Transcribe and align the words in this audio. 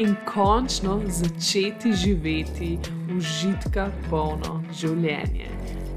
in 0.00 0.16
končno 0.24 1.02
začeti 1.06 1.92
živeti 1.92 2.78
užitka 3.16 3.90
polno 4.10 4.62
življenje. 4.72 5.50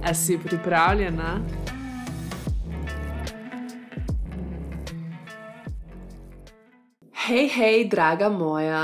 A 0.04 0.12
si 0.14 0.36
pripravljena? 0.44 1.38
Hej, 7.28 7.48
hej, 7.56 7.88
draga 7.88 8.28
moja, 8.30 8.84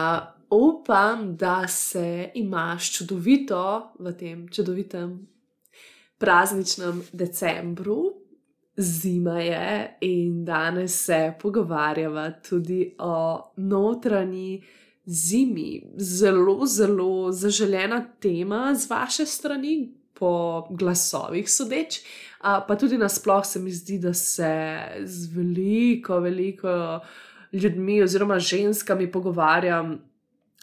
upam, 0.56 1.36
da 1.36 1.68
se 1.68 2.32
imaš 2.40 2.94
čudovito 2.96 3.92
v 4.00 4.16
tem 4.16 4.48
čudovitem 4.48 5.20
prazničnem 6.18 7.04
decembru. 7.12 8.02
Zima 8.78 9.42
je 9.44 9.98
in 10.08 10.46
danes 10.48 11.02
se 11.06 11.34
pogovarjava 11.42 12.30
tudi 12.40 12.94
o 13.04 13.16
notranji 13.58 14.62
zimi, 15.10 15.82
zelo, 15.98 16.66
zelo 16.66 17.32
zaželena 17.32 18.06
tema 18.20 18.76
z 18.76 18.90
vaše 18.90 19.26
strani, 19.26 20.00
po 20.20 20.68
glasovih 20.70 21.48
sodeč. 21.52 22.02
Pa 22.42 22.76
tudi 22.80 22.98
nasplošno 22.98 23.44
se 23.44 23.60
mi 23.60 23.72
zdi, 23.72 23.98
da 24.00 24.14
se 24.14 24.52
z 25.04 25.32
veliko, 25.36 26.20
veliko 26.20 27.00
ljudmi 27.54 28.04
oziroma 28.04 28.40
ženskami 28.40 29.12
pogovarjam. 29.12 29.98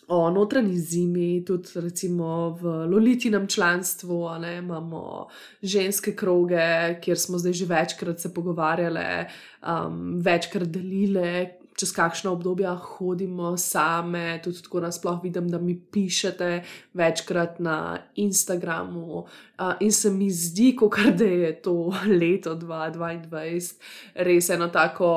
O 0.08 0.30
notranji 0.30 0.76
zimi, 0.78 1.44
tudi 1.44 1.68
recimo 1.74 2.50
v 2.60 2.86
Lolitinem 2.86 3.46
članstvu, 3.46 4.28
ne, 4.38 4.58
imamo 4.58 5.26
ženske 5.62 6.12
kroge, 6.16 6.94
kjer 7.02 7.18
smo 7.18 7.38
zdaj 7.38 7.52
že 7.52 7.66
večkrat 7.66 8.20
se 8.20 8.34
pogovarjali, 8.34 9.26
um, 9.66 10.20
večkrat 10.22 10.68
delili, 10.68 11.48
čez 11.76 11.92
kakšno 11.92 12.32
obdobje 12.32 12.70
hodimo 12.82 13.56
same, 13.56 14.40
tudi 14.44 14.62
tako 14.62 14.80
nasplošno 14.80 15.20
vidim, 15.22 15.48
da 15.48 15.58
mi 15.58 15.76
pišete 15.92 16.64
večkrat 16.94 17.58
na 17.58 17.98
Instagramu. 18.14 19.18
Uh, 19.18 19.72
in 19.80 19.92
se 19.92 20.10
mi 20.10 20.30
zdi, 20.30 20.76
kar 20.90 21.12
da 21.12 21.24
je 21.24 21.62
to 21.62 21.92
leto 22.20 22.54
2022 22.54 23.72
res 24.14 24.50
eno 24.50 24.68
tako, 24.68 25.10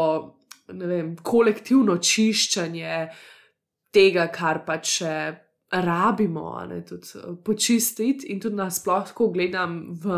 ne 0.74 0.88
vem, 0.88 1.16
kolektivno 1.24 1.98
čiščenje 1.98 3.08
tega, 3.92 4.28
kar 4.28 4.66
pa 4.66 4.82
če. 4.82 5.14
Rabimo 5.70 6.64
ne, 6.66 6.80
tudi 6.82 7.20
počistiti, 7.46 8.32
in 8.34 8.40
tudi 8.42 8.58
nasplošno 8.58 9.28
gledam 9.30 9.76
v 10.02 10.16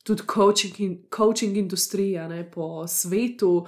tudi 0.00 0.24
coaching, 0.24 0.78
in, 0.80 0.94
coaching 1.12 1.58
industriji 1.60 2.44
po 2.54 2.86
svetu, 2.88 3.66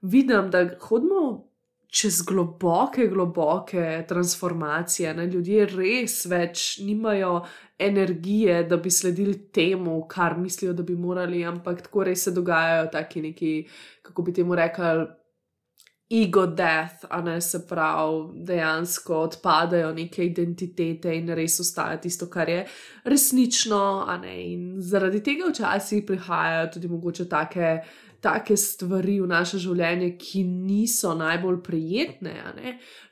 vidim, 0.00 0.48
da 0.50 0.64
hodimo 0.80 1.51
čez 1.92 2.22
globoke, 2.22 3.06
globoke 3.06 4.04
transformacije. 4.08 5.14
Ne? 5.14 5.26
Ljudje 5.26 5.66
res 5.66 6.22
več 6.26 6.78
nimajo 6.80 7.42
energije, 7.78 8.62
da 8.64 8.78
bi 8.80 8.90
sledili 8.90 9.34
temu, 9.52 9.98
kar 10.08 10.38
mislijo, 10.38 10.72
da 10.72 10.82
bi 10.82 10.96
morali, 10.96 11.44
ampak 11.44 11.82
tako 11.84 12.06
res 12.08 12.24
se 12.24 12.32
dogajajo 12.32 12.86
taki 12.92 13.22
neki, 13.22 13.56
kako 14.02 14.22
bi 14.22 14.32
temu 14.32 14.56
rekli. 14.56 15.10
Ego 16.12 16.46
death, 16.46 17.06
a 17.08 17.22
ne 17.24 17.38
se 17.40 17.62
pravi, 17.68 18.44
dejansko 18.44 19.16
odpadajo 19.28 19.94
neke 19.96 20.26
identitete 20.26 21.14
in 21.16 21.32
res 21.32 21.56
ostaja 21.60 21.96
tisto, 22.00 22.28
kar 22.28 22.48
je 22.52 22.66
resnično. 23.08 23.80
In 24.28 24.74
zaradi 24.80 25.22
tega 25.24 25.48
včasih 25.48 26.04
prihajajo 26.06 26.68
tudi 26.74 26.88
mogoče 26.92 27.28
take 27.28 27.78
take 28.22 28.56
stvari 28.56 29.16
v 29.20 29.26
naše 29.26 29.58
življenje, 29.58 30.12
ki 30.20 30.44
niso 30.46 31.10
najbolj 31.18 31.58
prijetne. 31.66 32.34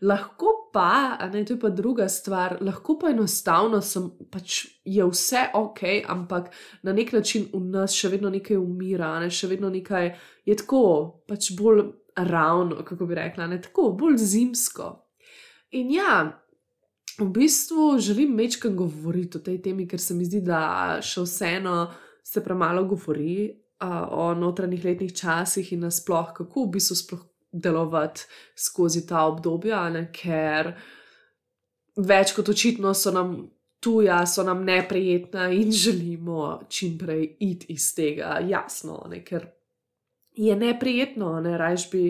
Lahko 0.07 0.53
pa, 0.73 1.19
ne, 1.33 1.43
to 1.45 1.57
je 1.57 1.61
pa 1.61 1.71
druga 1.75 2.07
stvar, 2.09 2.59
lahko 2.63 2.95
pa 3.01 3.11
enostavno 3.11 3.81
sem, 3.83 4.07
pač 4.31 4.63
je 4.87 5.07
vse 5.11 5.49
ok, 5.59 5.83
ampak 6.15 6.53
na 6.87 6.95
nek 6.95 7.11
način 7.17 7.49
v 7.51 7.65
nas 7.73 7.97
še 7.97 8.13
vedno 8.13 8.31
nekaj 8.31 8.61
umira, 8.61 9.17
ne, 9.23 9.33
še 9.35 9.51
vedno 9.51 9.71
nekaj 9.73 10.13
je 10.47 10.59
tako, 10.63 10.85
pač 11.27 11.51
bolj 11.59 11.89
ravno, 12.31 12.85
kako 12.87 13.09
bi 13.11 13.19
rekla, 13.19 13.49
ne, 13.51 13.59
tako 13.63 13.91
bolj 13.99 14.21
zimsko. 14.23 14.93
In 15.79 15.91
ja. 15.97 16.21
V 17.21 17.27
bistvu 17.35 17.99
želim 18.01 18.31
večkrat 18.39 18.73
govoriti 18.79 19.37
o 19.37 19.43
tej 19.45 19.59
temi, 19.61 19.85
ker 19.85 20.01
se 20.01 20.15
mi 20.17 20.25
zdi, 20.25 20.39
da 20.41 21.01
še 21.05 21.27
vseeno 21.27 21.75
se 22.25 22.41
premalo 22.41 22.87
govori 22.89 23.51
o 23.81 24.35
notranjih 24.35 24.85
letnih 24.85 25.15
časih 25.17 25.73
in 25.73 25.81
nasplošno, 25.81 26.35
kako 26.35 26.65
v 26.65 26.73
bistvu 26.77 26.97
sploh 26.97 27.23
delovati 27.53 28.27
skozi 28.57 29.07
ta 29.07 29.25
obdobja, 29.27 29.89
ne? 29.91 30.07
ker 30.13 30.75
več 31.97 32.35
kot 32.37 32.49
očitno 32.53 32.93
so 32.95 33.13
nam 33.15 33.35
tuja, 33.81 34.21
so 34.27 34.45
nam 34.47 34.65
neprijetna 34.65 35.49
in 35.57 35.73
želimo 35.85 36.61
čim 36.69 36.99
prej 36.99 37.37
iti 37.41 37.73
iz 37.75 37.95
tega, 37.95 38.39
jasno, 38.47 39.03
ne? 39.11 39.25
ker 39.25 39.49
je 40.37 40.57
neprijetno, 40.57 41.41
ne 41.41 41.57
rajš 41.59 41.91
bi, 41.91 42.05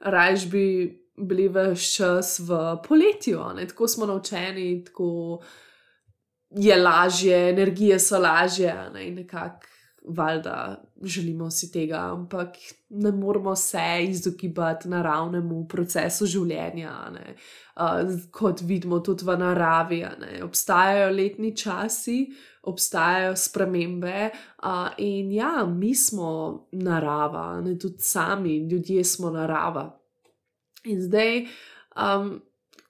rajš 0.00 0.50
bi. 0.50 0.66
Bili 1.14 1.44
vse 1.46 1.92
čas 1.94 2.40
v 2.42 2.56
poletju, 2.82 3.38
ne? 3.54 3.68
tako 3.70 3.86
smo 3.88 4.06
naučeni, 4.06 4.82
tako 4.84 5.38
je 6.50 6.74
lažje, 6.76 7.36
energije 7.50 8.00
so 8.02 8.18
lažje, 8.18 8.72
ne? 8.94 9.04
in 9.06 9.14
nekako 9.14 9.70
valjda 10.04 10.84
želimo 11.02 11.50
si 11.50 11.72
tega, 11.72 11.96
ampak 12.12 12.48
ne 12.88 13.12
moramo 13.12 13.56
se 13.56 14.04
izogibati 14.08 14.88
naravnemu 14.88 15.66
procesu 15.68 16.26
življenja, 16.26 16.92
uh, 17.76 18.12
kot 18.30 18.60
vidimo 18.60 19.00
tudi 19.00 19.24
v 19.24 19.36
naravi. 19.38 20.04
Obstajajo 20.44 21.10
letni 21.10 21.56
časi, 21.56 22.18
obstajajo 22.62 23.36
spremembe 23.36 24.30
uh, 24.30 24.88
in 24.98 25.32
ja, 25.32 25.66
mi 25.66 25.94
smo 25.94 26.68
narava, 26.72 27.60
ne 27.60 27.78
tudi 27.78 28.00
sami, 28.00 28.58
ljudje 28.70 29.04
smo 29.04 29.30
narava. 29.30 29.88
In 30.84 31.00
zdaj. 31.02 31.46
Um, 31.94 32.42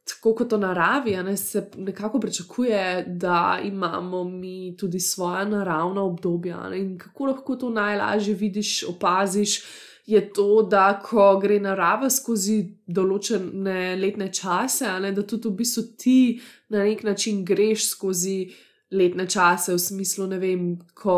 tako 0.04 0.34
kot 0.34 0.52
v 0.52 0.58
naravi, 0.60 1.16
ne, 1.24 1.36
se 1.36 1.70
nekako 1.76 2.20
pričakuje, 2.20 3.04
da 3.08 3.58
imamo 3.64 4.24
mi 4.24 4.76
tudi 4.76 5.00
svoje 5.00 5.46
naravna 5.46 6.02
obdobja. 6.02 6.68
Ne, 6.68 6.78
in 6.78 6.98
kako 6.98 7.26
lahko 7.26 7.56
to 7.56 7.70
najlažje 7.70 8.34
vidiš, 8.34 8.82
opaziš, 8.88 9.62
je 10.06 10.32
to, 10.32 10.66
da 10.70 11.00
ko 11.04 11.38
gre 11.40 11.56
narava 11.60 12.10
skozi 12.12 12.58
določene 12.86 13.94
letne 13.96 14.28
čase, 14.32 14.90
ne, 15.00 15.14
da 15.16 15.24
tudi 15.24 15.48
v 15.48 15.56
bistvu 15.62 15.86
ti 15.96 16.18
na 16.68 16.84
nek 16.84 17.02
način 17.04 17.44
greš 17.44 17.90
skozi. 17.94 18.38
Letne 18.94 19.24
čase, 19.26 19.72
v 19.74 19.80
smislu, 19.80 20.26
ne 20.30 20.36
vem, 20.38 20.66
ko 20.94 21.14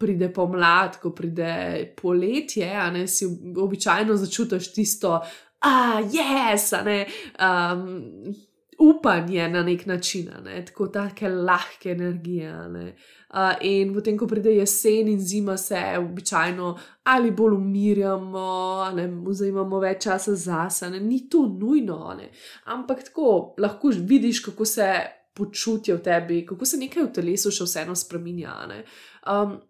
pride 0.00 0.30
pomlad, 0.32 0.94
ko 1.02 1.10
pride 1.12 1.90
poletje, 1.98 2.70
a 2.70 2.86
ne 2.94 3.02
si 3.10 3.26
običajno 3.60 4.14
začutiš 4.16 4.70
tisto, 4.72 5.18
ah, 5.60 6.00
jaz, 6.12 6.72
ne, 6.84 7.06
um, 7.40 8.34
upanje 8.80 9.48
na 9.48 9.62
nek 9.62 9.86
način, 9.86 10.30
ne, 10.44 10.64
tako 10.66 10.86
take 10.86 11.28
lahke 11.28 11.90
energije. 11.90 12.54
Uh, 13.30 13.52
in 13.60 13.94
potem, 13.94 14.16
ko 14.18 14.26
pride 14.26 14.50
jesen 14.56 15.08
in 15.08 15.20
zima, 15.20 15.56
se 15.56 15.78
običajno 15.98 16.78
ali 17.02 17.30
bolj 17.30 17.54
umirjamo, 17.54 18.48
ali 18.86 19.06
vzamemo 19.26 19.78
več 19.78 20.02
časa 20.04 20.34
zase, 20.34 20.90
ne. 20.90 21.00
ni 21.00 21.28
to 21.28 21.46
nujno, 21.46 22.14
ne. 22.18 22.30
ampak 22.64 23.04
tako 23.04 23.54
lahko 23.58 23.92
vidiš, 23.94 24.40
kako 24.40 24.64
se 24.64 24.92
počutijo 25.34 25.96
v 25.96 26.02
tebi, 26.02 26.46
kako 26.46 26.64
se 26.64 26.76
nekaj 26.76 27.02
v 27.02 27.12
telesu 27.12 27.52
še 27.54 27.64
vseeno 27.64 27.94
spremenja. 27.94 28.56
Um, 29.30 29.60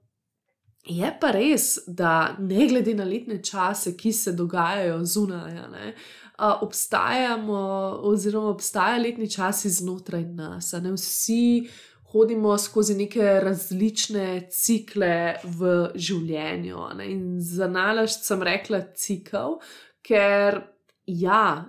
Je 0.88 1.10
pa 1.20 1.30
res, 1.36 1.74
da 1.86 2.36
ne 2.38 2.66
glede 2.66 2.94
na 2.96 3.04
letne 3.04 3.42
čase, 3.44 3.92
ki 3.96 4.12
se 4.16 4.32
dogajajo 4.32 5.04
zunaj, 5.04 5.54
ne, 5.72 5.92
obstajamo, 6.40 7.60
oziroma 8.08 8.48
obstajajo 8.54 9.02
letni 9.02 9.28
časi 9.30 9.70
znotraj 9.70 10.24
nas. 10.24 10.72
Ne, 10.72 10.94
vsi 10.96 11.68
hodimo 12.12 12.56
skozi 12.58 12.96
neke 12.96 13.36
različne 13.44 14.48
cikle 14.50 15.36
v 15.44 15.74
življenju. 15.94 16.88
Ne, 16.96 17.10
in 17.12 17.24
za 17.44 17.68
nalaž 17.68 18.16
sem 18.16 18.42
rekla 18.42 18.80
cikl, 18.96 19.58
ker 20.02 20.62
ja. 21.06 21.66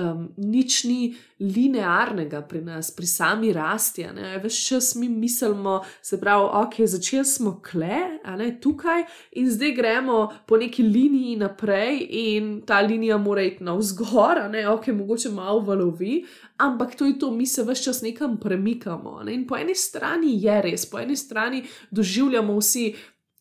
Um, 0.00 0.28
nič 0.36 0.84
ni 0.84 1.14
linearnega 1.40 2.42
pri 2.48 2.60
nas, 2.64 2.90
pri 2.90 3.06
sami 3.06 3.52
rasti. 3.52 4.04
Ves 4.42 4.56
čas 4.66 4.94
mi 4.94 5.08
mislimo, 5.08 5.80
se 6.02 6.20
pravi, 6.20 6.48
ok, 6.62 6.74
začeli 6.84 7.24
smo 7.24 7.60
kle, 7.64 8.20
ne 8.36 8.50
tukaj 8.60 9.04
in 9.32 9.50
zdaj 9.50 9.72
gremo 9.76 10.18
po 10.46 10.56
neki 10.56 10.82
liniji 10.82 11.36
naprej 11.36 12.06
in 12.10 12.50
ta 12.66 12.80
linija 12.80 13.18
mora 13.18 13.42
iti 13.42 13.64
navzgor, 13.64 14.44
ne 14.50 14.68
ok, 14.68 14.86
mogoče 14.86 15.30
malo 15.30 15.60
valovi. 15.60 16.24
Ampak 16.56 16.94
to 16.94 17.06
je 17.06 17.18
to, 17.18 17.30
mi 17.30 17.46
se 17.46 17.62
vse 17.62 17.84
čas 17.84 18.02
nekam 18.02 18.36
premikamo. 18.40 19.22
Ne? 19.24 19.34
In 19.34 19.46
po 19.46 19.56
eni 19.56 19.74
strani 19.74 20.36
je 20.44 20.62
res, 20.62 20.84
po 20.90 21.00
eni 21.00 21.16
strani 21.16 21.64
doživljamo 21.90 22.58
vsi 22.58 22.94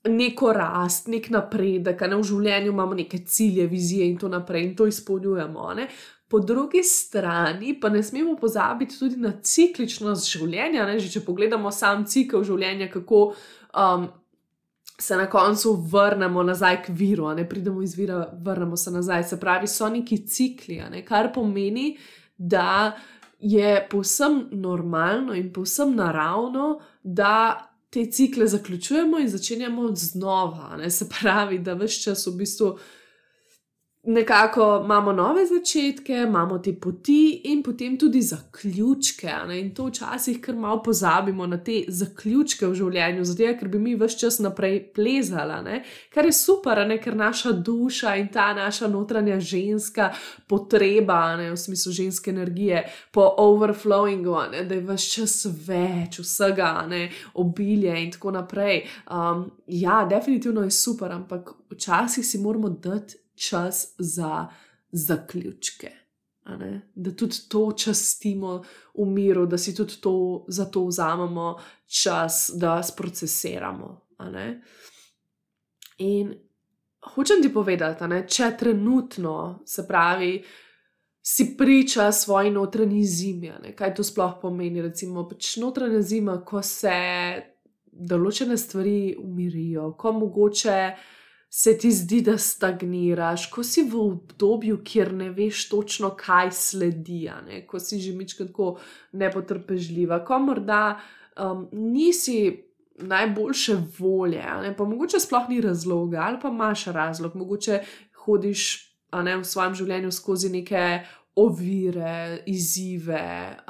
neko 0.08 0.54
rast, 0.54 1.08
nek 1.08 1.28
napredek, 1.30 2.02
ne 2.08 2.16
v 2.16 2.24
življenju 2.24 2.72
imamo 2.72 2.96
neke 2.96 3.20
cilje, 3.28 3.68
vizije 3.68 4.08
in 4.08 4.18
to 4.18 4.30
naprej 4.32 4.64
in 4.64 4.76
to 4.76 4.88
izpolnjujemo. 4.88 5.74
Ne? 5.76 5.90
Po 6.30 6.40
drugi 6.40 6.84
strani 6.86 7.74
pa 7.82 7.90
ne 7.90 8.04
smemo 8.04 8.36
pozabiti 8.40 9.00
tudi 9.00 9.18
na 9.20 9.34
cikličnost 9.44 10.30
življenja. 10.30 10.86
Ne? 10.88 11.00
Že 11.00 11.12
če 11.18 11.26
pogledamo 11.26 11.72
sam 11.76 12.06
cikl 12.08 12.46
življenja, 12.48 12.88
kako 12.94 13.24
um, 13.76 14.08
se 15.00 15.18
na 15.20 15.28
koncu 15.32 15.74
vrnemo 15.92 16.44
nazaj 16.44 16.82
k 16.86 16.96
viru, 16.96 17.28
ne 17.36 17.48
pridemo 17.50 17.84
iz 17.84 17.96
vira, 17.98 18.22
vrnemo 18.46 18.78
se 18.78 18.92
nazaj. 18.92 19.24
Se 19.32 19.40
pravi, 19.40 19.68
so 19.68 19.90
neki 19.92 20.24
cikli, 20.28 20.80
ne? 20.92 21.04
kar 21.08 21.34
pomeni, 21.36 21.98
da 22.38 22.94
je 23.40 23.88
povsem 23.92 24.46
normalno 24.52 25.36
in 25.36 25.52
povsem 25.54 25.92
naravno, 25.96 26.78
da 27.04 27.69
te 27.90 28.06
cikle 28.12 28.48
zaključujemo 28.48 29.20
in 29.20 29.30
začenjamo 29.30 29.96
znova. 29.96 30.78
Ne? 30.78 30.90
Se 30.92 31.10
pravi, 31.10 31.60
da 31.60 31.74
vse 31.74 32.02
čas 32.04 32.28
v 32.28 32.36
bistvu 32.38 32.78
nekako 34.10 34.82
imamo 34.84 35.12
nove 35.12 35.46
začetke, 35.46 36.14
imamo 36.14 36.58
te 36.60 36.74
poti 36.74 37.42
in 37.44 37.64
potem 37.64 37.98
tudi 37.98 38.22
zaključke. 38.22 39.32
Ne? 39.48 39.60
In 39.60 39.74
to 39.76 39.86
včasih 39.86 40.42
kar 40.42 40.56
malo 40.56 40.84
pozabimo 40.84 41.48
na 41.48 41.58
te 41.64 41.84
zaključke 41.88 42.68
v 42.68 42.76
življenju, 42.76 43.26
zato 43.26 43.52
ker 43.60 43.70
bi 43.70 43.80
mi 43.80 43.94
vse 43.96 44.18
čas 44.18 44.40
naprej 44.42 44.80
plezala, 44.96 45.62
ne? 45.62 45.84
kar 46.14 46.26
je 46.26 46.34
super, 46.34 46.82
ne? 46.88 46.98
ker 46.98 47.16
naša 47.16 47.52
duša 47.52 48.16
in 48.18 48.32
ta 48.34 48.50
naša 48.58 48.90
notranja 48.90 49.40
ženska 49.40 50.10
potreba, 50.48 51.38
ne? 51.38 51.52
v 51.54 51.62
smislu 51.62 51.94
ženske 52.02 52.34
energije, 52.34 52.84
po 53.14 53.30
overflowingu, 53.38 54.40
ne? 54.56 54.66
da 54.66 54.76
je 54.76 54.88
vse 54.90 55.14
čas 55.20 55.38
več 55.68 56.22
vsega, 56.24 56.74
ne? 56.90 57.06
obilje 57.38 57.94
in 58.04 58.12
tako 58.18 58.34
naprej. 58.42 58.84
Um, 59.06 59.50
ja, 59.68 60.02
definitivno 60.10 60.66
je 60.66 60.74
super, 60.74 61.14
ampak 61.14 61.54
včasih 61.70 62.26
si 62.26 62.42
moramo 62.42 62.74
dati 62.74 63.29
čas 63.40 63.96
za 63.98 64.48
zaključke. 64.92 65.92
Da 66.96 67.12
tudi 67.16 67.36
to 67.50 67.72
častimo 67.78 68.64
v 68.94 69.06
miru, 69.06 69.46
da 69.46 69.58
si 69.58 69.76
tudi 69.76 70.02
to, 70.02 70.46
za 70.48 70.66
to 70.66 70.86
vzamemo 70.86 71.60
čas, 71.86 72.52
da 72.56 72.84
sprocesiramo. 72.84 73.90
In 75.98 76.34
hočem 77.14 77.42
ti 77.42 77.54
povedati, 77.54 78.08
ne, 78.08 78.24
če 78.28 78.56
trenutno, 78.60 79.62
se 79.66 79.88
pravi, 79.88 80.44
si 81.22 81.54
priča 81.58 82.12
svoji 82.12 82.52
notranji 82.52 83.04
zimi, 83.06 83.52
ne, 83.64 83.76
kaj 83.76 83.94
to 83.96 84.04
sploh 84.04 84.40
pomeni. 84.42 84.82
Recimo, 84.82 85.28
pač 85.30 85.58
notranja 85.62 86.02
zima, 86.02 86.40
ko 86.46 86.64
se 86.66 86.96
določene 87.92 88.58
stvari 88.58 89.16
umirijo, 89.20 89.94
ko 90.00 90.14
mogoče 90.16 90.80
se 91.50 91.78
ti 91.78 91.92
zdi, 91.92 92.22
da 92.22 92.38
stagniraš, 92.38 93.50
ko 93.50 93.64
si 93.64 93.84
v 93.84 93.98
obdobju, 93.98 94.80
kjer 94.86 95.14
ne 95.14 95.30
veš 95.34 95.66
točno, 95.70 96.12
kaj 96.18 96.52
sledi, 96.52 97.24
ko 97.68 97.80
si 97.80 98.00
že 98.00 98.14
mička 98.14 98.46
tako 98.46 98.78
nepotrpežljiva, 99.12 100.22
ko 100.26 100.40
morda 100.40 101.00
um, 101.40 101.68
nisi 101.72 102.66
najboljše 103.02 103.78
volje, 104.00 104.44
pa 104.78 104.86
mogoče 104.86 105.20
sploh 105.20 105.50
ni 105.50 105.62
razloga, 105.62 106.22
ali 106.22 106.38
pa 106.42 106.50
imaš 106.50 106.86
razlog, 106.86 107.36
mogoče 107.36 107.80
hodiš 108.26 108.66
ne, 109.24 109.38
v 109.38 109.46
svojem 109.46 109.76
življenju 109.76 110.12
skozi 110.12 110.54
neke. 110.54 110.84
Ovire, 111.40 112.42
izzive, 112.52 113.22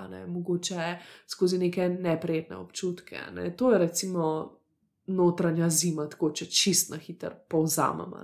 ne, 0.10 0.24
mogoče 0.26 0.96
skozi 1.30 1.60
neke 1.62 1.86
neprijetne 1.90 2.58
občutke. 2.58 3.20
Ne. 3.36 3.52
To 3.58 3.70
je, 3.72 3.78
recimo, 3.78 4.24
notranja 5.10 5.70
zima, 5.70 6.08
tako 6.10 6.32
če 6.36 6.46
čist 6.46 6.94
na 6.94 6.98
hiter 7.02 7.36
povzamemo. 7.50 8.24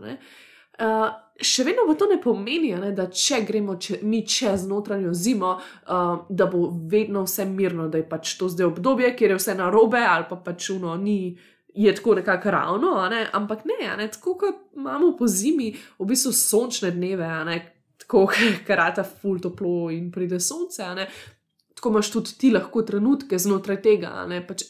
Uh, 0.75 1.07
še 1.39 1.63
vedno 1.63 1.85
pa 1.87 1.93
to 1.95 2.07
ne 2.09 2.17
pomeni, 2.19 2.73
ne, 2.75 2.89
da 2.95 3.05
če 3.07 3.41
gremo 3.47 3.77
če, 3.79 4.01
mi 4.03 4.25
čez 4.27 4.65
notranjo 4.67 5.13
zimo, 5.15 5.53
uh, 5.55 6.25
da 6.27 6.47
bo 6.51 6.65
vedno 6.91 7.23
vse 7.23 7.45
mirno, 7.47 7.87
da 7.91 8.01
je 8.01 8.07
pač 8.09 8.33
to 8.39 8.49
zdaj 8.51 8.73
obdobje, 8.73 9.13
kjer 9.15 9.35
je 9.35 9.37
vse 9.39 9.55
narobe, 9.55 10.01
ali 10.03 10.27
pa 10.29 10.39
pač 10.39 10.71
uno 10.75 10.95
ni. 10.99 11.35
Je 11.75 11.91
tako 11.91 12.13
nekako 12.15 12.51
ravno, 12.55 12.91
ne? 13.11 13.25
ampak 13.35 13.65
ne, 13.67 13.89
ne? 13.99 14.05
tako 14.07 14.37
kot 14.39 14.59
imamo 14.79 15.09
po 15.19 15.27
zimi, 15.27 15.73
v 15.99 16.05
bistvu 16.07 16.31
sončne 16.31 16.93
dneve, 16.95 17.27
tako 17.99 18.29
karata, 18.67 19.03
ful 19.03 19.41
toplo 19.43 19.89
in 19.91 20.07
pride 20.11 20.39
sonce. 20.39 20.87
Tako 21.75 21.91
imaš 21.91 22.11
tudi 22.13 22.37
ti 22.39 22.51
lahko 22.55 22.85
trenutke 22.87 23.39
znotraj 23.39 23.81
tega, 23.83 24.13
pač 24.47 24.63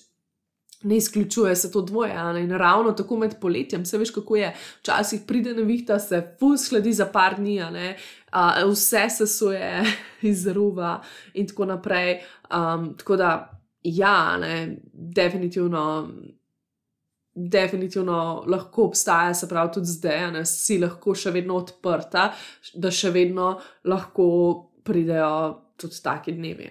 ne 0.85 0.97
izključuje 0.97 1.55
se 1.55 1.71
to 1.71 1.81
dvoje, 1.81 2.13
ali 2.17 2.43
in 2.43 2.51
ravno 2.51 2.91
tako 2.91 3.17
med 3.17 3.35
poletjem, 3.41 3.85
se 3.85 3.97
veš, 3.97 4.11
kako 4.11 4.35
je. 4.35 4.55
Včasih 4.79 5.21
pride 5.27 5.53
nevihta, 5.53 5.99
se 5.99 6.35
fus 6.39 6.67
sledi 6.67 6.93
za 6.93 7.05
par 7.05 7.35
dni, 7.35 7.59
a, 8.31 8.65
vse 8.69 9.09
se 9.09 9.27
suje 9.27 9.83
iz 10.31 10.47
ruva 10.47 11.01
in 11.33 11.47
tako 11.47 11.65
naprej. 11.65 12.19
Um, 12.51 12.93
tako 12.97 13.15
da, 13.15 13.61
ja, 13.83 14.37
ne, 14.37 14.77
definitivno. 14.93 16.09
Definitivno 17.37 18.45
lahko 18.47 18.85
obstaja, 18.85 19.33
se 19.33 19.47
pravi, 19.49 19.71
tudi 19.73 19.87
zdaj, 19.91 20.21
da 20.31 20.45
si 20.47 20.77
lahko 20.79 21.11
še 21.15 21.33
vedno 21.35 21.57
odprta, 21.59 22.29
da 22.79 22.91
še 22.91 23.11
vedno 23.11 23.49
lahko 23.83 24.27
pridejo 24.87 25.49
tudi 25.75 25.99
taki 26.03 26.31
dnevi. 26.31 26.69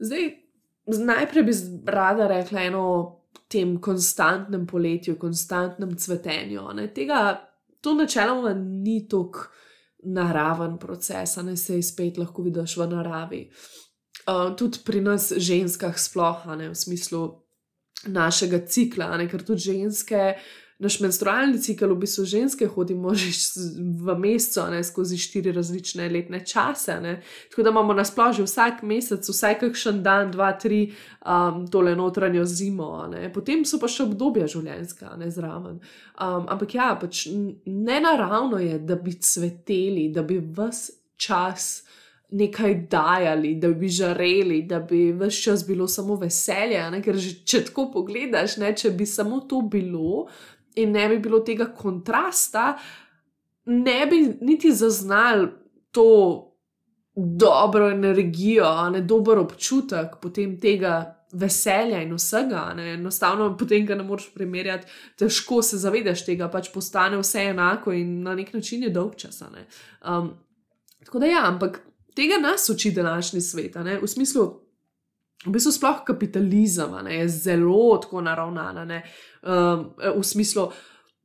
Zdaj, 0.00 0.24
najprej 0.88 1.44
bi 1.44 1.52
rada 1.86 2.28
rekla 2.28 2.62
eno 2.62 2.80
o 2.80 2.98
tem 3.48 3.76
konstantnem 3.80 4.66
poletju, 4.66 5.16
konstantnem 5.18 5.96
cvetenju. 5.96 6.68
Tega, 6.94 7.40
to 7.80 7.94
načeloma 7.94 8.54
ni 8.54 9.02
tako 9.08 9.48
naraven 10.04 10.78
proces, 10.78 11.36
ne 11.36 11.56
se 11.56 11.76
je 11.76 11.82
spet 11.82 12.18
lahko 12.18 12.42
vidiš 12.42 12.76
v 12.76 12.86
naravi. 12.86 13.42
Uh, 14.28 14.56
tudi 14.56 14.78
pri 14.84 15.00
nas, 15.00 15.32
ženskah, 15.36 15.98
sploh, 15.98 16.44
ne, 16.58 16.68
v 16.70 16.76
smislu 16.76 17.22
našega 18.06 18.60
cikla, 18.66 19.16
ne, 19.16 19.28
ker 19.28 19.42
tudi 19.42 19.72
ženske 19.72 20.34
naš 20.78 21.00
menstrualni 21.00 21.58
cikl, 21.58 21.90
v 21.90 21.98
bistvu 22.04 22.24
ženske 22.24 22.66
hodimo 22.70 23.10
že 23.14 23.32
v 23.98 24.14
mesecu, 24.18 24.68
ne 24.70 24.82
skozi 24.84 25.18
štiri 25.18 25.52
različne 25.52 26.06
letne 26.08 26.44
čase. 26.46 27.00
Ne. 27.02 27.18
Tako 27.50 27.62
da 27.66 27.70
imamo 27.70 27.94
na 27.94 28.04
splošno 28.04 28.46
vsak 28.46 28.82
mesec, 28.82 29.26
vsaj 29.28 29.58
kakšen 29.58 30.02
dan, 30.02 30.30
dva, 30.30 30.52
tri, 30.52 30.92
um, 31.26 31.66
tole 31.66 31.96
notranjo 31.98 32.44
zimo, 32.44 33.08
ne. 33.10 33.26
potem 33.32 33.64
so 33.66 33.80
pa 33.82 33.90
še 33.90 34.06
obdobja 34.06 34.46
življenjska, 34.46 35.16
ne 35.18 35.30
zraven. 35.34 35.82
Um, 36.14 36.46
ampak 36.46 36.78
ja, 36.78 36.92
pač 37.00 37.26
ne 37.66 37.98
naravno 38.00 38.62
je, 38.62 38.78
da 38.78 38.94
bi 38.94 39.18
cveteli, 39.18 40.08
da 40.14 40.22
bi 40.22 40.38
vse 40.38 40.94
čas. 41.18 41.84
Nekaj 42.28 42.74
dajali, 42.92 43.54
da 43.56 43.70
bi 43.72 43.88
žareli, 43.88 44.58
da 44.68 44.82
bi 44.84 45.14
vse 45.16 45.42
čas 45.46 45.62
bilo 45.64 45.86
samo 45.88 46.18
veselje. 46.20 46.82
Ne? 46.92 47.00
Ker 47.00 47.16
že, 47.16 47.38
če 47.40 47.62
tako 47.70 47.86
pogledaš, 47.94 48.58
ne? 48.60 48.74
če 48.76 48.90
bi 48.92 49.06
samo 49.08 49.40
to 49.48 49.62
bilo, 49.64 50.26
in 50.82 50.92
ne 50.92 51.08
bi 51.08 51.18
bilo 51.22 51.40
tega 51.44 51.68
kontrasta, 51.74 52.72
ne 53.66 54.06
bi 54.06 54.22
niti 54.40 54.72
zaznali 54.72 55.48
to 55.90 56.08
dobro 57.14 57.90
energijo, 57.90 58.90
ne 58.90 59.00
dober 59.00 59.38
občutek 59.38 60.18
potem 60.22 60.58
tega. 60.60 61.14
Veselja 61.28 61.98
in 62.00 62.14
vsega, 62.16 62.62
ne? 62.72 62.86
enostavno, 62.94 63.50
potem, 63.60 63.82
ko 63.84 63.92
ne 63.98 64.02
moreš 64.02 64.30
primerjati, 64.32 64.86
težko 65.20 65.58
se 65.62 65.76
zavedaš 65.76 66.22
tega, 66.24 66.46
pač 66.48 66.70
postane 66.72 67.18
vse 67.20 67.42
enako 67.50 67.92
in 67.92 68.22
na 68.24 68.32
nek 68.34 68.54
način 68.56 68.86
je 68.86 68.88
dolg 68.94 69.18
čas. 69.20 69.42
Um, 69.44 70.30
tako 71.04 71.20
da, 71.20 71.28
ja, 71.28 71.42
ampak 71.50 71.82
tega 72.16 72.40
nas 72.40 72.70
uči 72.72 72.94
današnji 72.96 73.40
svet, 73.44 73.76
v 73.76 74.08
smislu, 74.08 74.46
v 75.46 75.54
bistvu, 75.54 75.72
sploh 75.72 76.04
kapitalizem 76.06 76.94
ne, 77.04 77.20
je 77.20 77.28
zelo 77.28 77.96
tako 78.02 78.20
naravnan, 78.20 78.90
um, 78.90 79.90
v 79.98 80.24
smislu 80.24 80.70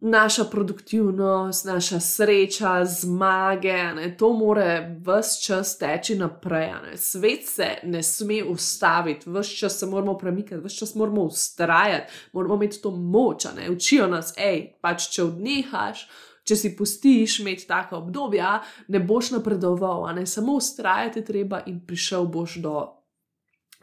naša 0.03 0.43
produktivnost, 0.43 1.65
naša 1.65 2.00
sreča, 2.00 2.86
zmage, 2.86 3.93
ne, 3.96 4.17
to 4.17 4.34
more 4.34 5.00
vse 5.05 5.41
čas 5.41 5.77
teči 5.77 6.15
naprej. 6.15 6.74
Ne. 6.84 6.98
Svet 6.98 7.48
se 7.48 7.67
ne 7.84 8.03
sme 8.03 8.43
ustaviti, 8.43 9.29
vse 9.29 9.55
čas 9.55 9.79
se 9.79 9.86
moramo 9.86 10.17
premikati, 10.17 10.62
vse 10.65 10.77
čas 10.77 10.96
moramo 10.96 11.22
ustrajati, 11.22 12.13
moramo 12.34 12.55
imeti 12.55 12.82
to 12.82 12.91
moč. 12.91 13.46
Ne. 13.55 13.72
Učijo 13.72 14.08
nas, 14.08 14.34
hej, 14.38 14.75
pač 14.82 15.10
če 15.10 15.24
odnehaš. 15.24 16.08
če 16.43 16.55
si 16.60 16.75
pustiš 16.75 17.39
imeti 17.39 17.63
tako 17.67 18.01
obdobje, 18.01 18.43
ne 18.88 19.00
boš 19.00 19.29
napredoval, 19.32 20.10
ne 20.15 20.25
samo 20.27 20.58
ustrajati 20.60 21.24
treba 21.24 21.62
in 21.65 21.79
prišel 21.88 22.25
boš 22.27 22.58
do, 22.60 22.74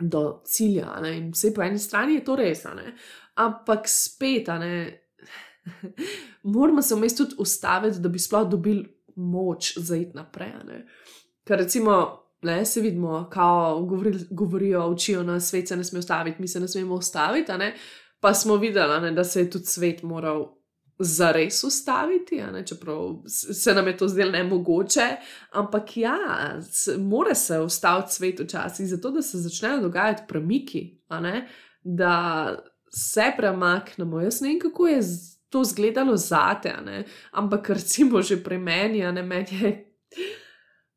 do 0.01 0.43
cilja. 0.47 0.97
In 1.13 1.31
vse 1.33 1.55
po 1.55 1.63
eni 1.63 1.79
strani 1.79 2.15
je 2.15 2.25
to 2.25 2.37
res, 2.37 2.65
ampak 3.35 3.89
spet, 3.89 4.49
ne. 4.61 4.75
Moramo 6.55 6.83
se 6.83 6.95
vmes 6.95 7.17
tudi 7.17 7.37
ustaviti, 7.39 8.01
da 8.01 8.09
bi 8.09 8.19
sploh 8.19 8.49
dobili 8.49 8.87
moč 9.17 9.75
za 9.79 9.97
iti 9.97 10.17
naprej. 10.17 10.53
Ker 11.45 11.59
recimo, 11.59 11.97
ne, 12.43 12.65
se 12.65 12.81
vidimo, 12.81 13.29
kako 13.31 13.85
govori, 13.87 14.19
govorijo, 14.31 14.87
učijo 14.89 15.23
nas, 15.23 15.49
svet 15.49 15.69
se 15.69 15.77
ne 15.77 15.85
sme 15.85 15.99
ustaviti, 15.99 16.41
mi 16.41 16.49
se 16.49 16.61
ne 16.61 16.69
smemo 16.69 16.95
ustaviti. 16.95 17.53
Ne? 17.53 17.75
Pa 18.21 18.35
smo 18.35 18.57
videli, 18.57 19.01
ne, 19.01 19.13
da 19.13 19.25
se 19.25 19.41
je 19.41 19.51
tudi 19.51 19.65
svet 19.65 20.03
moral 20.03 20.60
zares 21.01 21.65
ustaviti, 21.65 22.43
ne, 22.53 22.67
čeprav 22.67 23.23
se 23.27 23.75
nam 23.75 23.87
je 23.87 23.97
to 23.97 24.09
zdelo 24.09 24.31
ne 24.31 24.45
mogoče. 24.45 25.07
Ampak 25.51 25.97
ja, 25.97 26.17
mora 26.99 27.35
se 27.35 27.59
ustaviti 27.59 28.13
svet 28.13 28.41
včasih, 28.41 28.89
zato 28.89 29.11
da 29.11 29.23
se 29.23 29.39
začnejo 29.39 29.81
dogajati 29.81 30.23
premiki, 30.29 31.01
da 31.85 32.57
se 32.91 33.33
premaknemo. 33.37 34.21
Jaz 34.21 34.41
ne 34.41 34.49
vem, 34.49 34.61
kako 34.61 34.89
je 34.89 35.01
to 35.49 35.63
izgledalo 35.63 36.17
zate, 36.17 36.75
ampak 37.31 37.69
recimo 37.69 38.23
že 38.23 38.45
pri 38.45 38.59
meni, 38.59 39.13
ne 39.13 39.23
meni 39.23 39.63
je. 39.63 39.87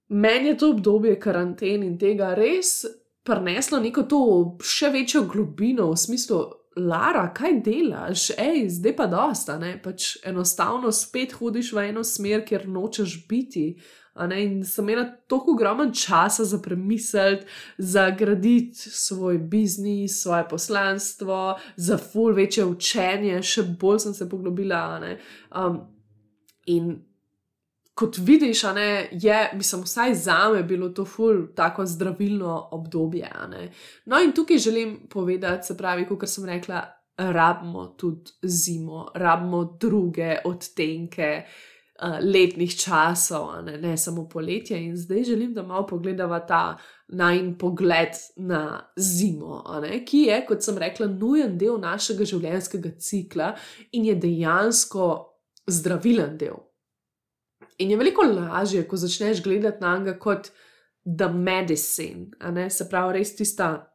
Meni 0.07 0.47
je 0.47 0.57
to 0.57 0.69
obdobje 0.69 1.19
karantene 1.19 1.85
in 1.85 1.97
tega 1.97 2.33
res 2.35 2.83
prineslo 3.23 3.79
neko 3.79 4.03
to 4.03 4.19
še 4.63 4.91
večjo 4.93 5.23
globino, 5.31 5.87
v 5.91 5.97
smislu, 5.97 6.41
Lara, 6.75 7.27
kaj 7.33 7.59
delaš, 7.61 8.31
hej, 8.37 8.65
zdaj 8.79 8.95
pa 8.97 9.05
dosta, 9.07 9.59
ne 9.61 9.75
pač 9.81 10.15
enostavno 10.25 10.91
spet 10.91 11.35
hodiš 11.37 11.73
v 11.73 11.89
eno 11.91 12.03
smer, 12.03 12.41
kjer 12.45 12.65
nočeš 12.69 13.19
biti. 13.29 13.67
In 14.13 14.59
sem 14.65 14.89
imela 14.89 15.07
toliko 15.29 15.55
ogromen 15.55 15.93
časa 15.93 16.45
za 16.45 16.59
premisliti, 16.61 17.45
za 17.77 18.09
graditi 18.09 18.89
svoj 18.89 19.37
biznis, 19.37 20.19
svoje 20.21 20.47
poslanstvo, 20.49 21.55
za 21.75 21.97
ful 21.97 22.33
večje 22.33 22.65
učenje, 22.65 23.41
še 23.41 23.63
bolj 23.79 24.05
sem 24.05 24.13
se 24.13 24.29
poglobila. 24.29 24.83
Um, 25.49 25.81
in 26.65 26.93
kot 27.93 28.17
vidiš, 28.17 28.63
ne, 28.63 29.09
je, 29.11 29.51
mislim, 29.53 29.83
vsaj 29.83 30.15
za 30.15 30.37
me 30.53 30.63
bilo 30.63 30.89
to 30.89 31.05
ful, 31.05 31.47
tako 31.55 31.85
zdravilno 31.85 32.69
obdobje. 32.71 33.31
No, 34.05 34.21
in 34.21 34.31
tukaj 34.31 34.57
želim 34.57 34.97
povedati, 35.09 35.67
se 35.67 35.77
pravi, 35.77 36.07
kot 36.07 36.29
sem 36.29 36.45
rekla, 36.45 36.81
rabimo 37.17 37.85
tudi 37.97 38.31
zimo, 38.43 39.11
rabimo 39.15 39.77
druge 39.79 40.37
odtenke. 40.45 41.43
Uh, 41.43 41.73
letnih 42.21 42.75
časov, 42.75 43.51
ne, 43.65 43.77
ne 43.77 43.97
samo 43.97 44.25
poletje, 44.29 44.77
in 44.85 44.97
zdaj 44.97 45.23
želim, 45.23 45.53
da 45.53 45.63
malo 45.63 45.87
pogledamo 45.87 46.39
ta 46.39 46.77
najn 47.07 47.57
pogled 47.57 48.17
na 48.37 48.91
zimo, 48.97 49.63
ne, 49.81 50.05
ki 50.05 50.17
je, 50.17 50.45
kot 50.47 50.63
sem 50.63 50.77
rekla, 50.77 51.07
nujen 51.07 51.57
del 51.57 51.77
našega 51.79 52.25
življenjskega 52.25 52.95
cikla 52.99 53.53
in 53.91 54.09
je 54.09 54.15
dejansko 54.15 55.09
zdravilen 55.69 56.37
del. 56.37 56.57
In 57.77 57.91
je 57.91 57.97
veliko 57.97 58.21
lažje, 58.21 58.87
ko 58.87 58.97
začneš 58.97 59.43
gledati 59.43 59.81
na 59.81 59.97
njega 59.97 60.19
kot 60.19 60.51
the 61.17 61.27
medicine, 61.27 62.69
se 62.69 62.89
pravi, 62.89 63.17
res 63.19 63.35
tista 63.35 63.93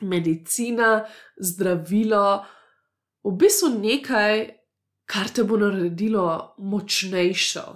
medicina, 0.00 1.04
zdravilo, 1.38 2.44
v 3.24 3.32
bistvu 3.38 3.70
nekaj, 3.78 4.44
kar 5.06 5.30
te 5.30 5.44
bo 5.44 5.58
naredilo 5.60 6.54
močnejšo. 6.58 7.66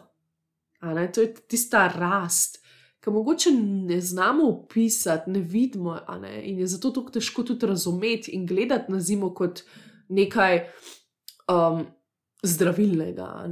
To 0.81 1.21
je 1.23 1.29
tista 1.49 1.87
rast, 1.93 2.61
ki 3.03 3.11
mogoče 3.11 3.51
ne 3.61 4.01
znamo 4.01 4.49
opisati, 4.49 5.31
ne 5.31 5.41
vidimo, 5.41 5.99
ne? 6.21 6.41
in 6.51 6.59
je 6.59 6.67
zato 6.67 6.91
tako 6.91 7.11
težko 7.15 7.43
tudi 7.43 7.67
razumeti 7.67 8.31
in 8.35 8.47
gledati 8.47 8.93
na 8.93 9.01
zimo 9.01 9.35
kot 9.35 9.63
nekaj 10.09 10.65
um, 11.51 11.87
zdravilnega. 12.43 13.47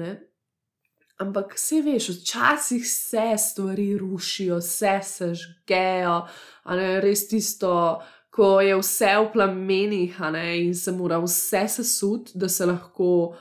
Ampak 1.23 1.55
vse 1.55 1.79
veš, 1.83 2.09
včasih 2.09 2.83
se 2.87 3.27
stvari 3.39 3.99
rušijo, 3.99 4.61
se 4.61 5.01
žgejo, 5.35 6.27
ali 6.63 7.01
res 7.01 7.29
tisto, 7.29 8.03
ko 8.35 8.61
je 8.61 8.75
vse 8.81 9.13
v 9.21 9.29
plamenih 9.33 10.17
in 10.59 10.75
se 10.75 10.93
mora 10.93 11.21
vse 11.23 11.69
sesut, 11.69 12.31
da 12.35 12.49
se 12.49 12.67
lahko, 12.67 13.37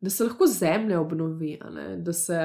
da 0.00 0.10
se 0.10 0.24
lahko 0.24 0.46
zemlja 0.46 1.00
obnovi, 1.00 1.58
da 1.96 2.12
se 2.12 2.38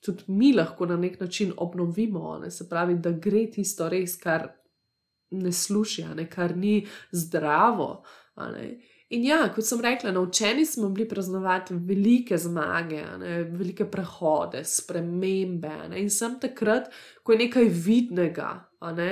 tudi 0.00 0.24
mi 0.28 0.52
lahko 0.52 0.86
na 0.86 0.96
nek 0.96 1.20
način 1.20 1.52
obnovimo, 1.56 2.38
ne? 2.38 2.50
se 2.50 2.68
pravi, 2.68 2.94
da 2.94 3.10
gre 3.10 3.50
tisto 3.50 3.88
res, 3.88 4.16
kar 4.16 4.48
ne 5.30 5.52
sluši, 5.52 6.04
ne? 6.14 6.28
kar 6.30 6.56
ni 6.56 6.86
zdravo. 7.12 8.04
In 9.08 9.24
ja, 9.24 9.38
kot 9.54 9.64
sem 9.64 9.80
rekla, 9.80 10.10
naučeni 10.12 10.66
smo 10.66 10.90
bili 10.92 11.08
praznovati 11.08 11.74
velike 11.74 12.36
zmage, 12.38 13.02
ne, 13.18 13.42
velike 13.44 13.86
prehode, 13.90 14.60
spremembe. 14.64 15.72
Ne, 15.88 16.02
in 16.02 16.10
sem 16.12 16.34
takrat, 16.40 16.90
ko 17.22 17.32
je 17.32 17.38
nekaj 17.38 17.70
vidnega, 17.72 18.50
ne, 18.96 19.08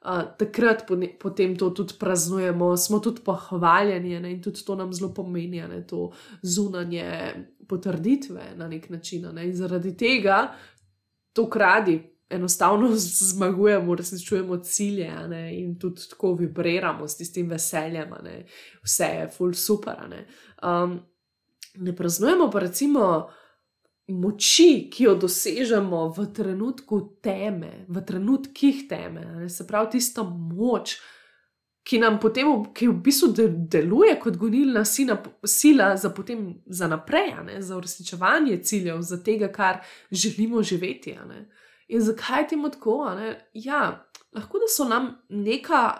a, 0.00 0.18
takrat 0.38 0.84
potem 1.20 1.56
to 1.56 1.70
tudi 1.70 1.96
praznujemo, 2.00 2.74
smo 2.76 3.00
tudi 3.00 3.24
pohvaljeni 3.24 4.20
ne, 4.20 4.34
in 4.36 4.42
tudi 4.44 4.64
to 4.66 4.76
nam 4.76 4.92
zelo 4.92 5.14
pomeni, 5.16 5.64
ne, 5.64 5.80
to 5.86 6.10
zunanje 6.42 7.32
potrditve 7.68 8.52
na 8.56 8.68
nek 8.68 8.90
način. 8.90 9.30
Ne, 9.32 9.48
in 9.48 9.56
zaradi 9.56 9.96
tega 9.96 10.42
to 11.32 11.48
kradi 11.48 12.02
enostavno 12.30 12.90
zmagujemo, 13.32 13.92
uresničujemo 13.92 14.56
cilje 14.56 15.28
ne, 15.28 15.60
in 15.60 15.78
tudi 15.78 16.08
tako 16.10 16.34
vibriramo 16.34 17.08
s 17.08 17.16
tistim 17.16 17.50
veseljem, 17.50 18.14
ne, 18.22 18.46
vse 18.82 19.04
je 19.04 19.28
full 19.36 19.52
super. 19.52 20.08
Ne, 20.10 20.26
um, 20.62 21.00
ne 21.74 21.96
praznujemo 21.96 22.50
pa 22.50 22.58
recimo 22.58 23.28
moči, 24.08 24.88
ki 24.92 25.04
jo 25.04 25.14
dosežemo 25.14 26.08
v 26.16 26.26
trenutku 26.32 27.00
teme, 27.22 27.84
v 27.88 28.02
trenutkih 28.04 28.88
teme, 28.88 29.24
ne, 29.36 29.48
se 29.48 29.66
pravi 29.66 29.96
tisto 29.98 30.24
moč. 30.24 30.98
Ki 31.88 31.96
nam 31.96 32.18
potem, 32.20 32.44
ki 32.76 32.84
v 32.90 32.94
bistvu 33.00 33.30
deluje 33.72 34.18
kot 34.20 34.34
gonilna 34.36 34.82
sila, 34.84 35.14
sila 35.40 35.94
za, 35.96 36.10
potem, 36.12 36.58
za 36.66 36.84
naprej, 36.88 37.30
ne, 37.46 37.62
za 37.64 37.78
uresničevanje 37.78 38.58
ciljev, 38.60 39.00
za 39.00 39.16
tega, 39.24 39.48
kar 39.48 39.78
želimo 40.12 40.60
živeti. 40.62 41.14
Ne. 41.28 41.46
In 41.88 42.00
zakaj 42.04 42.42
je 42.42 42.48
temu 42.48 42.70
tako? 42.70 43.00
Ja, 43.54 44.08
lahko 44.32 44.58
da 44.58 44.68
so 44.68 44.84
nam 44.88 45.14
neka, 45.28 45.92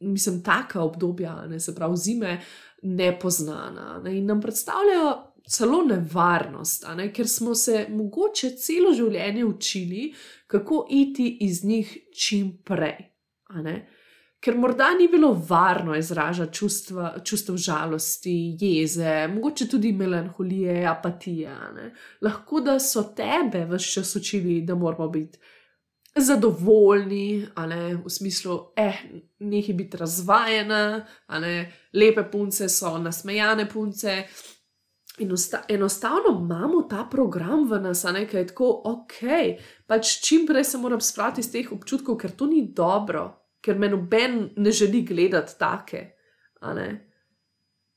mislim, 0.00 0.42
taka 0.42 0.82
obdobja, 0.82 1.46
ne, 1.46 1.60
se 1.60 1.74
pravi 1.74 1.96
zime, 1.96 2.40
nepoznana 2.82 4.00
ne, 4.04 4.18
in 4.18 4.26
nam 4.26 4.40
predstavljajo 4.40 5.12
celo 5.48 5.82
nevarnost, 5.86 6.86
ne, 6.96 7.12
ker 7.14 7.28
smo 7.28 7.54
se 7.54 7.86
mogoče 7.90 8.50
celo 8.58 8.92
življenje 8.94 9.44
učili, 9.44 10.14
kako 10.46 10.86
iti 10.90 11.36
iz 11.40 11.64
njih 11.64 11.96
čim 12.14 12.56
prej 12.64 13.12
ker 14.46 14.54
morda 14.54 14.92
ni 14.94 15.08
bilo 15.08 15.32
varno 15.48 15.96
izražati 15.98 16.54
čustva, 16.54 17.16
čustev 17.24 17.56
žalosti, 17.56 18.56
jeze, 18.60 19.26
mogoče 19.28 19.66
tudi 19.68 19.90
melanholije, 19.92 20.84
apatije. 20.86 21.54
Ne? 21.74 21.90
Lahko 22.22 22.60
da 22.60 22.78
so 22.78 23.02
tebe 23.16 23.64
vse 23.66 23.90
čas 23.92 24.16
učili, 24.16 24.60
da 24.62 24.74
moramo 24.74 25.08
biti 25.08 25.38
zadovoljni, 26.16 27.46
ne? 27.68 27.96
v 28.04 28.10
smislu, 28.10 28.58
eh, 28.76 29.00
nekaj 29.38 29.74
biti 29.74 29.96
razvajena, 29.96 31.06
lepe 31.92 32.24
punce 32.32 32.68
so 32.68 32.98
nasmejane 32.98 33.68
punce. 33.68 34.22
In 35.18 35.32
enostavno 35.68 36.38
imamo 36.40 36.82
ta 36.82 37.08
program 37.10 37.64
v 37.70 37.80
nas, 37.80 38.02
da 38.02 38.18
je 38.18 38.46
tako, 38.46 38.82
ok, 38.84 39.18
pač 39.86 40.20
čim 40.22 40.46
prej 40.46 40.64
se 40.64 40.78
moram 40.78 41.00
spraviti 41.00 41.40
iz 41.40 41.50
teh 41.52 41.72
občutkov, 41.72 42.18
ker 42.20 42.30
to 42.30 42.46
ni 42.46 42.62
dobro 42.72 43.45
ker 43.66 43.78
me 43.78 43.90
noben 43.90 44.38
ne 44.56 44.72
želi 44.72 45.02
gledati 45.06 45.58
take. 45.58 46.04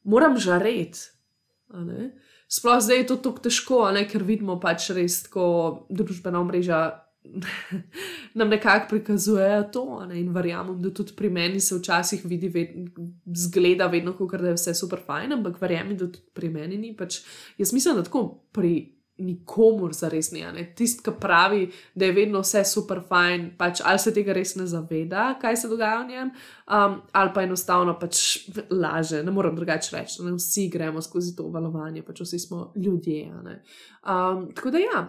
Moram 0.04 0.38
žareti. 0.42 1.00
Sploh 2.50 2.80
zdaj 2.82 2.98
je 2.98 3.08
to 3.12 3.20
tako 3.22 3.46
težko, 3.46 3.84
ker 4.10 4.26
vidimo 4.26 4.58
pač 4.60 4.90
res, 4.98 5.22
ko 5.30 5.86
družbena 5.94 6.42
mreža 6.44 6.82
nam 8.40 8.50
nekako 8.50 8.90
prikazujejo 8.90 9.64
to. 9.74 9.86
Ne? 10.10 10.20
In 10.22 10.32
verjamem, 10.34 10.80
da 10.82 10.90
tudi 10.94 11.14
pri 11.18 11.30
meni 11.30 11.60
se 11.62 11.78
včasih 11.78 12.26
vidi, 12.26 12.50
ved, 12.50 12.74
zgleda 13.38 13.88
vedno, 13.92 14.16
kot 14.18 14.40
da 14.40 14.54
je 14.54 14.58
vse 14.58 14.74
super 14.74 15.04
fajn, 15.06 15.38
ampak 15.38 15.60
verjamem, 15.62 15.98
da 15.98 16.08
tudi 16.08 16.26
pri 16.34 16.50
meni 16.54 16.80
ni. 16.82 16.96
Pač, 16.98 17.22
jaz 17.60 17.74
mislim, 17.76 18.00
da 18.00 18.08
tako 18.08 18.24
pri 18.56 18.74
nikomur 19.20 19.94
za 19.94 20.10
res 20.10 20.32
ne. 20.32 20.74
Tisti, 20.76 21.04
ki 21.04 21.14
pravi, 21.20 21.68
da 21.96 22.06
je 22.06 22.16
vedno 22.16 22.42
vse 22.44 22.64
super 22.68 23.02
fajn, 23.08 23.52
pač 23.58 23.82
ali 23.86 24.00
se 24.00 24.14
tega 24.16 24.34
res 24.36 24.56
ne 24.56 24.68
zaveda, 24.70 25.34
kaj 25.42 25.58
se 25.58 25.70
dogaja 25.72 26.02
v 26.04 26.08
njem, 26.10 26.32
um, 26.32 27.00
ali 27.12 27.34
pa 27.36 27.44
enostavno 27.44 27.96
pač 28.00 28.24
laže, 28.72 29.24
ne 29.24 29.32
morem 29.36 29.56
drugače 29.56 29.96
reči. 29.98 30.22
Ne? 30.26 30.36
Vsi 30.38 30.68
gremo 30.74 31.02
skozi 31.02 31.36
to 31.36 31.48
valovanje, 31.54 32.04
pač 32.08 32.24
vsi 32.26 32.40
smo 32.40 32.70
ljudje. 32.76 33.28
Um, 33.34 34.50
tako 34.56 34.76
da 34.76 34.84
ja. 34.84 35.08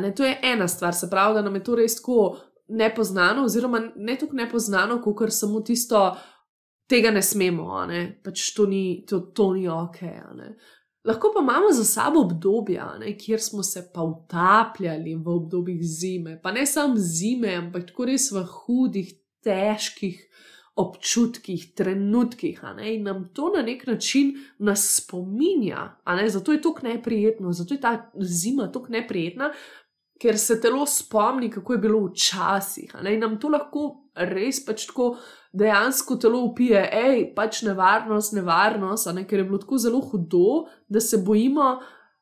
Ne, 0.00 0.14
to 0.14 0.24
je 0.24 0.38
ena 0.46 0.68
stvar, 0.68 0.94
se 0.94 1.10
pravi, 1.10 1.34
da 1.34 1.42
nam 1.42 1.54
je 1.58 1.64
to 1.66 1.74
res 1.74 1.96
tako 1.98 2.36
nepoznano, 2.70 3.44
oziroma 3.44 3.80
ne 3.96 4.14
tako 4.18 4.36
nepoznano, 4.38 5.00
kot 5.02 5.32
samo 5.34 5.60
tisto, 5.66 6.04
tega 6.90 7.10
ne 7.10 7.22
smemo, 7.22 7.86
ne? 7.86 8.02
pač 8.24 8.50
to 8.54 8.66
ni, 8.66 9.04
to, 9.08 9.20
to 9.34 9.52
ni 9.54 9.68
ok. 9.68 10.02
Lahko 11.04 11.30
pa 11.34 11.40
imamo 11.40 11.72
za 11.72 11.84
sabo 11.84 12.20
obdobja, 12.20 12.98
ne, 13.00 13.14
kjer 13.18 13.40
smo 13.40 13.62
se 13.62 13.90
pa 13.94 14.02
utapljali 14.02 15.14
v 15.14 15.28
obdobjih 15.28 15.80
zime, 15.82 16.40
pa 16.42 16.52
ne 16.52 16.66
samo 16.66 16.94
zime, 16.96 17.54
ampak 17.56 17.86
tako 17.88 18.04
res 18.10 18.28
v 18.32 18.44
hudih, 18.44 19.14
težkih 19.40 20.20
občutkih, 20.80 21.74
trenutkih. 21.74 22.60
In 22.84 23.02
nam 23.02 23.28
to 23.34 23.50
na 23.56 23.62
nek 23.62 23.86
način 23.86 24.34
nas 24.58 24.84
spominja, 24.96 25.96
zato 26.28 26.52
je 26.52 26.62
to 26.62 26.74
neprijetno, 26.82 27.52
zato 27.52 27.74
je 27.74 27.80
ta 27.80 28.10
zima 28.20 28.72
tako 28.72 28.88
neprijetna, 28.88 29.52
ker 30.20 30.38
se 30.38 30.60
telo 30.60 30.86
spomni, 30.86 31.50
kako 31.50 31.72
je 31.72 31.78
bilo 31.78 32.00
včasih. 32.06 32.92
In 33.08 33.20
nam 33.20 33.38
to 33.40 33.48
lahko 33.48 33.84
res 34.14 34.60
pač 34.66 34.84
tako 34.90 35.14
dejansko 35.56 36.16
telo 36.20 36.42
upije, 36.44 36.82
hej, 36.92 37.22
pač 37.36 37.62
nevarnost, 37.66 38.34
nevarnost, 38.36 39.08
ne, 39.16 39.24
ker 39.26 39.40
je 39.40 39.46
bilo 39.48 39.60
tako 39.62 39.78
zelo 39.78 40.00
hudo, 40.00 40.66
da 40.88 41.00
se 41.00 41.22
bojimo, 41.24 41.78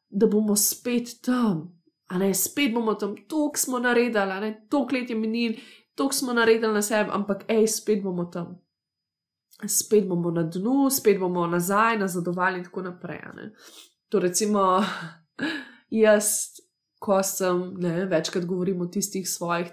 da 0.09 0.27
bomo 0.31 0.57
spet 0.57 1.19
tam. 1.25 1.67
A 2.09 2.19
ne, 2.23 2.31
spet 2.35 2.73
bomo 2.75 2.95
tam, 2.95 3.17
tok 3.29 3.59
smo 3.59 3.81
naredili, 3.83 4.39
ne, 4.41 4.53
tok 4.71 4.95
let 4.95 5.11
je 5.11 5.19
minil, 5.19 5.59
tok 5.99 6.15
smo 6.15 6.33
naredili 6.33 6.73
na 6.73 6.83
sebi, 6.83 7.11
ampak 7.13 7.45
hej, 7.51 7.67
spet 7.69 8.03
bomo 8.05 8.29
tam. 8.33 8.57
Spet 9.67 10.07
bomo 10.07 10.31
na 10.31 10.47
dnu, 10.47 10.87
spet 10.95 11.19
bomo 11.19 11.47
nazaj, 11.51 11.99
nazadovali 11.99 12.61
in 12.63 12.65
tako 12.65 12.87
naprej. 12.87 13.25
Ne. 13.35 13.51
To 14.09 14.23
recimo 14.23 14.79
jaz, 16.05 16.29
ko 16.99 17.23
sem, 17.23 17.75
ne, 17.79 18.07
večkrat 18.11 18.47
govorim 18.47 18.81
o 18.83 18.87
tistih 18.87 19.29
svojih 19.29 19.71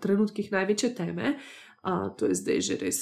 trenutkih 0.00 0.52
največje 0.52 0.94
teme, 0.94 1.34
uh, 1.34 1.66
uh, 1.86 2.16
to 2.16 2.26
je 2.26 2.34
zdaj 2.34 2.60
že 2.60 2.74
res, 2.80 2.98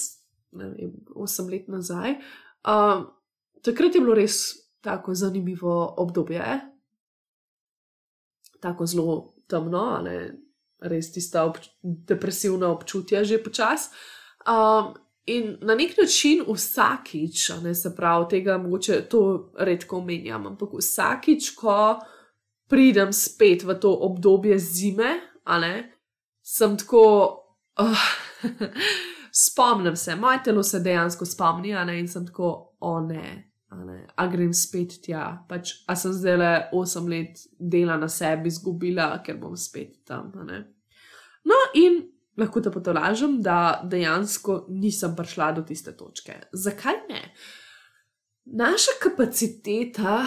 ne 0.52 0.70
vem, 0.70 0.92
8 1.16 1.50
let 1.50 1.68
nazaj. 1.68 2.20
Uh, 2.64 3.08
takrat 3.64 3.94
je 3.94 4.00
bilo 4.04 4.16
res 4.16 4.60
tako 4.84 5.14
zanimivo 5.16 5.94
obdobje, 5.96 6.60
tako 8.60 8.86
zelo 8.86 9.16
temno, 9.48 10.00
ne, 10.04 10.18
res 10.84 11.12
tista 11.12 11.44
obč 11.48 11.70
depresivna 11.82 12.68
občutja, 12.72 13.24
že 13.24 13.40
počasi. 13.40 13.88
Um, 14.44 14.92
in 15.24 15.56
na 15.64 15.72
nek 15.74 15.96
način 15.96 16.44
vsakič, 16.44 17.48
ne 17.64 17.72
se 17.74 17.94
pravi, 17.96 18.28
tega 18.28 18.58
mogoče 18.60 19.00
to 19.08 19.52
redko 19.56 20.02
omenjam, 20.04 20.46
ampak 20.52 20.76
vsakič, 20.76 21.54
ko 21.56 21.96
pridem 22.68 23.12
spet 23.12 23.64
v 23.64 23.78
to 23.80 23.92
obdobje 24.08 24.58
zime, 24.58 25.20
sem 26.42 26.76
tako. 26.76 27.40
Uh, 27.74 28.04
spomnim 29.34 29.96
se, 29.96 30.16
moje 30.16 30.42
telo 30.44 30.62
se 30.62 30.80
dejansko 30.80 31.24
spomni, 31.24 31.72
ne, 31.72 31.98
in 31.98 32.08
sem 32.08 32.26
tako, 32.26 32.76
o 32.80 33.00
ne, 33.00 33.50
ne 33.74 34.06
a 34.14 34.26
grem 34.30 34.52
spet 34.54 35.00
tja. 35.02 35.24
Pač, 35.48 35.72
a 35.90 35.96
sem 35.98 36.14
zdaj 36.14 36.36
le 36.38 36.52
8 36.72 37.10
let 37.10 37.42
dela 37.58 37.96
na 37.98 38.08
sebi 38.08 38.52
izgubila, 38.52 39.08
ker 39.26 39.40
bom 39.40 39.56
spet 39.58 40.04
tam. 40.06 40.30
No, 41.44 41.58
in 41.74 41.98
lahko 42.38 42.62
te 42.62 42.70
potolažem, 42.70 43.40
da 43.42 43.82
dejansko 43.90 44.64
nisem 44.70 45.16
prišla 45.18 45.50
do 45.58 45.66
tiste 45.66 45.96
točke. 45.98 46.38
Zakaj 46.52 47.02
ne? 47.10 47.22
Naša 48.54 48.98
kapaciteta 49.02 50.22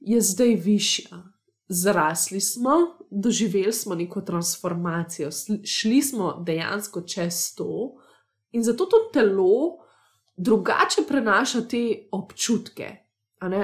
je 0.00 0.20
zdaj 0.20 0.56
višja. 0.60 1.24
Zrasli 1.72 2.40
smo, 2.40 2.70
doživeli 3.10 3.72
smo 3.72 3.94
neko 3.94 4.20
transformacijo, 4.20 5.28
šli 5.64 6.02
smo 6.02 6.42
dejansko 6.46 7.00
čez 7.00 7.54
to, 7.54 7.92
in 8.52 8.62
zato 8.62 8.84
to 8.84 8.96
telo 9.12 9.78
drugače 10.36 11.02
prenaša 11.08 11.60
te 11.60 12.08
občutke. 12.12 12.96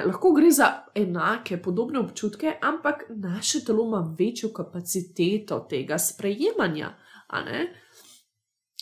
Lahko 0.07 0.33
gre 0.33 0.51
za 0.51 0.69
enake, 0.95 1.59
podobne 1.63 1.99
občutke, 1.99 2.55
ampak 2.63 3.05
naše 3.09 3.65
telo 3.65 3.85
ima 3.85 4.15
večjo 4.19 4.53
kapaciteto 4.53 5.67
tega 5.71 5.99
sprejemanja. 5.99 6.95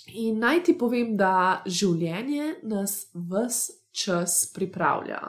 In 0.07 0.39
naj 0.39 0.63
ti 0.65 0.77
povem, 0.79 1.17
da 1.17 1.63
življenje 1.67 2.55
nas 2.63 3.07
vse 3.15 3.73
čas 3.91 4.53
pripravlja. 4.55 5.21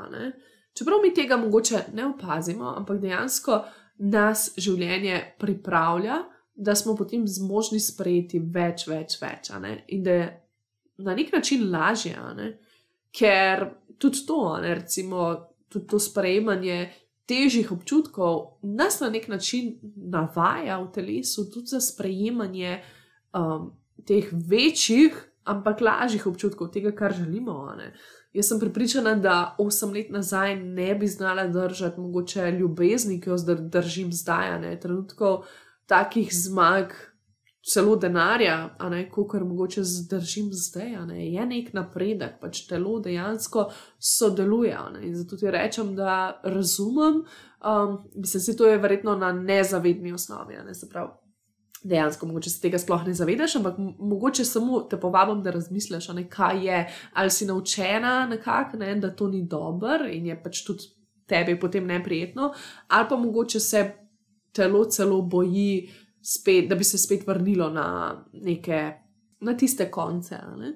Čeprav 0.73 0.99
mi 1.01 1.13
tega 1.13 1.37
mogoče 1.37 1.79
ne 1.93 2.05
opazimo, 2.05 2.73
ampak 2.77 2.99
dejansko 2.99 3.63
nas 3.97 4.49
življenje 4.57 5.21
pripravlja, 5.39 6.23
da 6.55 6.75
smo 6.75 6.95
potem 6.95 7.25
zmožni 7.27 7.79
sprejeti 7.83 8.39
več, 8.39 8.87
več, 8.87 9.17
več. 9.21 9.51
In 9.91 10.03
da 10.03 10.11
je 10.11 10.27
na 11.03 11.15
nek 11.15 11.33
način 11.35 11.67
lažje, 11.71 12.15
ker 13.15 13.65
tudi 13.99 14.23
to, 14.27 14.39
ne? 14.63 14.75
recimo, 14.79 15.33
tudi 15.71 15.87
to 15.91 15.99
sprejemanje 15.99 16.85
težjih 17.25 17.71
občutkov 17.71 18.59
nas 18.61 18.99
na 19.01 19.09
nek 19.09 19.27
način 19.27 19.75
navaja 19.95 20.77
v 20.79 20.91
telesu 20.93 21.49
tudi 21.51 21.73
za 21.73 21.81
sprejemanje 21.81 22.79
um, 23.33 23.71
teh 24.05 24.29
večjih, 24.31 25.24
ampak 25.45 25.81
lažjih 25.81 26.27
občutkov, 26.27 26.71
tega, 26.73 26.91
kar 26.91 27.13
želimo. 27.13 27.75
Jaz 28.33 28.49
sem 28.49 28.59
pripričana, 28.59 29.15
da 29.15 29.55
osem 29.59 29.93
let 29.93 30.09
nazaj 30.11 30.55
ne 30.55 30.95
bi 30.95 31.07
znala 31.07 31.47
držati 31.47 31.99
mogoče 31.99 32.51
ljubezni, 32.51 33.21
ki 33.21 33.29
jo 33.29 33.37
zdaj 33.37 33.55
držim 33.71 34.11
zdaj, 34.13 34.59
ne 34.59 34.79
trenutkov 34.79 35.45
takih 35.85 36.29
zmag, 36.33 36.93
celo 37.73 37.95
denarja, 37.95 38.75
a 38.77 38.89
ne 38.89 39.09
kar 39.09 39.43
mogoče 39.43 39.83
zdržim 39.83 40.49
zdaj, 40.53 40.97
ne 41.07 41.31
je 41.31 41.45
nek 41.45 41.73
napredek, 41.73 42.37
pač 42.41 42.65
telo 42.69 42.99
dejansko 42.99 43.69
sodeluje. 43.99 44.77
In 45.01 45.15
zato 45.15 45.37
ti 45.37 45.51
rečem, 45.51 45.95
da 45.95 46.41
razumem, 46.43 47.23
um, 47.23 47.97
mislim, 48.15 48.39
da 48.39 48.43
se 48.45 48.57
to 48.57 48.67
je 48.67 48.77
verjetno 48.77 49.15
na 49.15 49.31
nezavedni 49.31 50.13
osnovi, 50.13 50.57
ne 50.65 50.73
se 50.73 50.89
pravi 50.89 51.24
dejansko, 51.83 52.25
mogoče 52.25 52.49
se 52.49 52.61
tega 52.61 52.79
sploh 52.79 53.03
ne 53.05 53.13
zavedaš, 53.13 53.55
ampak 53.55 53.77
mogoče 53.99 54.45
samo 54.45 54.79
te 54.89 54.99
povabim, 54.99 55.43
da 55.43 55.51
razmisliš, 55.51 56.07
kaj 56.29 56.65
je, 56.65 56.79
ali 57.13 57.31
si 57.31 57.45
naučena 57.45 58.25
nekako, 58.29 58.77
ne, 58.77 58.95
da 58.95 59.15
to 59.15 59.27
ni 59.27 59.43
dobro 59.43 60.07
in 60.11 60.25
je 60.25 60.43
pač 60.43 60.63
tudi 60.65 60.89
tebi 61.25 61.59
potem 61.59 61.85
neprijetno, 61.87 62.53
ali 62.87 63.05
pa 63.09 63.17
mogoče 63.17 63.59
se 63.59 63.91
telo 64.51 64.85
celo 64.85 65.21
boji, 65.21 65.89
spet, 66.25 66.69
da 66.69 66.75
bi 66.75 66.83
se 66.83 66.97
spet 66.97 67.27
vrnilo 67.27 67.69
na 67.69 68.25
neke, 68.33 68.93
na 69.39 69.57
tiste 69.57 69.91
konce. 69.91 70.39
Ne? 70.57 70.73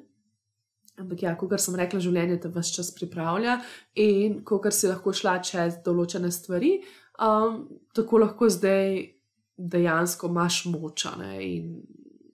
Ampak, 1.00 1.24
ja, 1.24 1.36
kot 1.38 1.56
sem 1.58 1.78
rekla, 1.80 2.02
življenje 2.04 2.42
te 2.44 2.52
vse 2.54 2.76
čas 2.76 2.92
pripravlja 2.94 3.60
in 4.04 4.42
ko 4.46 4.60
si 4.70 4.90
lahko 4.92 5.14
šla 5.16 5.40
čez 5.42 5.80
določene 5.86 6.32
stvari, 6.32 6.76
um, 7.24 7.64
tako 7.96 8.20
lahko 8.26 8.50
zdaj 8.52 9.19
dejansko 9.60 10.28
imaš 10.28 10.66
moč 10.72 11.06
in 11.44 11.82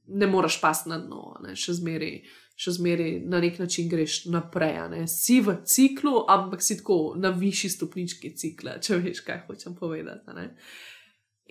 ne 0.08 0.28
moreš 0.28 0.62
pas 0.62 0.86
na 0.86 1.00
dno, 1.02 1.36
ne? 1.44 1.56
še 1.58 1.80
zmeraj. 1.82 2.20
Še 2.56 2.72
zmeraj 2.78 3.18
na 3.28 3.42
nek 3.44 3.58
način 3.60 3.90
greš 3.92 4.30
naprej, 4.32 4.78
ne? 4.94 5.02
si 5.12 5.42
v 5.44 5.58
ciklu, 5.68 6.22
ampak 6.32 6.62
si 6.64 6.78
tako 6.80 7.18
na 7.20 7.34
višji 7.36 7.74
stopnički 7.74 8.32
cikla, 8.40 8.78
če 8.80 9.02
veš, 9.04 9.20
kaj 9.28 9.42
hočem 9.50 9.76
povedati. 9.76 10.32
Ne? 10.38 10.46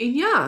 In 0.01 0.17
ja, 0.17 0.39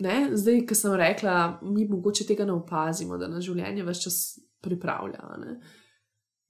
ne? 0.00 0.16
zdaj, 0.32 0.62
ki 0.64 0.78
sem 0.78 0.96
rekla, 0.96 1.34
mi 1.68 1.84
mogoče 1.90 2.24
tega 2.30 2.48
ne 2.48 2.56
opazimo, 2.56 3.20
da 3.20 3.28
nas 3.28 3.44
življenje 3.44 3.84
več 3.84 4.06
čas 4.06 4.18
pripravlja. 4.64 5.36
Ne? 5.42 5.58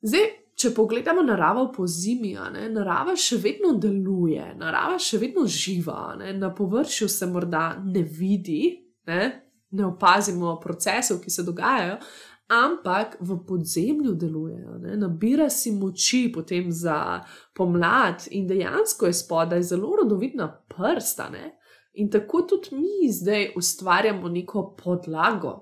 Zdaj, 0.07 0.31
če 0.57 0.73
pogledamo 0.75 1.23
naravo 1.23 1.66
po 1.73 1.87
zimi, 1.87 2.33
ne, 2.53 2.69
narava 2.73 3.16
še 3.16 3.37
vedno 3.42 3.75
deluje, 3.81 4.55
narava 4.57 4.97
še 4.99 5.21
vedno 5.21 5.45
živa, 5.45 6.14
ne, 6.21 6.33
na 6.38 6.53
površju 6.55 7.09
se 7.12 7.29
morda 7.29 7.66
ne 7.85 8.03
vidi, 8.03 8.62
ne, 9.11 9.27
ne 9.77 9.85
opazimo 9.85 10.57
procesov, 10.62 11.21
ki 11.21 11.31
se 11.31 11.45
dogajajo, 11.45 11.99
ampak 12.57 13.19
v 13.21 13.37
podzemlju 13.47 14.14
deluje, 14.14 14.62
ne, 14.81 14.97
nabira 14.97 15.51
si 15.51 15.75
moči 15.77 16.27
potem 16.33 16.71
za 16.73 17.21
pomlad 17.55 18.29
in 18.31 18.47
dejansko 18.49 19.11
je 19.11 19.19
spodaj 19.19 19.62
zelo 19.75 19.97
rodovitna 20.01 20.49
prsta. 20.71 21.29
Ne. 21.35 21.57
In 22.01 22.11
tako 22.12 22.42
tudi 22.49 22.77
mi 22.77 23.11
zdaj 23.12 23.53
ustvarjamo 23.57 24.29
neko 24.29 24.71
podlago. 24.79 25.57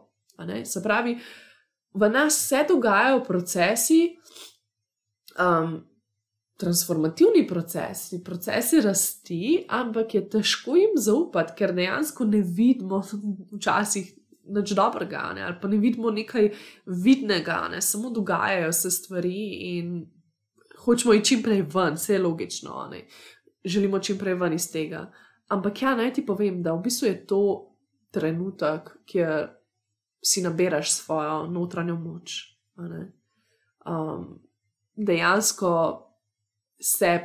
Ne. 0.45 0.65
Se 0.67 0.83
pravi, 0.83 1.17
v 1.95 2.09
nas 2.11 2.37
se 2.49 2.65
dogajajo 2.69 3.23
procesi, 3.25 4.17
um, 5.39 5.83
transformativni 6.57 7.47
procesi, 7.49 8.25
procesi 8.25 8.81
rasti, 8.81 9.65
ampak 9.69 10.15
je 10.15 10.29
težko 10.31 10.77
jim 10.77 10.95
zaupati, 10.97 11.57
ker 11.59 11.75
dejansko 11.75 12.25
ne 12.25 12.43
vidimo 12.43 13.03
včasih 13.57 14.13
nič 14.45 14.75
dobrega, 14.77 15.33
ne? 15.35 15.43
ali 15.43 15.57
pa 15.61 15.69
ne 15.69 15.79
vidimo 15.81 16.11
nekaj 16.11 16.51
vidnega, 16.87 17.69
ne? 17.73 17.81
samo 17.83 18.11
dogajajo 18.11 18.73
se 18.73 18.91
stvari 18.91 19.49
in 19.77 20.05
hočemo 20.85 21.15
iti 21.15 21.29
čim 21.29 21.43
prej 21.43 21.63
ven, 21.75 21.95
vse 21.95 22.13
je 22.13 22.23
logično, 22.23 22.89
ne? 22.91 23.07
želimo 23.65 23.99
čim 23.99 24.19
prej 24.19 24.35
ven 24.35 24.53
iz 24.53 24.71
tega. 24.73 25.11
Ampak 25.49 25.83
ja, 25.83 25.97
naj 25.97 26.13
ti 26.15 26.27
povem, 26.27 26.63
da 26.63 26.75
v 26.75 26.83
bistvu 26.85 27.09
je 27.09 27.27
to 27.27 27.43
trenutek, 28.13 28.91
kjer 29.05 29.49
si 30.25 30.43
naberaš 30.43 30.93
svojo 30.93 31.47
notranjo 31.47 31.97
moč. 31.97 32.37
Um, 32.77 34.41
dejansko 34.97 36.01
se 36.81 37.21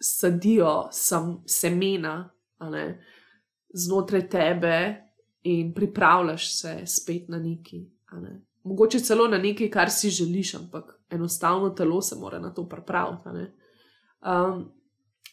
sadijo 0.00 0.88
sem, 0.92 1.36
semena 1.46 2.30
znotraj 3.74 4.28
tebe 4.28 5.02
in 5.42 5.74
pripravljaš 5.74 6.60
se 6.60 6.82
spet 6.86 7.28
na 7.28 7.38
neki. 7.38 7.86
Ne? 8.12 8.40
Mogoče 8.62 8.98
celo 8.98 9.28
na 9.28 9.38
nekaj, 9.38 9.70
kar 9.70 9.90
si 9.90 10.10
želiš, 10.10 10.54
ampak 10.54 11.00
enostavno 11.10 11.70
telo 11.70 12.02
se 12.02 12.16
mora 12.16 12.38
na 12.38 12.54
to 12.54 12.68
pripraviti. 12.68 13.28
Um, 13.28 14.72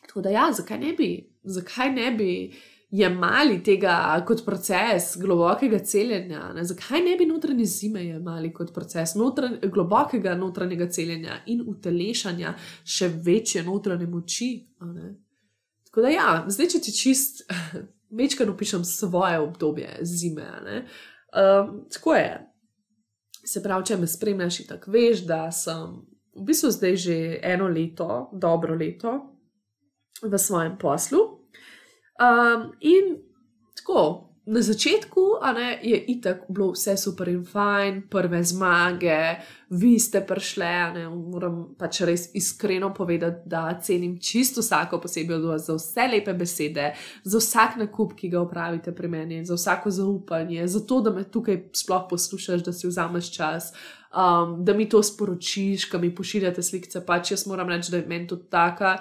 tako 0.01 0.21
da, 0.21 0.29
ja, 0.29 0.51
zakaj 0.51 0.79
ne 0.79 0.93
bi, 0.93 1.33
zakaj 1.43 1.91
ne 1.91 2.11
bi 2.11 2.53
jemali 2.89 3.59
tega 3.63 4.23
kot 4.27 4.45
proces 4.45 5.17
globokega 5.19 5.79
celjenja? 5.79 6.53
Ne? 6.55 6.63
Zakaj 6.63 7.03
ne 7.03 7.15
bi 7.19 7.25
notranje 7.25 7.65
zime 7.65 8.05
jemali 8.05 8.53
kot 8.53 8.73
proces 8.73 9.15
notran, 9.15 9.57
globokega 9.63 10.35
notranjega 10.35 10.89
celjenja 10.89 11.41
in 11.45 11.65
utelešanja 11.67 12.53
še 12.83 13.11
večje 13.23 13.63
notranje 13.67 14.07
moči? 14.07 14.51
Tako 15.89 16.01
da, 16.01 16.11
ja, 16.13 16.27
zdaj, 16.47 16.73
če 16.75 16.83
ti 16.85 16.93
čist 16.95 17.43
večkrat 18.19 18.49
opišem 18.49 18.85
svoje 18.85 19.39
obdobje 19.39 19.97
zime. 20.01 20.47
Um, 21.33 21.81
tako 21.93 22.15
je. 22.15 22.29
Se 23.47 23.63
pravi, 23.63 23.85
če 23.87 23.97
me 23.97 24.07
spremljaš, 24.07 24.65
tako 24.67 24.91
veš, 24.91 25.23
da 25.27 25.45
sem 25.55 26.01
v 26.37 26.45
bistvu 26.45 26.71
zdaj 26.71 26.95
že 26.99 27.17
eno 27.43 27.67
leto, 27.71 28.29
dobro 28.33 28.75
leto 28.75 29.17
v 30.21 30.37
svojem 30.37 30.77
poslu. 30.77 31.36
Um, 32.17 32.71
in 32.81 33.17
tako, 33.75 34.27
na 34.47 34.61
začetku 34.61 35.21
ne, 35.55 35.79
je 35.83 35.97
itak 36.07 36.45
bilo 36.49 36.71
vse 36.71 36.97
super 36.97 37.27
in 37.27 37.43
fajn, 37.45 38.01
prve 38.09 38.43
zmage, 38.43 39.35
vi 39.69 39.99
ste 39.99 40.21
prišli. 40.23 40.69
Ne, 40.95 41.03
moram 41.09 41.75
pač 41.77 41.99
res 42.07 42.29
iskreno 42.33 42.93
povedati, 42.93 43.43
da 43.45 43.79
cenim 43.83 44.15
čisto 44.19 44.63
vsako 44.63 45.01
posebej 45.03 45.35
od 45.35 45.49
vas 45.51 45.67
za 45.67 45.75
vse 45.75 46.07
lepe 46.13 46.33
besede, 46.33 46.93
za 47.23 47.43
vsak 47.43 47.75
nakup, 47.83 48.15
ki 48.15 48.31
ga 48.31 48.41
upravite 48.41 48.95
pri 48.95 49.11
meni, 49.11 49.43
za 49.45 49.59
vsako 49.59 49.91
zaupanje, 49.91 50.67
za 50.67 50.79
to, 50.79 51.01
da 51.01 51.11
me 51.11 51.27
tukaj 51.27 51.65
sploh 51.75 52.07
poslušaš, 52.09 52.63
da 52.63 52.73
si 52.73 52.87
vzameš 52.87 53.31
čas. 53.35 53.73
Um, 54.07 54.63
da 54.65 54.73
mi 54.73 54.87
to 54.89 55.03
sporočiš, 55.03 55.89
da 55.91 55.99
mi 55.99 56.15
pošiljate 56.15 56.63
slike, 56.63 57.01
pač 57.05 57.31
jaz 57.35 57.43
moram 57.47 57.67
reči, 57.69 57.91
da 57.91 57.99
je 57.99 58.07
meni 58.07 58.27
to 58.27 58.35
taka 58.39 58.95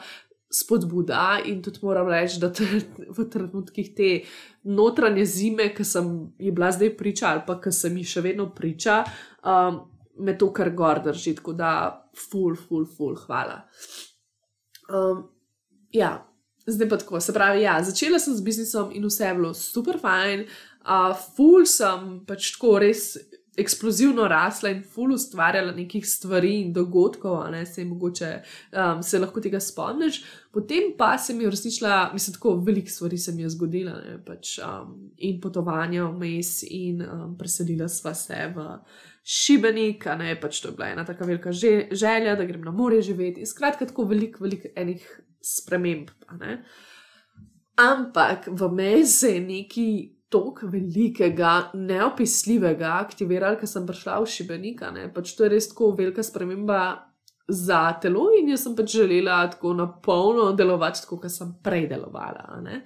spodbuda 0.57 1.40
in 1.45 1.61
tudi 1.62 1.83
moram 1.83 2.09
reči, 2.09 2.40
da 2.40 2.51
v 3.16 3.27
trenutkih 3.33 3.90
te 3.97 4.11
notranje 4.64 5.27
zime, 5.29 5.69
ki 5.75 5.85
sem 5.85 6.12
ji 6.38 6.53
bila 6.55 6.71
zdaj 6.73 6.95
priča, 6.97 7.33
ali 7.35 7.45
pa 7.47 7.59
ki 7.61 7.73
sem 7.73 7.97
ji 8.01 8.07
še 8.14 8.25
vedno 8.25 8.49
priča, 8.55 9.03
um, 9.45 9.83
me 10.19 10.37
to 10.38 10.49
kar 10.57 10.73
gor 10.77 11.03
drži, 11.05 11.37
tako 11.40 11.53
da, 11.57 11.73
ful, 12.16 12.57
ful, 12.57 12.87
ful, 12.88 13.16
hvala. 13.27 13.61
Um, 14.88 15.27
ja, 15.92 16.14
zdaj 16.66 16.88
pa 16.88 17.01
tako, 17.03 17.21
se 17.21 17.35
pravi, 17.37 17.66
ja, 17.66 17.77
začela 17.85 18.19
sem 18.23 18.35
z 18.35 18.47
biznisom 18.47 18.95
in 18.97 19.05
vse 19.07 19.29
je 19.29 19.35
bilo 19.37 19.53
super 19.55 20.01
fajn, 20.01 20.47
uh, 20.87 21.12
ful 21.37 21.66
sem 21.69 22.21
pač 22.27 22.55
tako 22.57 22.79
res 22.83 23.11
eksplozivno 23.57 24.29
rasla 24.29 24.71
in 24.71 24.83
ful 24.83 25.12
ustvarjala 25.14 25.73
nekih 25.73 26.07
stvari 26.07 26.53
in 26.61 26.73
dogodkov, 26.73 27.38
ne 27.51 27.66
se 27.66 27.85
mogoče 27.85 28.31
um, 28.73 29.03
se 29.03 29.19
lahko 29.19 29.40
tega 29.40 29.61
spomniš. 29.61 30.23
Potem 30.53 30.92
pa 30.99 31.19
se 31.19 31.35
mi 31.35 31.45
je 31.45 31.51
resničila, 31.51 32.11
mislim, 32.12 32.35
tako 32.35 32.55
veliko 32.66 32.90
stvari 32.90 33.19
se 33.19 33.33
mi 33.33 33.42
je 33.42 33.51
zgodila, 33.51 33.92
ne, 33.92 34.16
pač, 34.25 34.59
um, 34.59 35.11
in 35.16 35.40
potovanja 35.40 36.05
vmes, 36.05 36.62
in 36.71 37.03
um, 37.03 37.37
preselila 37.38 37.88
sva 37.88 38.14
se 38.14 38.47
v 38.57 38.66
Šibenik, 39.27 40.05
ne, 40.19 40.37
pač 40.40 40.61
to 40.62 40.69
je 40.69 40.77
bila 40.77 40.92
ena 40.95 41.05
tako 41.05 41.27
velika 41.27 41.53
že, 41.53 41.88
želja, 41.92 42.37
da 42.37 42.45
grem 42.45 42.62
na 42.62 42.71
morje 42.71 43.03
živeti. 43.03 43.47
Skratka, 43.47 43.87
tako 43.87 44.05
veliko, 44.05 44.45
veliko 44.45 44.69
enih 44.77 45.07
sprememb. 45.42 46.11
Ampak 47.77 48.49
v 48.49 48.69
meni 48.73 49.07
se 49.07 49.35
je 49.35 49.40
neki 49.40 50.15
tako 50.32 50.68
velikega, 50.72 51.70
neopisljivega 51.74 52.96
aktivirali, 53.00 53.58
ker 53.60 53.70
sem 53.70 53.86
prišla 53.86 54.20
v 54.22 54.30
Šibenika. 54.32 54.90
Pač 55.14 55.34
to 55.36 55.46
je 55.46 55.52
res 55.54 55.68
tako 55.70 55.92
velika 55.98 56.24
sprememba 56.26 56.80
za 57.48 57.92
telo 58.02 58.26
in 58.34 58.50
jaz 58.50 58.64
sem 58.66 58.74
pač 58.76 58.96
želela 58.98 59.44
tako 59.50 59.74
na 59.78 59.86
polno 60.02 60.50
delovati, 60.58 61.06
kot 61.06 61.28
sem 61.30 61.54
prej 61.62 61.86
delovala. 61.92 62.58
Ne? 62.64 62.82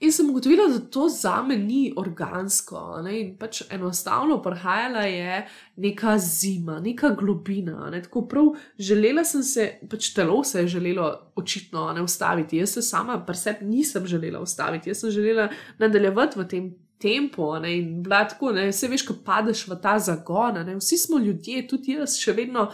In 0.00 0.12
sem 0.14 0.28
ugotovila, 0.30 0.68
da 0.70 0.78
to 0.78 1.08
za 1.08 1.42
me 1.42 1.56
ni 1.56 1.92
organsko. 1.96 3.00
Ne? 3.02 3.16
In 3.20 3.32
pač 3.38 3.64
enostavno 3.70 4.36
prihajala 4.42 5.02
je 5.10 5.40
neka 5.76 6.14
zima, 6.22 6.78
neka 6.80 7.10
globina. 7.18 7.90
Ne? 7.90 8.02
Tako 8.02 8.22
prav 8.30 8.52
želela 8.78 9.24
sem 9.26 9.42
se, 9.42 9.66
pač 9.90 10.12
telo 10.14 10.44
se 10.44 10.60
je 10.60 10.68
želelo 10.76 11.08
očitno 11.36 11.92
ne 11.92 12.02
ustaviti. 12.02 12.62
Jaz 12.62 12.76
se 12.78 12.82
sama 12.82 13.18
pri 13.26 13.36
sebi 13.36 13.66
nisem 13.66 14.06
želela 14.06 14.40
ustaviti, 14.40 14.90
jaz 14.90 15.00
sem 15.02 15.10
želela 15.10 15.48
nadaljevati 15.78 16.38
v 16.38 16.48
tem 16.48 16.70
tempu. 16.98 17.50
Ne? 17.58 17.76
In 17.78 18.02
bila 18.02 18.22
tako, 18.28 18.52
ne? 18.52 18.68
vse 18.70 18.88
veš, 18.88 19.02
ko 19.08 19.18
padeš 19.24 19.66
v 19.66 19.80
ta 19.82 19.98
zagon. 19.98 20.62
Ne? 20.62 20.78
Vsi 20.78 20.98
smo 20.98 21.18
ljudje, 21.18 21.66
tudi 21.68 21.98
jaz 21.98 22.20
še 22.22 22.38
vedno 22.38 22.68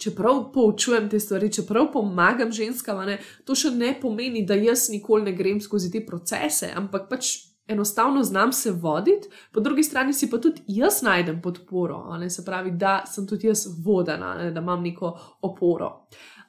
čeprav 0.00 0.48
poučujem 0.54 1.08
te 1.10 1.20
stvari, 1.20 1.52
čeprav 1.52 1.90
pomagam 1.92 2.52
ženskam, 2.52 3.02
ne, 3.06 3.18
to 3.44 3.54
še 3.54 3.70
ne 3.76 3.92
pomeni, 4.00 4.42
da 4.46 4.56
jaz 4.58 4.88
nikoli 4.92 5.28
ne 5.28 5.36
grem 5.36 5.60
skozi 5.60 5.92
te 5.92 6.02
procese, 6.06 6.72
ampak 6.76 7.08
pač 7.10 7.34
enostavno 7.70 8.22
znam 8.26 8.52
se 8.52 8.72
voditi, 8.72 9.28
po 9.52 9.60
drugi 9.60 9.82
strani 9.86 10.12
si 10.12 10.30
pa 10.30 10.40
tudi 10.42 10.62
jaz 10.66 11.02
najdem 11.06 11.38
podporo, 11.42 12.02
ne, 12.18 12.30
se 12.30 12.44
pravi, 12.44 12.74
da 12.74 13.02
sem 13.06 13.26
tudi 13.26 13.46
jaz 13.46 13.66
vodena, 13.84 14.34
ne, 14.40 14.50
da 14.50 14.60
imam 14.60 14.82
neko 14.82 15.12
oporo. 15.46 15.92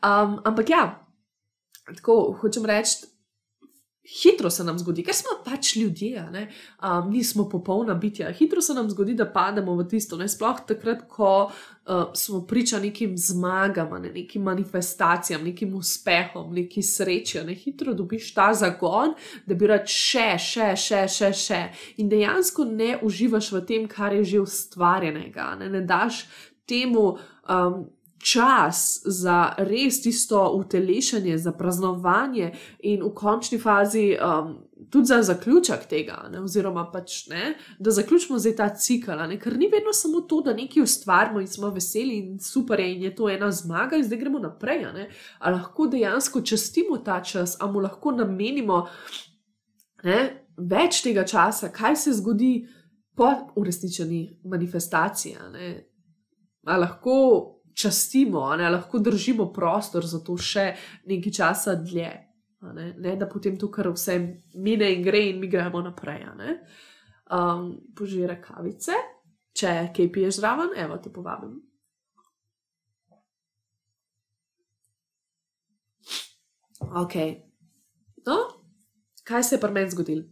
Um, 0.02 0.40
ampak 0.44 0.70
ja, 0.70 0.86
tako 1.96 2.38
hočem 2.42 2.66
reči 2.66 3.11
hitro 4.04 4.50
se 4.50 4.64
nam 4.64 4.80
zgodi, 4.80 5.04
ker 5.06 5.14
smo 5.14 5.36
pač 5.46 5.76
ljudje, 5.76 6.24
um, 6.82 7.12
nismo 7.12 7.50
popolna 7.50 7.94
bitja. 7.94 8.32
Hitro 8.34 8.62
se 8.62 8.74
nam 8.74 8.90
zgodi, 8.90 9.14
da 9.14 9.28
pademo 9.30 9.76
v 9.76 9.86
tisto, 9.88 10.18
ne 10.18 10.28
sploh 10.30 10.64
takrat, 10.68 11.04
ko 11.10 11.52
uh, 11.52 12.10
smo 12.18 12.42
priča 12.48 12.80
nekim 12.80 13.14
zmagam, 13.18 13.94
ne, 14.02 14.10
nekim 14.14 14.42
manifestacijam, 14.42 15.44
nekim 15.44 15.76
uspehom, 15.76 16.54
neki 16.54 16.82
sreči. 16.84 17.44
Ne 17.46 17.56
hitro 17.56 17.94
dobiš 17.94 18.34
ta 18.34 18.52
zagon, 18.54 19.14
da 19.46 19.56
bi 19.56 19.70
rad 19.70 19.86
še, 19.86 20.34
še, 20.42 20.74
še, 20.76 21.06
še, 21.08 21.32
še. 21.38 21.64
In 22.02 22.10
dejansko 22.10 22.66
ne 22.66 22.96
uživaš 23.06 23.54
v 23.54 23.66
tem, 23.70 23.88
kar 23.88 24.18
je 24.18 24.26
že 24.34 24.42
ustvarjenega, 24.42 25.56
ne, 25.62 25.70
ne 25.70 25.86
daš 25.86 26.26
temu. 26.66 27.12
Um, 27.50 27.84
čas 28.22 29.02
za 29.06 29.54
res 29.58 30.02
tisto 30.02 30.52
utelešanje, 30.56 31.38
za 31.38 31.52
praznovanje 31.52 32.52
in 32.80 33.04
v 33.04 33.14
končni 33.16 33.60
fazi 33.60 34.14
um, 34.16 34.56
tudi 34.90 35.06
za 35.06 35.22
zaključek 35.24 35.86
tega, 35.90 36.18
ne, 36.32 36.42
oziroma 36.42 36.86
pač 36.92 37.28
ne, 37.28 37.54
da 37.80 37.92
zaključimo 37.92 38.40
zdaj 38.40 38.56
ta 38.56 38.70
cikl. 38.76 39.12
Ne, 39.28 39.40
ker 39.40 39.58
ni 39.58 39.70
vedno 39.72 39.94
samo 39.94 40.22
to, 40.22 40.42
da 40.42 40.54
nekaj 40.54 40.84
ustvarimo 40.84 41.42
in 41.42 41.48
smo 41.48 41.70
veseli 41.70 42.18
in 42.18 42.40
super 42.40 42.80
je 42.80 42.92
in 42.96 43.04
je 43.04 43.16
to 43.16 43.30
ena 43.30 43.52
zmaga 43.52 43.98
in 43.98 44.04
zdaj 44.04 44.20
gremo 44.20 44.40
naprej. 44.40 44.86
Ali 45.40 45.56
lahko 45.56 45.88
dejansko 45.88 46.42
častimo 46.42 46.98
ta 46.98 47.22
čas, 47.24 47.58
ali 47.60 47.72
mu 47.72 47.80
lahko 47.80 48.12
namenimo 48.12 48.86
ne, 50.04 50.20
več 50.58 51.02
tega 51.02 51.26
časa, 51.26 51.72
kaj 51.72 51.96
se 51.96 52.14
zgodi 52.14 52.68
po 53.16 53.32
uresničeni 53.56 54.42
manifestaciji. 54.44 55.38
Ali 55.42 56.80
lahko 56.82 57.61
častimo, 57.76 58.40
ali 58.40 58.70
lahko 58.70 59.00
držimo 59.00 59.52
prostor 59.54 60.06
za 60.06 60.20
to 60.24 60.38
še 60.38 60.72
nekaj 61.06 61.34
časa 61.34 61.76
dlje. 61.76 62.12
Ne? 62.62 62.94
ne, 62.98 63.16
da 63.18 63.26
potem 63.26 63.58
to, 63.58 63.72
kar 63.74 63.90
vse 63.90 64.20
mine 64.54 64.92
in 64.94 65.02
gre, 65.04 65.24
in 65.32 65.40
mi 65.42 65.50
gremo 65.50 65.82
naprej. 65.82 66.28
Um, 67.32 67.72
požire 67.98 68.38
kavice, 68.42 68.98
če 69.58 69.74
kaj 69.96 70.12
piješ 70.14 70.42
zraven, 70.42 70.76
evo 70.78 71.00
te 71.02 71.10
povabim. 71.10 71.56
Ok. 76.82 77.16
No, 78.26 78.38
kaj 79.24 79.44
se 79.44 79.56
je 79.56 79.62
pri 79.62 79.72
meni 79.72 79.90
zgodilo? 79.90 80.24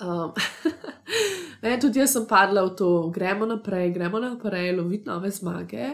Um, 0.00 0.32
Ne, 1.62 1.78
tudi 1.80 1.98
jaz 1.98 2.12
sem 2.14 2.26
padla 2.28 2.62
v 2.68 2.74
to, 2.78 2.90
gremo 3.14 3.46
naprej, 3.46 3.90
gremo 3.94 4.20
naprej, 4.22 4.76
loviti 4.76 5.08
nove 5.08 5.30
zmage. 5.30 5.88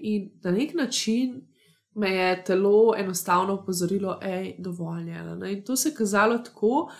In 0.00 0.30
na 0.44 0.50
nek 0.50 0.74
način 0.74 1.40
me 1.94 2.10
je 2.10 2.44
telo 2.44 2.94
enostavno 2.98 3.54
opozorilo, 3.54 4.18
da 4.20 4.28
je 4.28 4.54
dovolj. 4.58 5.10
In 5.50 5.64
to 5.64 5.76
se 5.76 5.88
je 5.88 5.94
kazalo 5.94 6.38
tako, 6.38 6.90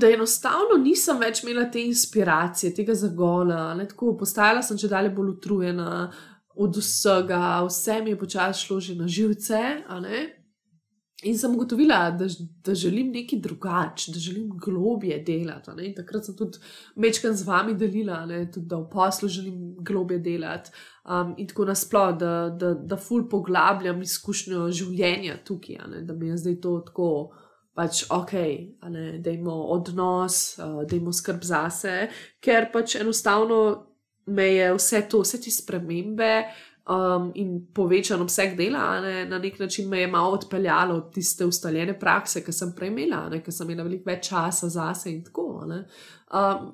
da 0.00 0.10
enostavno 0.10 0.78
nisem 0.78 1.18
več 1.18 1.42
imela 1.42 1.70
te 1.70 1.82
inspiracije, 1.82 2.74
tega 2.74 2.94
zagona. 2.94 3.74
Tako, 3.88 4.14
postajala 4.16 4.62
sem 4.62 4.78
če 4.78 4.88
dalje 4.88 5.10
bolj 5.10 5.34
utrujena 5.36 6.10
od 6.58 6.76
vsega, 6.76 7.64
vse 7.66 8.00
mi 8.02 8.10
je 8.14 8.18
počasi 8.18 8.66
šlo 8.66 8.80
že 8.80 8.94
na 8.94 9.08
živce. 9.08 9.62
In 11.26 11.34
sem 11.34 11.54
ugotovila, 11.54 12.10
da, 12.14 12.26
da 12.64 12.74
želim 12.78 13.08
nekaj 13.10 13.38
drugače, 13.42 14.12
da 14.14 14.18
želim 14.18 14.50
globje 14.64 15.18
delati. 15.26 15.70
In 15.82 15.94
takrat 15.94 16.24
sem 16.24 16.36
tudi 16.36 16.58
večkrat 16.96 17.34
z 17.34 17.46
vami 17.46 17.74
delila, 17.74 18.20
ne, 18.26 18.44
tudi, 18.52 18.66
da 18.70 18.78
v 18.78 18.86
poslu 18.90 19.28
želim 19.28 19.74
globje 19.82 20.18
delati. 20.18 20.70
Um, 21.04 21.34
in 21.38 21.48
tako 21.48 21.64
nasplošno, 21.64 22.16
da, 22.18 22.56
da, 22.60 22.74
da 22.74 22.96
ful 22.96 23.26
poglabljam 23.28 24.02
izkušnjo 24.02 24.70
življenja 24.70 25.40
tukaj, 25.44 25.80
ne, 25.90 26.04
da 26.06 26.14
mi 26.14 26.28
je 26.28 26.36
zdaj 26.36 26.60
to 26.62 26.76
tako, 26.86 27.10
pač 27.74 28.04
ok, 28.10 28.32
da 29.18 29.30
imamo 29.30 29.72
odnos, 29.74 30.58
uh, 30.58 30.84
da 30.86 30.96
imamo 30.96 31.12
skrb 31.12 31.42
zase, 31.42 31.98
ker 32.40 32.70
pač 32.72 32.94
enostavno 32.94 33.60
me 34.26 34.52
je 34.52 34.72
vse 34.76 35.02
to, 35.10 35.24
vse 35.26 35.40
te 35.42 35.50
spremembe 35.50 36.32
um, 36.88 37.30
in 37.34 37.66
povečan 37.74 38.22
obseg 38.22 38.56
dela, 38.56 39.00
ne, 39.00 39.24
na 39.28 39.38
nek 39.38 39.58
način 39.58 39.88
me 39.88 40.00
je 40.00 40.06
malo 40.06 40.34
odpeljalo 40.38 40.94
od 40.94 41.12
tiste 41.14 41.46
ustaljene 41.46 41.98
prakse, 41.98 42.44
ki 42.44 42.52
sem 42.52 42.72
prej 42.76 42.92
imela, 42.92 43.26
ker 43.44 43.54
sem 43.54 43.70
imela 43.70 43.88
veliko 43.88 44.10
več 44.10 44.28
časa 44.30 44.68
zase 44.72 45.10
in 45.12 45.24
tako. 45.24 45.48
Um, 45.68 46.72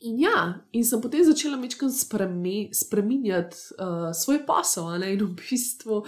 in 0.00 0.20
ja, 0.20 0.46
in 0.72 0.84
sem 0.84 1.00
potem 1.02 1.24
začela 1.24 1.58
spremi, 1.92 2.70
spremenjati 2.72 3.56
uh, 3.78 4.10
svoj 4.14 4.44
posel, 4.46 4.98
ne, 4.98 5.12
in 5.12 5.24
v 5.24 5.34
bistvu. 5.34 6.04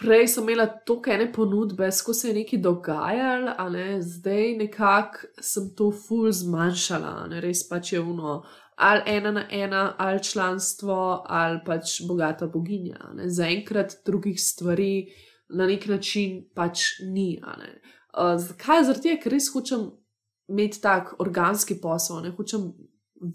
Prej 0.00 0.28
sem 0.32 0.46
imela 0.48 0.64
toliko 0.86 1.10
ene 1.12 1.26
ponudbe, 1.32 1.90
skozi 1.92 2.20
se 2.20 2.28
je 2.28 2.34
nekaj 2.34 2.58
dogajalo, 2.64 3.70
ne, 3.70 4.00
zdaj 4.00 4.54
nekako 4.56 5.28
sem 5.40 5.74
to 5.76 5.90
ful 5.92 6.30
zmanjšala, 6.32 7.26
ne, 7.28 7.40
res 7.44 7.66
pač 7.68 7.92
je 7.92 8.00
uno, 8.00 8.40
ali 8.80 9.02
ena 9.06 9.30
na 9.30 9.44
ena, 9.50 9.94
ali 9.98 10.22
članstvo, 10.22 11.24
ali 11.26 11.58
pač 11.66 12.00
bogata 12.08 12.46
boginja. 12.46 12.96
Zaenkrat 13.26 13.96
drugih 14.06 14.40
stvari 14.40 15.06
na 15.48 15.66
nek 15.66 15.86
način 15.86 16.48
pač 16.54 16.80
ni. 17.12 17.40
Uh, 17.44 18.38
zakaj? 18.40 18.84
Zato, 18.88 19.16
ker 19.22 19.32
res 19.32 19.50
hočem 19.52 19.90
imeti 20.48 20.80
tak 20.80 21.12
organski 21.20 21.76
posel, 21.82 22.22
ne 22.24 22.32
hočem 22.32 22.70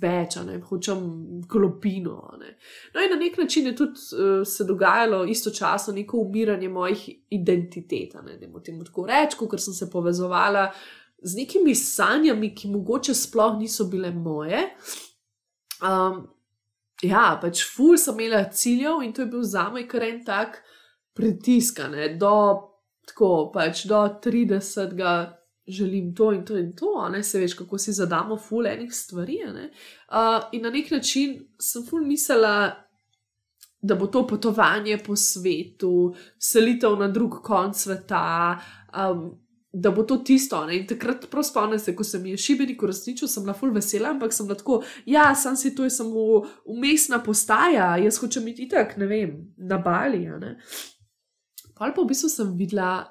več, 0.01 0.39
ne 0.41 0.57
hočem 0.65 1.05
globino. 1.45 2.17
Ne. 2.41 2.57
No, 2.95 3.05
in 3.05 3.13
na 3.13 3.21
nek 3.21 3.37
način 3.37 3.69
je 3.69 3.77
tudi 3.77 4.01
uh, 4.17 4.41
se 4.47 4.65
dogajalo 4.65 5.23
istočasno 5.29 5.93
neko 5.93 6.25
umiranje 6.25 6.69
mojih 6.69 7.09
identitet. 7.29 8.17
Ne, 8.25 8.39
da 8.41 8.45
jim 8.47 8.85
tako 8.85 9.05
rečem, 9.13 9.49
ker 9.51 9.61
sem 9.61 9.77
se 9.77 9.93
povezovala. 9.93 10.71
Z 11.21 11.37
nekimi 11.37 11.75
sanjami, 11.75 12.55
ki 12.55 12.73
mogoče 12.73 13.13
sploh 13.13 13.59
niso 13.59 13.85
bile 13.89 14.09
moje, 14.11 14.71
Um, 15.83 16.27
ja, 17.03 17.35
pač 17.41 17.65
ful 17.67 17.97
sem 17.99 18.19
imela 18.19 18.45
ciljev 18.51 19.03
in 19.03 19.13
to 19.13 19.25
je 19.25 19.31
bil 19.31 19.43
za 19.43 19.67
me 19.73 19.83
kar 19.87 20.03
en 20.07 20.21
tak 20.25 20.61
pritisk, 21.15 21.79
do, 22.19 22.35
tako, 23.07 23.51
pač 23.53 23.85
do 23.89 24.03
30. 24.23 24.95
želim 25.67 26.13
to 26.15 26.31
in 26.31 26.45
to 26.45 26.57
in 26.57 26.73
to, 26.75 27.09
ne 27.09 27.23
se 27.23 27.39
veš, 27.39 27.53
kako 27.53 27.77
si 27.77 27.93
zadamo 27.93 28.37
ful 28.37 28.67
enih 28.67 28.93
stvari. 28.93 29.39
Uh, 29.43 30.43
in 30.51 30.61
na 30.61 30.69
nek 30.69 30.91
način 30.91 31.39
sem 31.59 31.85
ful 31.85 32.05
mislila. 32.05 32.81
Da 33.85 33.93
bo 33.95 34.07
to 34.07 34.23
potovanje 34.27 34.97
po 34.97 35.13
svetu, 35.15 36.15
selitev 36.41 36.95
na 36.97 37.07
drug 37.07 37.35
konc 37.43 37.77
sveta, 37.77 38.57
um, 38.97 39.27
da 39.75 39.91
bo 39.91 40.03
to 40.03 40.17
tisto. 40.17 40.65
Ne? 40.65 40.77
In 40.79 40.87
takrat 40.87 41.27
prav 41.31 41.43
spomnim 41.43 41.79
se, 41.79 41.95
ko 41.95 42.03
se 42.03 42.19
mi 42.19 42.31
je 42.31 42.37
šibeni 42.37 42.77
koresničil, 42.77 43.27
sem 43.27 43.43
bila 43.43 43.53
full 43.53 43.75
vesela, 43.75 44.13
ampak 44.15 44.33
sem 44.33 44.47
lahko, 44.47 44.81
ja, 45.05 45.27
sem 45.35 45.55
si 45.59 45.73
to 45.75 45.83
je 45.83 45.91
samo 45.91 46.45
umestna 46.65 47.19
postaja, 47.23 47.95
jaz 47.99 48.19
hočem 48.23 48.47
iti 48.47 48.69
tak, 48.71 48.95
ne 48.97 49.09
vem, 49.11 49.37
na 49.57 49.77
Bali. 49.77 50.23
Pa 51.75 51.91
pa 51.91 52.01
v 52.01 52.07
bistvu 52.07 52.31
sem 52.31 52.55
videla 52.55 53.03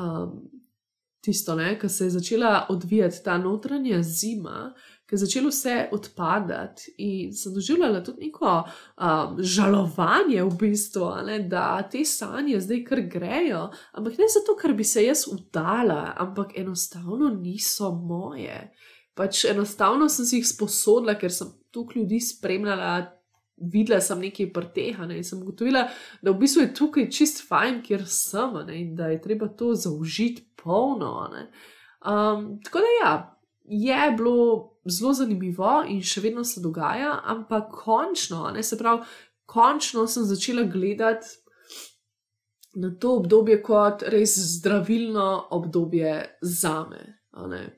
um, 0.00 0.40
tisto, 1.20 1.56
ki 1.80 1.88
se 1.88 2.08
je 2.08 2.16
začela 2.16 2.66
odvijati 2.72 3.24
ta 3.24 3.36
notranja 3.38 4.02
zima 4.02 4.72
ki 5.06 5.14
je 5.14 5.18
začelo 5.18 5.50
vse 5.52 5.88
odpadati, 5.92 6.94
in 6.98 7.34
sem 7.34 7.54
doživljala 7.54 8.02
tudi 8.04 8.26
neko 8.26 8.62
um, 8.66 9.36
žalovanje, 9.38 10.42
v 10.42 10.56
bistvu, 10.58 11.10
ne, 11.26 11.38
da 11.46 11.82
te 11.90 12.04
sanje 12.04 12.60
zdaj 12.60 12.82
kar 12.88 13.00
grejo, 13.10 13.68
ampak 13.92 14.18
ne 14.18 14.26
zato, 14.34 14.56
ker 14.58 14.74
bi 14.74 14.84
se 14.84 15.04
jaz 15.06 15.28
udala, 15.30 16.14
ampak 16.18 16.58
enostavno 16.58 17.30
niso 17.30 17.92
moje. 17.94 18.72
Pač 19.14 19.44
enostavno 19.48 20.08
sem 20.08 20.26
si 20.26 20.40
jih 20.40 20.48
sposodila, 20.48 21.14
ker 21.14 21.32
sem 21.32 21.54
tukaj 21.70 22.02
ljudi 22.02 22.20
spremljala. 22.20 23.12
Videla 23.56 24.02
sem 24.04 24.18
nekaj 24.20 24.50
prtehane 24.52 25.16
in 25.16 25.24
sem 25.24 25.38
ugotovila, 25.40 25.86
da 26.20 26.34
v 26.34 26.42
bistvu 26.42 26.66
je 26.66 26.72
tukaj 26.76 27.06
čist 27.08 27.38
fajn, 27.48 27.78
kjer 27.86 28.02
sem 28.04 28.58
ne, 28.66 28.74
in 28.82 28.90
da 28.98 29.06
je 29.08 29.22
treba 29.24 29.48
to 29.48 29.70
zaužiti 29.72 30.44
polno. 30.60 31.14
Um, 32.04 32.58
tako 32.66 32.82
da 32.84 32.90
ja, 33.00 33.12
je 33.64 34.10
bilo 34.18 34.75
zelo 34.88 35.12
zanimivo 35.12 35.82
in 35.88 36.02
še 36.02 36.22
vedno 36.24 36.44
se 36.44 36.60
dogaja, 36.60 37.20
ampak 37.24 37.70
končno, 37.84 38.50
ne, 38.54 38.62
se 38.62 38.78
pravi, 38.78 39.04
končno 39.46 40.06
sem 40.06 40.24
začela 40.24 40.62
gledati 40.62 41.26
na 42.76 42.90
to 43.00 43.16
obdobje 43.16 43.62
kot 43.62 44.02
res 44.12 44.36
zdravilno 44.36 45.46
obdobje 45.50 46.38
za 46.42 46.84
me. 46.90 47.04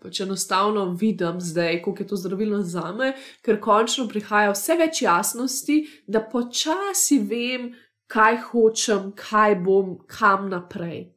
Pač 0.03 0.21
enostavno 0.21 0.85
vidim 0.99 1.40
zdaj, 1.40 1.81
kako 1.83 2.03
je 2.03 2.07
to 2.07 2.16
zdravilno 2.16 2.62
za 2.62 2.92
me, 2.92 3.12
ker 3.42 3.61
končno 3.61 4.07
prihaja 4.11 4.53
vse 4.55 4.77
več 4.79 5.03
jasnosti, 5.03 5.81
da 6.07 6.23
počasi 6.23 7.18
vem, 7.27 7.73
kaj 8.09 8.38
hočem, 8.51 9.11
kaj 9.18 9.59
bom, 9.64 9.97
kam 10.07 10.49
naprej. 10.51 11.12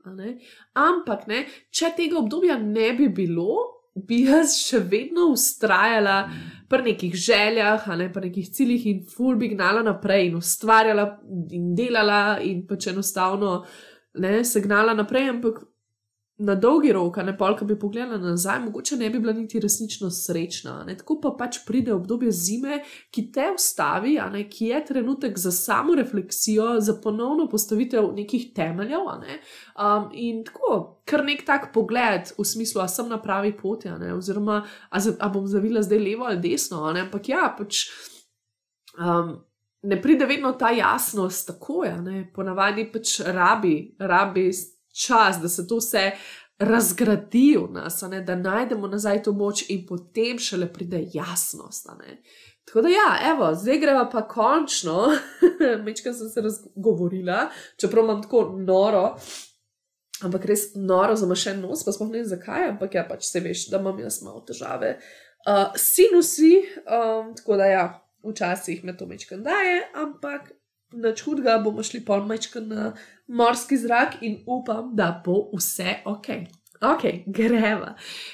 Ampak, 0.74 1.28
ne, 1.30 1.46
če 1.72 1.94
tega 1.98 2.20
obdobja 2.22 2.58
ne 2.62 2.92
bi 2.98 3.10
bilo, 3.14 3.81
bi 3.96 4.24
jaz 4.26 4.56
še 4.62 4.80
vedno 4.88 5.32
ustrajala 5.34 6.24
pri 6.72 6.92
nekih 6.92 7.16
željah, 7.16 7.90
ali 7.92 8.08
pa 8.14 8.24
nekih 8.24 8.48
ciljih 8.50 8.86
in 8.88 9.02
ful 9.04 9.36
bi 9.36 9.52
gnala 9.52 9.84
naprej 9.84 10.30
in 10.30 10.38
ustvarjala 10.40 11.08
in 11.52 11.74
delala 11.76 12.40
in 12.40 12.64
pač 12.68 12.88
enostavno 12.88 13.66
ne, 14.14 14.44
se 14.44 14.62
gnala 14.62 14.94
naprej, 14.94 15.30
ampak 15.30 15.60
na 16.42 16.56
dolgi 16.56 16.92
rok, 16.94 17.18
ne 17.26 17.34
pa, 17.38 17.52
ki 17.58 17.66
bi 17.70 17.76
pogledala 17.80 18.18
nazaj, 18.18 18.60
mogoče 18.66 18.98
ne 18.98 19.10
bi 19.10 19.20
bila 19.20 19.34
niti 19.34 19.60
resnično 19.60 20.10
srečna. 20.10 20.80
Ne? 20.88 20.96
Tako 20.98 21.20
pa 21.22 21.32
pač 21.38 21.60
pride 21.68 21.94
obdobje 21.94 22.32
zime, 22.34 22.80
ki 23.14 23.28
te 23.34 23.52
ustavi, 23.56 24.16
ne? 24.34 24.44
ki 24.50 24.72
je 24.72 24.80
trenutek 24.86 25.38
za 25.40 25.52
samo 25.52 25.96
refleksijo, 25.96 26.80
za 26.82 26.98
ponovno 27.04 27.46
postavitev 27.50 28.10
nekih 28.16 28.50
temeljev. 28.56 29.06
Ne? 29.22 29.38
Um, 29.76 30.10
in 30.14 30.42
tako, 30.48 31.02
kar 31.06 31.26
nek 31.26 31.46
tak 31.46 31.70
pogled 31.76 32.34
v 32.38 32.48
smislu, 32.48 32.82
da 32.82 32.90
sem 32.90 33.10
na 33.10 33.22
pravi 33.22 33.54
poti, 33.58 33.92
oziroma 34.16 34.64
ali 34.90 35.16
bom 35.34 35.48
zavila 35.48 35.86
zdaj 35.86 36.00
levo 36.00 36.26
ali 36.26 36.42
desno. 36.42 36.84
Ampak 36.90 37.30
ja, 37.30 37.54
pač. 37.58 37.86
Um, 38.98 39.40
Ne 39.82 39.98
pride 39.98 40.28
vedno 40.30 40.52
ta 40.54 40.70
jasnost, 40.70 41.48
tako 41.48 41.80
je, 41.88 41.96
ponavadi 42.36 42.84
pač 42.94 43.16
rabi, 43.26 43.96
rabi 43.98 44.44
čas, 44.92 45.42
da 45.42 45.50
se 45.50 45.68
to 45.68 45.78
vse 45.78 46.12
razgradi 46.62 47.58
v 47.58 47.74
nas, 47.74 48.02
ne, 48.02 48.22
da 48.22 48.36
najdemo 48.36 48.88
nazaj 48.88 49.24
to 49.24 49.34
moč 49.34 49.64
in 49.70 49.86
potem 49.88 50.40
šele 50.40 50.68
pride 50.74 51.02
jasnost. 51.14 51.88
Tako 52.66 52.82
da, 52.82 52.90
ja, 52.90 53.32
evo, 53.34 53.56
zdaj 53.56 53.80
greva 53.80 54.10
pa 54.10 54.28
končno, 54.28 55.10
večkrat 55.86 56.16
sem 56.16 56.30
se 56.30 56.42
razgovorila, 56.42 57.50
čeprav 57.78 58.04
imam 58.04 58.22
tako 58.22 58.44
noro. 58.58 59.16
Ampak 60.22 60.46
res 60.46 60.68
noro 60.76 61.16
za 61.18 61.26
mašen 61.26 61.64
nos, 61.66 61.82
pa 61.86 61.92
sploh 61.92 62.12
ne 62.12 62.20
vem 62.22 62.28
zakaj, 62.30 62.68
ampak 62.76 62.96
ja, 62.96 63.08
pač 63.10 63.26
se 63.26 63.42
veš, 63.42 63.66
da 63.72 63.80
imam 63.82 63.98
jaz 64.00 64.20
malo 64.22 64.44
težave. 64.46 65.00
Uh, 65.42 65.74
sinusi, 65.76 66.60
um, 66.86 67.32
tako 67.36 67.58
da 67.58 67.66
ja, 67.66 67.86
včasih 68.22 68.84
me 68.86 68.94
to 68.98 69.08
mečkam 69.10 69.42
daje, 69.44 69.82
ampak 69.98 70.52
nič 70.94 71.24
hudega, 71.26 71.60
bomo 71.64 71.84
šli 71.84 72.04
pol 72.06 72.26
mečka 72.28 72.64
na 72.64 72.94
morski 73.28 73.78
zrak 73.78 74.20
in 74.22 74.42
upam, 74.48 74.96
da 74.96 75.14
bo 75.26 75.50
vse 75.56 76.02
ok. 76.06 76.34
Ok, 76.82 77.04
greva. 77.28 77.92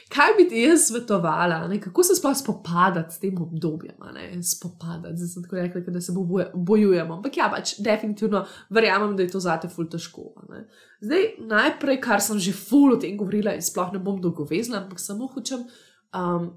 Kaj 0.07 0.33
bi 0.37 0.45
ti 0.47 0.61
jaz 0.61 0.85
svetovala, 0.87 1.65
ne? 1.67 1.81
kako 1.83 2.03
se 2.03 2.15
sploh 2.15 2.35
spopadati 2.37 3.15
s 3.15 3.19
tem 3.19 3.41
obdobjem? 3.41 3.97
Spopadati, 4.43 5.17
zdaj 5.17 5.27
sem 5.27 5.43
tako 5.43 5.55
rekla, 5.55 5.81
da 5.87 6.01
se 6.01 6.13
bojujemo. 6.53 7.17
Ampak 7.17 7.37
ja, 7.37 7.49
pač 7.51 7.73
definitivno 7.83 8.45
verjamem, 8.69 9.17
da 9.17 9.25
je 9.25 9.33
to 9.33 9.41
zate 9.43 9.67
ful 9.67 9.89
težko. 9.91 10.29
Zdaj, 11.03 11.27
najprej, 11.43 11.99
kar 12.01 12.23
sem 12.23 12.39
že 12.39 12.55
ful 12.55 12.95
o 12.95 13.01
tem 13.01 13.17
govorila 13.19 13.51
in 13.51 13.61
sploh 13.61 13.91
ne 13.91 13.99
bom 13.99 14.21
dolgovezla, 14.23 14.85
ampak 14.85 15.03
samo 15.03 15.27
hočem 15.27 15.67
um, 16.15 16.47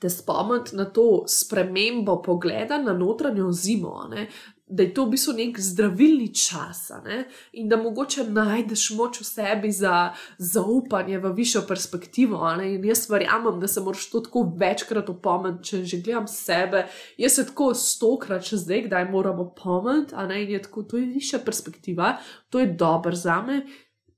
te 0.00 0.10
spomniti 0.12 0.76
na 0.76 0.84
to 0.84 1.24
spremembo 1.26 2.20
pogleda 2.22 2.76
na 2.78 2.92
notranjo 2.92 3.48
zimo. 3.52 4.04
Ne? 4.10 4.28
Da 4.70 4.82
je 4.82 4.94
to 4.94 5.04
v 5.04 5.10
bistvu 5.10 5.32
nek 5.34 5.58
zdravilni 5.60 6.28
čas 6.34 6.90
ne? 7.04 7.24
in 7.52 7.68
da 7.68 7.76
mogoče 7.76 8.24
najdeš 8.30 8.90
moč 8.94 9.20
v 9.20 9.24
sebi 9.26 9.72
za 9.72 10.12
zaupanje 10.38 11.18
v 11.18 11.32
višjo 11.34 11.62
perspektivo. 11.68 12.38
In 12.62 12.84
jaz 12.84 13.08
verjamem, 13.10 13.60
da 13.60 13.68
se 13.68 13.80
moraš 13.80 14.06
to 14.10 14.20
tako 14.20 14.44
večkrat 14.56 15.08
opomniti, 15.10 15.64
če 15.64 15.84
že 15.84 16.00
gledam 16.04 16.28
sebe. 16.28 16.86
Jaz 17.18 17.34
se 17.34 17.46
tako 17.46 17.74
stokrat 17.74 18.46
čez 18.46 18.64
zdaj, 18.64 18.86
kdaj 18.86 19.10
moram 19.10 19.40
opomniti, 19.40 20.14
in 20.14 20.50
je 20.50 20.62
tako, 20.62 20.82
to 20.82 20.96
je 20.96 21.06
višja 21.06 21.38
perspektiva, 21.44 22.16
to 22.50 22.60
je 22.60 22.66
dobro 22.66 23.16
za 23.16 23.42
me. 23.42 23.64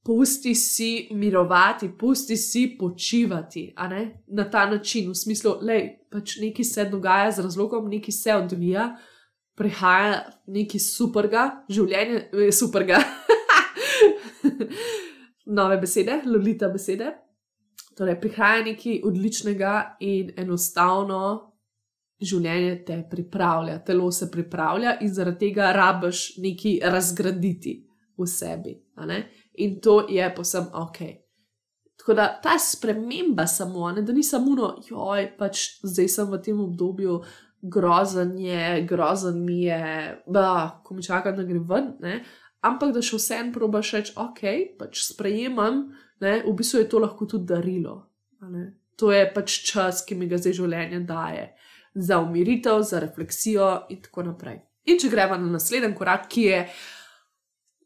Pusti 0.04 0.54
si 0.54 1.08
mirovati, 1.14 1.88
pusti 1.98 2.36
si 2.36 2.76
počivati 2.78 3.74
na 4.26 4.50
ta 4.50 4.66
način, 4.66 5.10
v 5.10 5.14
smislu, 5.14 5.54
da 5.62 5.78
pač 6.10 6.36
nekaj 6.42 6.64
se 6.64 6.84
dogaja 6.84 7.30
z 7.32 7.46
razlogom, 7.46 7.88
nekaj 7.88 8.12
se 8.12 8.34
odvija 8.34 8.96
prihaja 9.58 10.22
nekaj 10.46 10.80
superga, 10.80 11.44
življenje 11.68 12.18
je 12.32 12.48
eh, 12.48 12.52
superga. 12.54 13.02
Nove 15.58 15.78
besede, 15.82 16.22
lolita 16.26 16.70
besede. 16.72 17.12
Torej, 17.96 18.16
prihaja 18.20 18.62
nekaj 18.64 19.02
odličnega 19.04 19.72
in 20.00 20.32
enostavno 20.40 21.22
življenje 22.22 22.76
te 22.86 22.98
pripravlja, 23.10 23.80
telo 23.86 24.10
se 24.14 24.30
pripravlja 24.30 24.96
in 25.02 25.12
zaradi 25.12 25.48
tega 25.48 25.72
rabiš 25.76 26.38
nekaj 26.42 26.78
razgraditi 26.94 27.74
v 28.18 28.28
sebi. 28.30 28.76
In 29.64 29.80
to 29.82 30.02
je 30.08 30.28
posem 30.34 30.68
ok. 30.72 31.02
Tako 31.98 32.14
da 32.18 32.28
ta 32.42 32.56
sprememba 32.58 33.46
samo, 33.46 33.90
ne, 33.92 34.02
da 34.02 34.12
ni 34.12 34.24
samo, 34.26 34.72
joj, 34.88 35.28
pač 35.38 35.66
zdaj 35.86 36.08
sem 36.10 36.30
v 36.32 36.40
tem 36.42 36.60
obdobju, 36.60 37.20
grozen 37.62 38.38
je, 38.38 38.82
grozen 38.88 39.44
mi 39.44 39.62
je, 39.62 40.22
da 40.26 40.80
ko 40.84 40.94
mi 40.94 41.02
čaka, 41.02 41.32
da 41.32 41.44
gre 41.46 41.58
ven. 41.58 41.92
Ne? 42.00 42.22
Ampak 42.62 42.94
da 42.94 43.02
še 43.02 43.18
vsem 43.18 43.52
probaš 43.54 43.92
reči, 43.96 44.14
ok, 44.18 44.42
pač 44.78 45.04
sprejemam, 45.06 45.84
ne? 46.22 46.40
v 46.42 46.54
bistvu 46.58 46.82
je 46.82 46.88
to 46.90 47.02
lahko 47.02 47.26
tudi 47.30 47.50
darilo. 47.54 47.96
To 48.98 49.12
je 49.14 49.22
pač 49.34 49.62
čas, 49.66 50.02
ki 50.06 50.18
mi 50.18 50.28
ga 50.30 50.38
zdaj 50.38 50.58
življenje 50.58 51.04
daje 51.06 51.52
za 51.94 52.18
umiritev, 52.22 52.82
za 52.86 53.00
refleksijo 53.02 53.70
in 53.92 54.02
tako 54.02 54.26
naprej. 54.30 54.62
In 54.88 54.98
če 54.98 55.10
gremo 55.12 55.36
na 55.38 55.54
naslednji 55.54 55.92
korak, 55.94 56.26
ki 56.30 56.44
je 56.48 56.60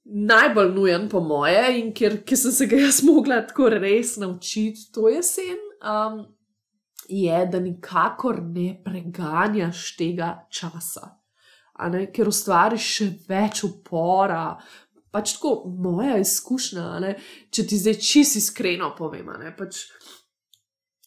najbolj 0.06 0.70
nujen, 0.72 1.08
po 1.10 1.20
moje, 1.20 1.64
in 1.80 1.90
kjer, 1.96 2.20
kjer 2.24 2.38
sem 2.38 2.54
se 2.54 2.68
ga 2.70 2.78
jaz 2.78 3.02
mogla 3.04 3.40
tako 3.48 3.68
res 3.74 4.14
naučiti, 4.22 4.86
to 4.94 5.10
je 5.10 5.22
sen. 5.26 5.58
Um, 5.82 6.22
je, 7.08 7.38
da 7.52 7.60
nikakor 7.60 8.40
ne 8.42 8.82
preganjaš 8.84 9.96
tega 9.98 10.32
časa, 10.50 11.12
ker 12.14 12.28
ustvariš 12.28 12.90
še 12.98 13.08
več 13.28 13.64
upora. 13.68 14.56
Pač 15.14 15.36
tako 15.38 15.70
moja 15.80 16.18
izkušnja, 16.20 17.12
če 17.48 17.62
ti 17.64 17.78
zdaj 17.80 17.94
čisto 18.04 18.40
iskreno 18.42 18.90
povem. 18.98 19.30
Pač, 19.56 19.86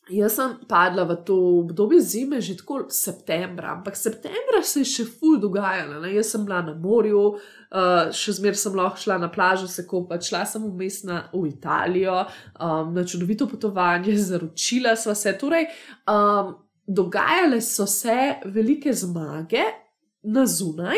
Jaz 0.10 0.34
sem 0.40 0.54
padla 0.68 1.04
v 1.06 1.16
to 1.26 1.36
obdobje 1.62 2.00
zime 2.02 2.42
že 2.42 2.56
tako 2.58 2.88
septembra, 2.90 3.76
ampak 3.78 3.96
septembra 3.96 4.62
se 4.64 4.82
je 4.82 4.86
še 4.90 5.06
ful 5.06 5.38
dogajalo. 5.38 6.00
Ne? 6.02 6.16
Jaz 6.16 6.32
sem 6.34 6.46
bila 6.46 6.64
na 6.66 6.74
morju, 6.74 7.22
uh, 7.38 8.10
še 8.10 8.34
zmeraj 8.40 8.58
sem 8.64 8.78
lahko 8.78 8.98
šla 9.04 9.20
na 9.22 9.30
plažo, 9.30 9.68
se 9.70 9.86
kopati, 9.86 10.26
šla 10.32 10.46
sem 10.50 10.66
vmes 10.66 11.04
na 11.06 11.22
v 11.34 11.44
Italijo, 11.52 12.24
um, 12.58 12.90
na 12.96 13.06
čudovito 13.06 13.46
potovanje, 13.50 14.18
zaročila 14.32 14.96
sva 14.98 15.14
se. 15.14 15.36
Torej, 15.38 15.70
um, 16.10 16.56
dogajale 16.88 17.62
so 17.62 17.86
se 17.86 18.40
velike 18.46 18.94
zmage. 18.94 19.68
Na 20.20 20.44
zunaj, 20.44 20.98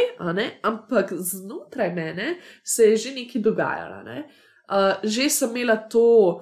ampak 0.65 1.12
znotraj 1.13 1.91
mene 1.93 2.39
se 2.65 2.88
je 2.89 2.95
že 2.97 3.12
nekaj 3.13 3.41
dogajalo. 3.45 4.00
Ne? 4.08 4.24
Uh, 4.65 4.97
že 5.04 5.28
sem 5.30 5.52
imela 5.52 5.76
to, 5.78 6.41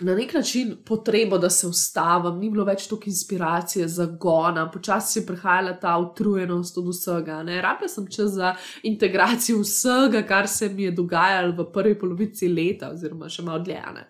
na 0.00 0.14
nek 0.14 0.34
način 0.34 0.76
potrebo, 0.84 1.38
da 1.38 1.50
se 1.50 1.66
ustavim, 1.66 2.38
ni 2.38 2.50
bilo 2.50 2.64
več 2.64 2.84
toliko 2.88 3.08
inspiracije, 3.10 3.88
zagona, 3.88 4.66
počasi 4.70 5.18
je 5.18 5.26
prihajala 5.26 5.72
ta 5.80 5.96
utrujenost 5.98 6.78
od 6.78 6.90
vsega. 6.90 7.40
Rabila 7.42 7.88
sem 7.88 8.08
čas 8.12 8.34
za 8.36 8.54
integracijo 8.82 9.60
vsega, 9.62 10.22
kar 10.28 10.48
se 10.48 10.68
mi 10.68 10.82
je 10.82 10.90
dogajalo 10.90 11.54
v 11.56 11.68
prvi 11.72 11.98
polovici 11.98 12.48
leta, 12.48 12.90
oziroma 12.92 13.28
še 13.32 13.44
malo 13.46 13.64
dlje. 13.64 14.04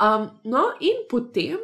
Um, 0.00 0.26
no, 0.44 0.70
in 0.80 1.04
potem. 1.10 1.58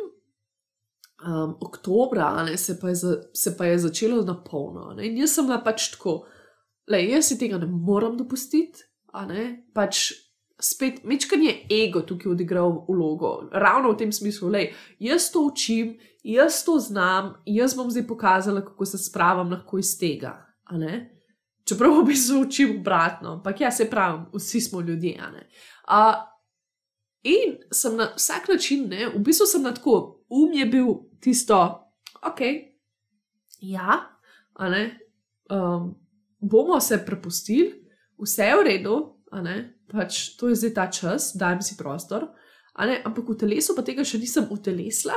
Um, 1.27 1.55
oktobra 1.65 2.29
ne, 2.45 2.59
se, 2.61 2.75
pa 2.81 2.93
za, 2.95 3.15
se 3.35 3.55
pa 3.57 3.65
je 3.65 3.79
začelo 3.79 4.21
na 4.23 4.35
polno. 4.45 4.91
Ne, 4.95 5.07
in 5.09 5.17
jaz 5.17 5.33
sem 5.33 5.47
bila 5.49 5.63
pač 5.65 5.89
tako, 5.95 6.19
da 6.87 7.01
jaz 7.01 7.33
si 7.33 7.39
tega 7.41 7.57
ne 7.59 7.67
morem 7.67 8.19
dopustiti, 8.21 8.85
pač 9.75 10.11
spet 10.61 11.05
mečkan 11.05 11.43
je 11.43 11.85
ego 11.85 12.01
tukaj 12.01 12.33
odigral 12.33 12.85
vlogo. 12.89 13.49
Ravno 13.53 13.93
v 13.93 13.97
tem 13.97 14.13
smislu, 14.13 14.51
da 14.51 14.59
jaz 14.99 15.31
to 15.33 15.47
učim, 15.47 15.99
jaz 16.25 16.65
to 16.65 16.79
znam, 16.79 17.35
jaz 17.47 17.77
bom 17.77 17.91
zdaj 17.91 18.07
pokazala, 18.07 18.65
kako 18.65 18.87
se 18.87 18.99
spravim 18.99 19.53
lahko 19.53 19.79
iz 19.79 19.99
tega. 19.99 20.47
Čeprav 21.65 22.03
bi 22.07 22.15
se 22.17 22.35
učil 22.35 22.79
obratno, 22.81 23.33
ampak 23.33 23.61
ja, 23.61 23.71
se 23.71 23.91
pravi, 23.91 24.23
vsi 24.35 24.61
smo 24.61 24.81
ljudje. 24.81 25.19
Uh, 25.19 26.15
in 27.23 27.57
sem 27.73 27.97
na 27.97 28.13
vsak 28.17 28.49
način, 28.49 28.89
ne, 28.89 29.09
v 29.09 29.19
bistvu 29.19 29.47
sem 29.47 29.63
na 29.63 29.75
tako, 29.75 30.25
um 30.29 30.53
je 30.53 30.67
bil 30.67 30.87
tisto, 31.21 31.59
ok, 32.23 32.41
ja, 33.61 34.19
um, 35.51 35.95
bomo 36.39 36.81
se 36.81 37.03
prepustili, 37.07 37.83
vse 38.19 38.45
je 38.45 38.57
v 38.57 38.65
redu, 38.65 38.97
pač 39.93 40.37
to 40.39 40.51
je 40.51 40.59
zdaj 40.61 40.75
ta 40.75 40.87
čas, 40.91 41.33
dajem 41.39 41.63
si 41.63 41.77
prostor, 41.79 42.29
ampak 42.77 43.25
v 43.29 43.41
telesu 43.41 43.77
pa 43.77 43.83
tega 43.87 44.05
še 44.05 44.21
nisem 44.23 44.49
utelesla. 44.51 45.17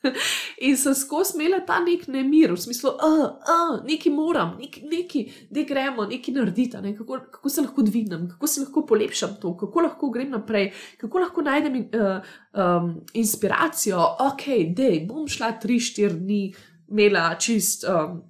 In 0.66 0.76
sem 0.80 0.94
skozi 0.96 1.36
imela 1.36 1.60
ta 1.66 1.78
nek 1.84 2.06
nemir, 2.08 2.54
v 2.54 2.60
smislu, 2.60 2.94
da 2.96 3.08
uh, 3.08 3.24
uh, 3.36 3.72
nekaj 3.84 4.12
moram, 4.12 4.54
nekaj, 4.60 5.26
da 5.52 5.64
gremo, 5.68 6.06
nekaj 6.08 6.34
narediti, 6.34 6.80
ne? 6.80 6.94
kako, 6.96 7.18
kako 7.34 7.52
se 7.52 7.64
lahko 7.66 7.84
dvignem, 7.84 8.28
kako 8.30 8.48
se 8.48 8.64
lahko 8.64 8.84
polepšam 8.88 9.36
to, 9.42 9.52
kako 9.60 9.84
lahko 9.84 10.10
grem 10.14 10.32
naprej, 10.32 10.70
kako 11.00 11.24
lahko 11.24 11.44
najdem 11.44 11.76
uh, 11.82 12.32
um, 12.56 12.94
inspiracijo. 13.12 14.00
Ok, 14.30 14.46
da 14.76 14.88
bom 15.08 15.28
šla 15.28 15.52
tri, 15.60 15.76
štiri 15.80 16.16
dni, 16.16 16.42
imela 16.88 17.34
čist 17.36 17.84
um, 17.84 18.22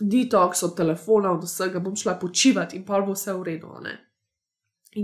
detox 0.00 0.62
od 0.68 0.76
telefona, 0.76 1.32
od 1.32 1.48
vsega, 1.48 1.80
bom 1.80 1.96
šla 1.96 2.18
počivati 2.20 2.76
in 2.76 2.84
pa 2.84 3.00
bo 3.00 3.16
vse 3.16 3.32
v 3.32 3.48
redu. 3.48 3.72
In 3.80 4.07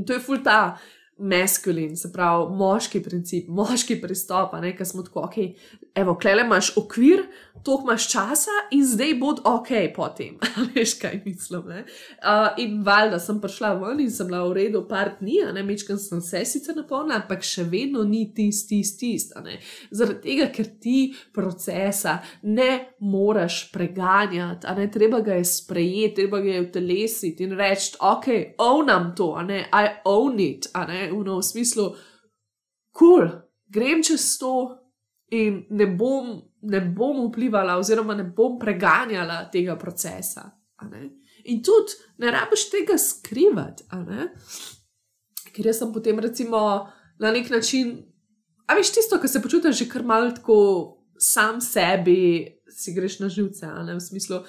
to 0.02 0.12
je 0.12 0.18
ful 0.18 0.38
ta 0.42 0.74
maskulin, 1.18 1.96
se 1.96 2.12
pravi, 2.12 2.50
moški 2.56 3.02
princip, 3.02 3.48
moški 3.48 4.00
pristop, 4.02 4.54
ki 4.78 4.84
smo 4.84 5.02
tako, 5.02 5.28
ok, 5.28 5.36
evo, 5.94 6.16
klele 6.18 6.42
imaš 6.42 6.72
okvir, 6.76 7.22
toliko 7.62 7.82
imaš 7.88 8.08
časa 8.10 8.50
in 8.70 8.82
zdaj 8.86 9.14
bod 9.20 9.40
ok 9.44 9.68
potem. 9.94 10.38
Veš, 10.74 10.94
kaj 11.00 11.20
mislim. 11.24 11.62
Uh, 11.64 12.48
in 12.58 12.82
valjda 12.84 13.18
sem 13.22 13.40
prišla 13.40 13.72
ven 13.78 14.00
in 14.00 14.10
sem 14.10 14.26
bila 14.26 14.42
v 14.48 14.56
redu 14.58 14.82
par 14.88 15.14
dni, 15.20 15.38
ne 15.54 15.62
mečkam 15.62 15.98
sem 15.98 16.20
se 16.20 16.44
sicer 16.44 16.76
napolnila, 16.76 17.22
ampak 17.22 17.46
še 17.46 17.64
vedno 17.70 18.04
ni 18.04 18.26
tisti, 18.34 18.82
tisti, 18.82 19.14
tisti. 19.14 19.56
Zaradi 19.94 20.20
tega, 20.26 20.48
ker 20.52 20.68
ti 20.82 21.14
procesa 21.32 22.18
ne 22.42 22.96
moreš 23.00 23.70
preganjati, 23.72 24.66
a 24.66 24.74
ne 24.74 24.90
treba 24.90 25.20
ga 25.24 25.38
je 25.38 25.46
sprejeti, 25.48 26.14
treba 26.14 26.42
ga 26.44 26.56
je 26.56 26.66
utelesiti 26.66 27.46
in 27.46 27.56
reči, 27.58 27.94
ok, 28.00 28.28
ownam 28.58 29.12
to, 29.16 29.32
a 29.38 29.46
ne, 29.46 29.64
I 29.70 30.00
own 30.10 30.40
it, 30.42 30.68
a 30.74 30.84
ne, 30.90 31.03
v, 31.12 31.20
no, 31.26 31.38
v 31.40 31.46
smislu, 31.46 31.90
kul, 32.94 33.26
cool, 33.26 33.28
grem 33.70 34.02
čez 34.02 34.38
to 34.38 34.54
in 35.34 35.64
ne 35.70 35.86
bom, 35.86 36.36
ne 36.62 36.80
bom 36.80 37.26
vplivala, 37.28 37.78
oziroma 37.80 38.14
ne 38.14 38.24
bom 38.24 38.58
preganjala 38.60 39.44
tega 39.52 39.76
procesa. 39.80 40.50
In 41.50 41.62
tudi 41.64 41.96
ne 42.22 42.30
rabiš 42.32 42.68
tega 42.72 42.98
skrivati, 43.00 43.86
ker 45.54 45.70
jaz 45.70 45.80
sem 45.80 45.92
potem, 45.94 46.18
recimo, 46.20 46.60
na 47.20 47.32
nek 47.32 47.50
način, 47.50 47.96
a 48.66 48.76
veš 48.76 48.94
tisto, 48.96 49.18
kar 49.20 49.30
se 49.30 49.42
počutiš 49.42 49.78
že 49.78 49.88
kar 49.88 50.04
malce 50.04 50.42
sam 51.18 51.60
sebi, 51.60 52.60
si 52.68 52.94
greš 52.94 53.20
na 53.20 53.28
živce, 53.28 53.66
v 53.66 54.00
smislu. 54.00 54.42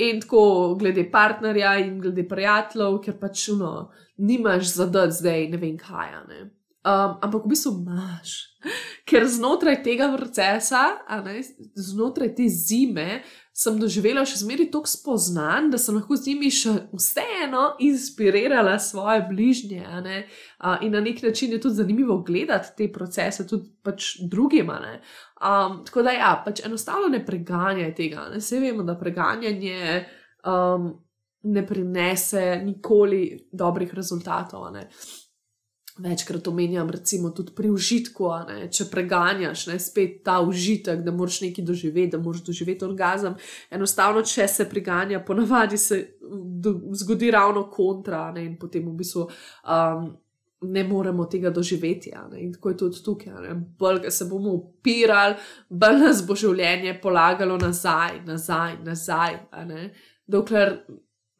In 0.00 0.20
tako, 0.22 0.74
glede 0.80 1.04
partnerja 1.12 1.74
in 1.82 1.98
glede 2.00 2.24
prijateljev, 2.28 3.00
ker 3.04 3.18
pač 3.20 3.48
no, 3.58 3.90
nimaš 4.16 4.74
zadati 4.78 5.18
zdaj, 5.18 5.46
ne 5.52 5.60
vem 5.60 5.76
kaj. 5.80 6.14
Ne. 6.28 6.40
Um, 6.80 7.18
ampak 7.20 7.44
v 7.44 7.52
bistvu 7.52 7.74
imaš, 7.82 8.36
ker 9.08 9.26
znotraj 9.28 9.82
tega 9.84 10.08
procesa, 10.14 10.86
ne, 11.26 11.42
znotraj 11.76 12.32
te 12.38 12.48
zime, 12.48 13.20
sem 13.60 13.76
doživela 13.80 14.22
še 14.24 14.38
zmeraj 14.40 14.70
toliko 14.72 14.88
spoznanj, 14.88 15.68
da 15.74 15.78
sem 15.80 15.98
lahko 15.98 16.16
z 16.16 16.30
njimi 16.30 16.48
še 16.54 16.72
vseeno 16.96 17.64
inspirirala 17.84 18.78
svoje 18.80 19.26
bližnje. 19.28 19.82
Uh, 19.84 20.78
in 20.80 20.94
na 20.96 21.02
nek 21.04 21.20
način 21.22 21.52
je 21.52 21.60
tudi 21.60 21.80
zanimivo 21.82 22.20
gledati 22.24 22.72
te 22.78 22.88
procese, 22.92 23.46
tudi 23.48 23.68
pač 23.84 24.14
drugima. 24.32 24.78
Um, 25.40 25.82
tako 25.84 26.06
da, 26.06 26.16
ja, 26.16 26.32
pač 26.44 26.64
enostavno 26.64 27.12
ne 27.12 27.20
preganjaj 27.26 27.94
tega. 27.98 28.30
Ne. 28.32 28.40
Vse 28.40 28.62
vemo, 28.64 28.86
da 28.86 28.96
preganjanje 29.00 30.04
um, 30.48 30.92
ne 31.52 31.66
prinese 31.66 32.62
nikoli 32.64 33.24
dobrih 33.52 33.92
rezultatov. 33.94 34.70
Večkrat 36.00 36.48
omenjam, 36.48 36.90
recimo, 36.90 37.30
tudi 37.36 37.52
pri 37.56 37.70
užitku, 37.70 38.28
ne, 38.48 38.68
če 38.72 38.86
preganjaš, 38.92 39.66
ne, 39.68 39.76
spet 39.80 40.22
ta 40.24 40.38
užitek, 40.40 41.02
da 41.04 41.12
moraš 41.12 41.40
nekaj 41.44 41.64
doživeti, 41.64 42.14
da 42.14 42.22
moraš 42.22 42.44
doživeti 42.46 42.86
orgazem. 42.86 43.36
Enostavno, 43.70 44.22
če 44.24 44.48
se 44.48 44.68
preganja, 44.70 45.20
ponavadi 45.26 45.78
se 45.78 46.00
zgodi 47.02 47.30
ravno 47.30 47.66
kontra 47.70 48.30
ne, 48.32 48.46
in 48.48 48.56
potem 48.58 48.86
v 48.88 48.96
bistvu 49.02 49.26
um, 49.26 50.08
ne 50.60 50.84
moremo 50.84 51.24
tega 51.24 51.50
doživeti. 51.50 52.12
Ne, 52.30 52.40
in 52.44 52.52
tako 52.52 52.72
je 52.72 52.76
tudi 52.76 53.04
tukaj. 53.04 53.52
Bolj 53.78 54.10
se 54.10 54.24
bomo 54.30 54.54
upirali, 54.56 55.36
bolj 55.68 56.00
nas 56.04 56.24
bo 56.26 56.36
življenje 56.36 56.96
polagalo 57.02 57.58
nazaj, 57.60 58.22
nazaj, 58.26 58.80
nazaj. 58.84 59.40
Dokler 60.30 60.76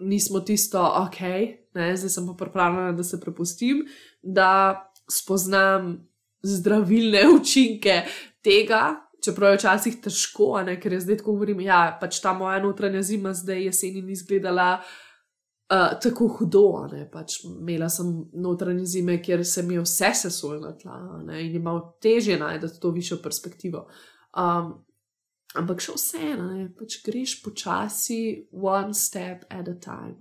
nismo 0.00 0.40
tisto, 0.40 0.80
ok, 0.80 1.20
ne, 1.76 1.90
zdaj 1.96 2.10
sem 2.10 2.26
pa 2.26 2.34
pripravljena, 2.44 2.92
da 2.96 3.04
se 3.04 3.20
prepustim, 3.20 3.84
da 4.22 4.50
spoznam 5.10 6.08
zdravilne 6.42 7.24
učinke 7.40 8.02
tega. 8.42 9.06
Čeprav 9.24 9.52
je 9.52 9.58
včasih 9.58 9.96
težko, 10.00 10.54
ne, 10.64 10.78
ker 10.80 10.94
je 10.96 11.02
zdaj 11.04 11.18
tako 11.20 11.34
govorim, 11.36 11.58
da 11.60 11.64
ja, 11.66 11.80
pač 12.00 12.22
ta 12.24 12.32
moja 12.32 12.56
notranja 12.62 13.02
zima 13.04 13.34
zdaj 13.36 13.66
jeseni 13.66 14.00
ni 14.02 14.14
izgledala 14.16 14.78
uh, 14.80 15.90
tako 16.00 16.28
hudo. 16.38 16.88
Pač 17.12 17.42
imela 17.44 17.90
sem 17.92 18.14
notranje 18.32 18.86
zime, 18.86 19.18
kjer 19.22 19.44
se 19.44 19.62
mi 19.62 19.76
je 19.76 19.84
vse 19.84 20.14
sesulo 20.22 20.56
na 20.62 20.72
tla 20.72 20.96
ne, 21.26 21.42
in 21.44 21.58
imel 21.60 21.82
težje 22.00 22.38
najti 22.40 22.72
to 22.80 22.94
višjo 22.96 23.20
perspektivo. 23.22 23.84
Um, 24.32 24.78
Ampak 25.58 25.80
še 25.82 25.96
vseeno, 25.96 26.68
pač 26.78 27.00
greš 27.02 27.40
počasi, 27.42 28.46
one 28.54 28.94
step 28.94 29.48
at 29.50 29.66
a 29.66 29.74
time. 29.82 30.14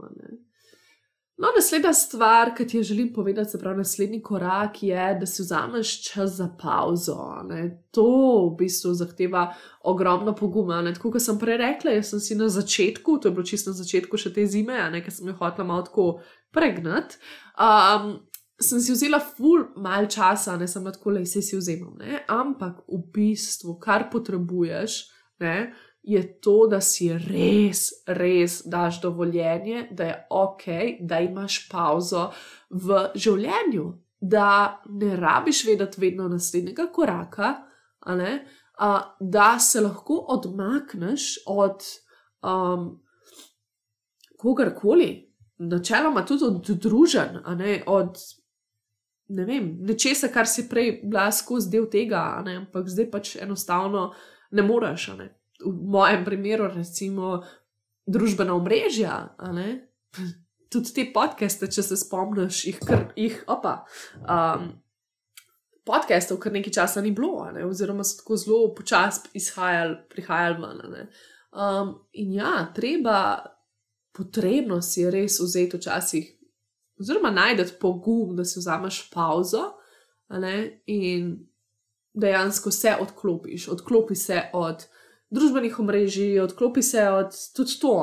No, 1.40 1.48
naslednja 1.56 1.94
stvar, 1.94 2.50
ki 2.56 2.66
ti 2.68 2.78
jo 2.78 2.84
želim 2.84 3.14
povedati, 3.14 3.50
se 3.50 3.60
pravi, 3.60 3.78
naslednji 3.78 4.22
korak 4.22 4.84
je, 4.84 5.18
da 5.20 5.26
si 5.26 5.42
vzameš 5.42 5.94
čas 6.04 6.32
za 6.36 6.50
pauzo. 6.62 7.44
Ne? 7.48 7.84
To 7.92 8.08
v 8.50 8.58
bistvu 8.60 8.92
zahteva 8.94 9.54
ogromno 9.84 10.36
poguma. 10.36 10.82
Ne? 10.82 10.94
Tako 10.94 11.14
kot 11.14 11.24
sem 11.24 11.40
prej 11.40 11.58
rekla, 11.62 11.94
jaz 11.96 12.12
sem 12.12 12.20
si 12.20 12.36
na 12.36 12.50
začetku, 12.50 13.18
to 13.18 13.32
je 13.32 13.38
bilo 13.38 13.46
čisto 13.48 13.72
na 13.72 13.80
začetku 13.80 14.20
še 14.20 14.34
te 14.36 14.44
zime, 14.52 14.82
ker 15.00 15.16
sem 15.16 15.32
jo 15.32 15.38
hotela 15.40 15.68
malo 15.70 15.86
tako 15.88 16.10
pregnati. 16.52 17.16
Um, 17.56 18.18
sem 18.60 18.84
si 18.84 18.92
vzela 18.92 19.22
ful 19.24 19.64
mal 19.80 20.12
časa, 20.12 20.58
ne 20.60 20.68
sem 20.68 20.84
tako 20.92 21.16
le, 21.16 21.24
vse 21.24 21.40
si 21.42 21.56
vzemam. 21.56 21.96
Ne? 22.04 22.20
Ampak 22.28 22.84
v 22.84 23.00
bistvu, 23.16 23.78
kar 23.80 24.10
potrebuješ, 24.12 25.06
ne, 25.40 25.72
je 26.10 26.40
to, 26.42 26.68
da 26.72 26.82
si 26.82 27.12
res, 27.14 27.90
res 28.08 28.62
daš 28.66 29.02
dovoljenje, 29.02 29.88
da 29.92 30.04
je 30.04 30.16
ok, 30.30 30.64
da 31.00 31.20
imaš 31.22 31.62
pauzo 31.70 32.30
v 32.70 33.04
življenju, 33.16 33.86
da 34.22 34.82
ne 34.90 35.16
rabiš 35.16 35.64
vedeti 35.68 36.02
vedno 36.02 36.28
naslednjega 36.32 36.88
koraka, 36.96 37.54
ne, 38.18 38.34
a, 38.80 38.90
da 39.20 39.60
se 39.60 39.82
lahko 39.86 40.18
odmakneš 40.34 41.30
od 41.48 41.86
um, 42.42 42.90
kogarkoli, 44.40 45.12
načeloma 45.58 46.26
tudi 46.26 46.46
od 46.46 46.76
družen, 46.82 47.42
ne, 47.58 47.82
od. 47.88 48.18
Ne 49.30 49.44
vem, 49.46 49.66
nečesa, 49.86 50.32
kar 50.34 50.48
si 50.50 50.64
prej 50.66 51.04
bila 51.04 51.28
skozi 51.30 51.70
del 51.70 51.84
tega, 51.86 52.42
ne, 52.42 52.56
ampak 52.64 52.88
zdaj 52.90 53.06
pač 53.12 53.36
enostavno 53.38 54.08
ne 54.58 54.64
moreš. 54.66 55.12
Ne? 55.20 55.28
V 55.60 55.72
mojem 55.92 56.26
primeru, 56.26 56.70
recimo, 56.72 57.42
družbena 58.08 58.56
omrežja, 58.56 59.16
tudi 60.72 60.94
te 60.94 61.06
podcaste, 61.14 61.68
če 61.68 61.84
se 61.84 61.98
spomniš, 62.00 62.62
jih, 62.70 62.80
kar, 62.86 63.10
jih 63.20 63.42
opa. 63.50 63.82
Um, 64.24 64.72
Podcastov, 65.90 66.38
kar 66.44 66.54
nekaj 66.54 66.74
časa 66.76 67.02
ni 67.02 67.10
bilo, 67.16 67.48
ne? 67.50 67.64
oziroma 67.66 68.04
so 68.06 68.20
tako 68.20 68.36
zelo 68.38 68.74
počasi 68.78 69.32
izhajali, 69.40 69.96
prihajali 70.12 70.68
ven. 70.92 71.08
Um, 71.50 71.96
in 72.14 72.36
ja, 72.38 72.68
treba, 72.76 73.40
potrebno 74.14 74.84
si 74.86 75.02
je 75.02 75.12
res 75.12 75.40
vzeti 75.42 75.80
včasih, 75.80 76.28
oziroma 77.02 77.32
najti 77.34 77.72
pogum, 77.82 78.36
da 78.38 78.46
si 78.46 78.60
vzameš 78.60 79.08
pauzo 79.10 79.72
in 80.86 81.32
dejansko 82.14 82.72
se 82.72 82.96
odklopiš, 83.02 83.68
odklopi 83.74 84.16
se 84.16 84.44
od 84.54 84.86
družbenih 85.30 85.80
omrežij, 85.80 86.40
odklopi 86.42 86.82
se 86.82 87.04
od 87.10 87.36
tudi 87.56 87.76
to, 87.82 87.94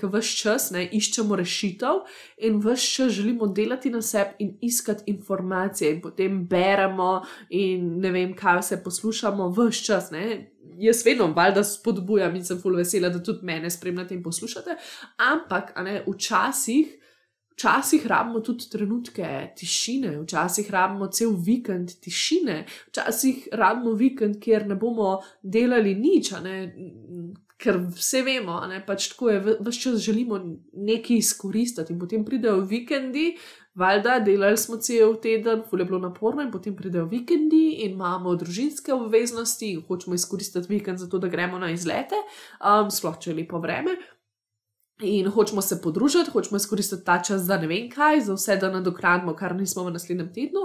ker 0.00 0.10
vse 0.12 0.36
čas 0.40 0.68
ne, 0.74 0.84
iščemo 0.98 1.36
rešitev 1.38 2.02
in 2.46 2.60
vse 2.62 2.90
čas 2.94 3.14
želimo 3.18 3.46
delati 3.46 3.90
na 3.90 4.02
sebi 4.02 4.44
in 4.44 4.56
iskati 4.62 5.10
informacije, 5.10 5.94
in 5.94 6.02
potem 6.02 6.44
beremo 6.48 7.22
in 7.50 7.96
ne 8.00 8.12
vem, 8.14 8.34
kaj 8.36 8.60
vse 8.62 8.82
poslušamo, 8.84 9.50
vse 9.56 9.84
čas. 9.88 10.10
Ne. 10.14 10.52
Jaz 10.78 11.04
vedno 11.06 11.30
valjda 11.32 11.64
spodbujam 11.64 12.34
in 12.36 12.44
sem 12.44 12.58
full 12.60 12.76
vesela, 12.76 13.08
da 13.08 13.22
tudi 13.22 13.46
mene 13.46 13.70
spremljate 13.70 14.14
in 14.14 14.22
poslušate, 14.22 14.76
ampak 15.32 15.74
ne, 15.82 16.02
včasih. 16.06 17.05
Včasih 17.56 18.06
rabimo 18.06 18.42
tudi 18.44 18.66
trenutke 18.68 19.28
tišine, 19.56 20.18
včasih 20.20 20.70
rabimo 20.70 21.06
cel 21.08 21.32
vikend 21.40 21.94
tišine, 22.04 22.66
včasih 22.90 23.48
rabimo 23.52 23.94
vikend, 23.96 24.36
kjer 24.44 24.66
ne 24.68 24.76
bomo 24.76 25.14
delali 25.40 25.94
nič, 25.96 26.34
ker 27.56 27.78
vse 27.96 28.20
vemo, 28.26 28.58
ne? 28.68 28.82
pač 28.84 29.08
tako 29.14 29.30
je, 29.30 29.38
vse 29.56 29.80
čas 29.80 30.02
želimo 30.04 30.36
nekaj 30.72 31.16
izkoristiti 31.16 31.94
in 31.94 32.00
potem 32.00 32.24
pridejo 32.24 32.60
vikendi, 32.60 33.30
valjda, 33.76 34.18
delali 34.24 34.56
smo 34.60 34.76
cel 34.76 35.16
teden, 35.22 35.62
ful 35.70 35.80
je 35.80 35.86
bilo 35.88 35.98
naporno 36.02 36.44
in 36.44 36.52
potem 36.52 36.76
pridejo 36.76 37.06
vikendi 37.08 37.78
in 37.86 37.96
imamo 37.96 38.34
družinske 38.36 38.92
obveznosti 38.92 39.72
in 39.72 39.80
hočemo 39.88 40.14
izkoristiti 40.14 40.68
vikend 40.68 41.00
za 41.00 41.08
to, 41.08 41.18
da 41.18 41.32
gremo 41.32 41.58
na 41.58 41.72
izlete, 41.72 42.20
um, 42.60 42.92
sploh 42.92 43.16
če 43.20 43.32
je 43.32 43.38
lepo 43.40 43.60
vreme. 43.64 43.96
In 45.00 45.26
hočemo 45.28 45.60
se 45.62 45.82
podružiti, 45.82 46.30
hočemo 46.30 46.56
izkoristiti 46.56 47.04
ta 47.04 47.22
čas 47.22 47.42
za 47.42 47.58
ne 47.60 47.66
vem 47.66 47.90
kaj, 47.90 48.20
za 48.20 48.34
vse, 48.34 48.56
da 48.56 48.70
nadokradimo, 48.72 49.34
kar 49.36 49.52
nismo 49.54 49.84
v 49.84 49.90
naslednjem 49.92 50.30
tednu. 50.32 50.62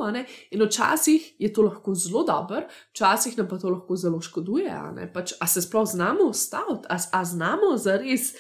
In 0.51 0.63
včasih 0.63 1.33
je 1.39 1.53
to 1.53 1.65
lahko 1.67 1.95
zelo 1.95 2.23
dobro, 2.23 2.61
včasih 2.91 3.37
nam 3.37 3.47
pa 3.47 3.59
to 3.59 3.69
lahko 3.69 3.95
zelo 3.95 4.21
škoduje. 4.21 4.71
Pač, 5.13 5.33
a 5.39 5.47
se 5.47 5.61
sploh 5.61 5.87
znamo 5.87 6.29
ustaviti, 6.29 6.87
a, 6.89 6.97
a 7.11 7.25
znamo 7.25 7.75
zares 7.77 8.31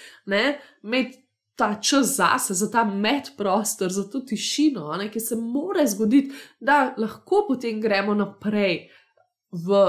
imeti 0.83 1.25
ta 1.55 1.75
čas 1.75 2.15
zase, 2.15 2.53
za 2.53 2.71
ta 2.71 2.83
medprostor, 2.83 3.91
za 3.91 4.07
to 4.09 4.19
tišino, 4.19 4.95
ki 5.13 5.19
se 5.19 5.35
more 5.35 5.87
zgoditi, 5.87 6.31
da 6.59 6.93
lahko 6.97 7.45
potem 7.47 7.81
gremo 7.81 8.13
naprej 8.13 8.87
v 9.51 9.83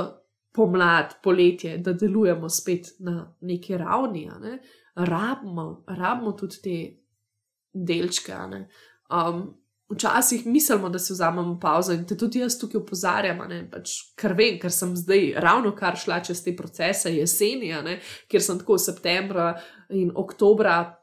pomlad, 0.52 1.14
poletje, 1.22 1.78
da 1.78 1.92
delujemo 1.92 2.48
spet 2.48 2.90
na 2.98 3.36
neki 3.40 3.76
ravni. 3.78 4.28
Ne? 4.40 4.58
Rabimo, 4.94 5.84
rabimo 5.86 6.32
tudi 6.32 6.62
te 6.62 6.76
delčke. 7.72 8.36
Um, 9.10 9.62
včasih 9.92 10.46
mislimo, 10.46 10.88
da 10.88 10.98
si 10.98 11.12
vzamemo 11.12 11.58
pauzo 11.60 11.92
in 11.92 12.06
te 12.06 12.16
tudi 12.16 12.40
jaz 12.40 12.58
tukaj 12.58 12.80
opozarjam, 12.80 13.42
pač, 13.70 13.94
ker 14.16 14.34
vem, 14.36 14.58
ker 14.60 14.72
sem 14.72 14.96
zdaj 14.96 15.34
ravno 15.40 15.74
kar 15.76 15.96
šla 15.96 16.22
čez 16.24 16.42
te 16.44 16.56
procese 16.56 17.12
jeseni, 17.12 17.72
ker 18.28 18.42
sem 18.42 18.58
tako 18.58 18.78
septembra 18.78 19.54
in 19.90 20.12
oktobra. 20.14 20.98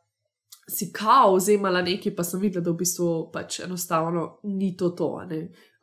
Si 0.70 0.92
kao 0.94 1.34
vzemala 1.34 1.82
nekaj, 1.82 2.14
pa 2.14 2.24
sem 2.24 2.42
videla, 2.42 2.62
da 2.62 2.70
v 2.70 2.78
bistvu 2.84 3.32
pač 3.34 3.64
enostavno 3.66 4.40
ni 4.44 4.76
to. 4.78 4.92
to 4.94 5.08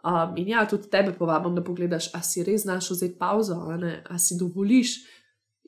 um, 0.06 0.36
in 0.36 0.48
ja, 0.48 0.66
tudi 0.66 0.90
tebe 0.90 1.12
povabim, 1.12 1.54
da 1.54 1.64
pogledaš, 1.64 2.10
ali 2.14 2.22
si 2.24 2.44
res 2.46 2.62
znaš 2.62 2.90
vzeti 2.90 3.18
pauzo, 3.18 3.58
ali 3.66 4.18
si 4.18 4.38
dovoliš, 4.38 4.94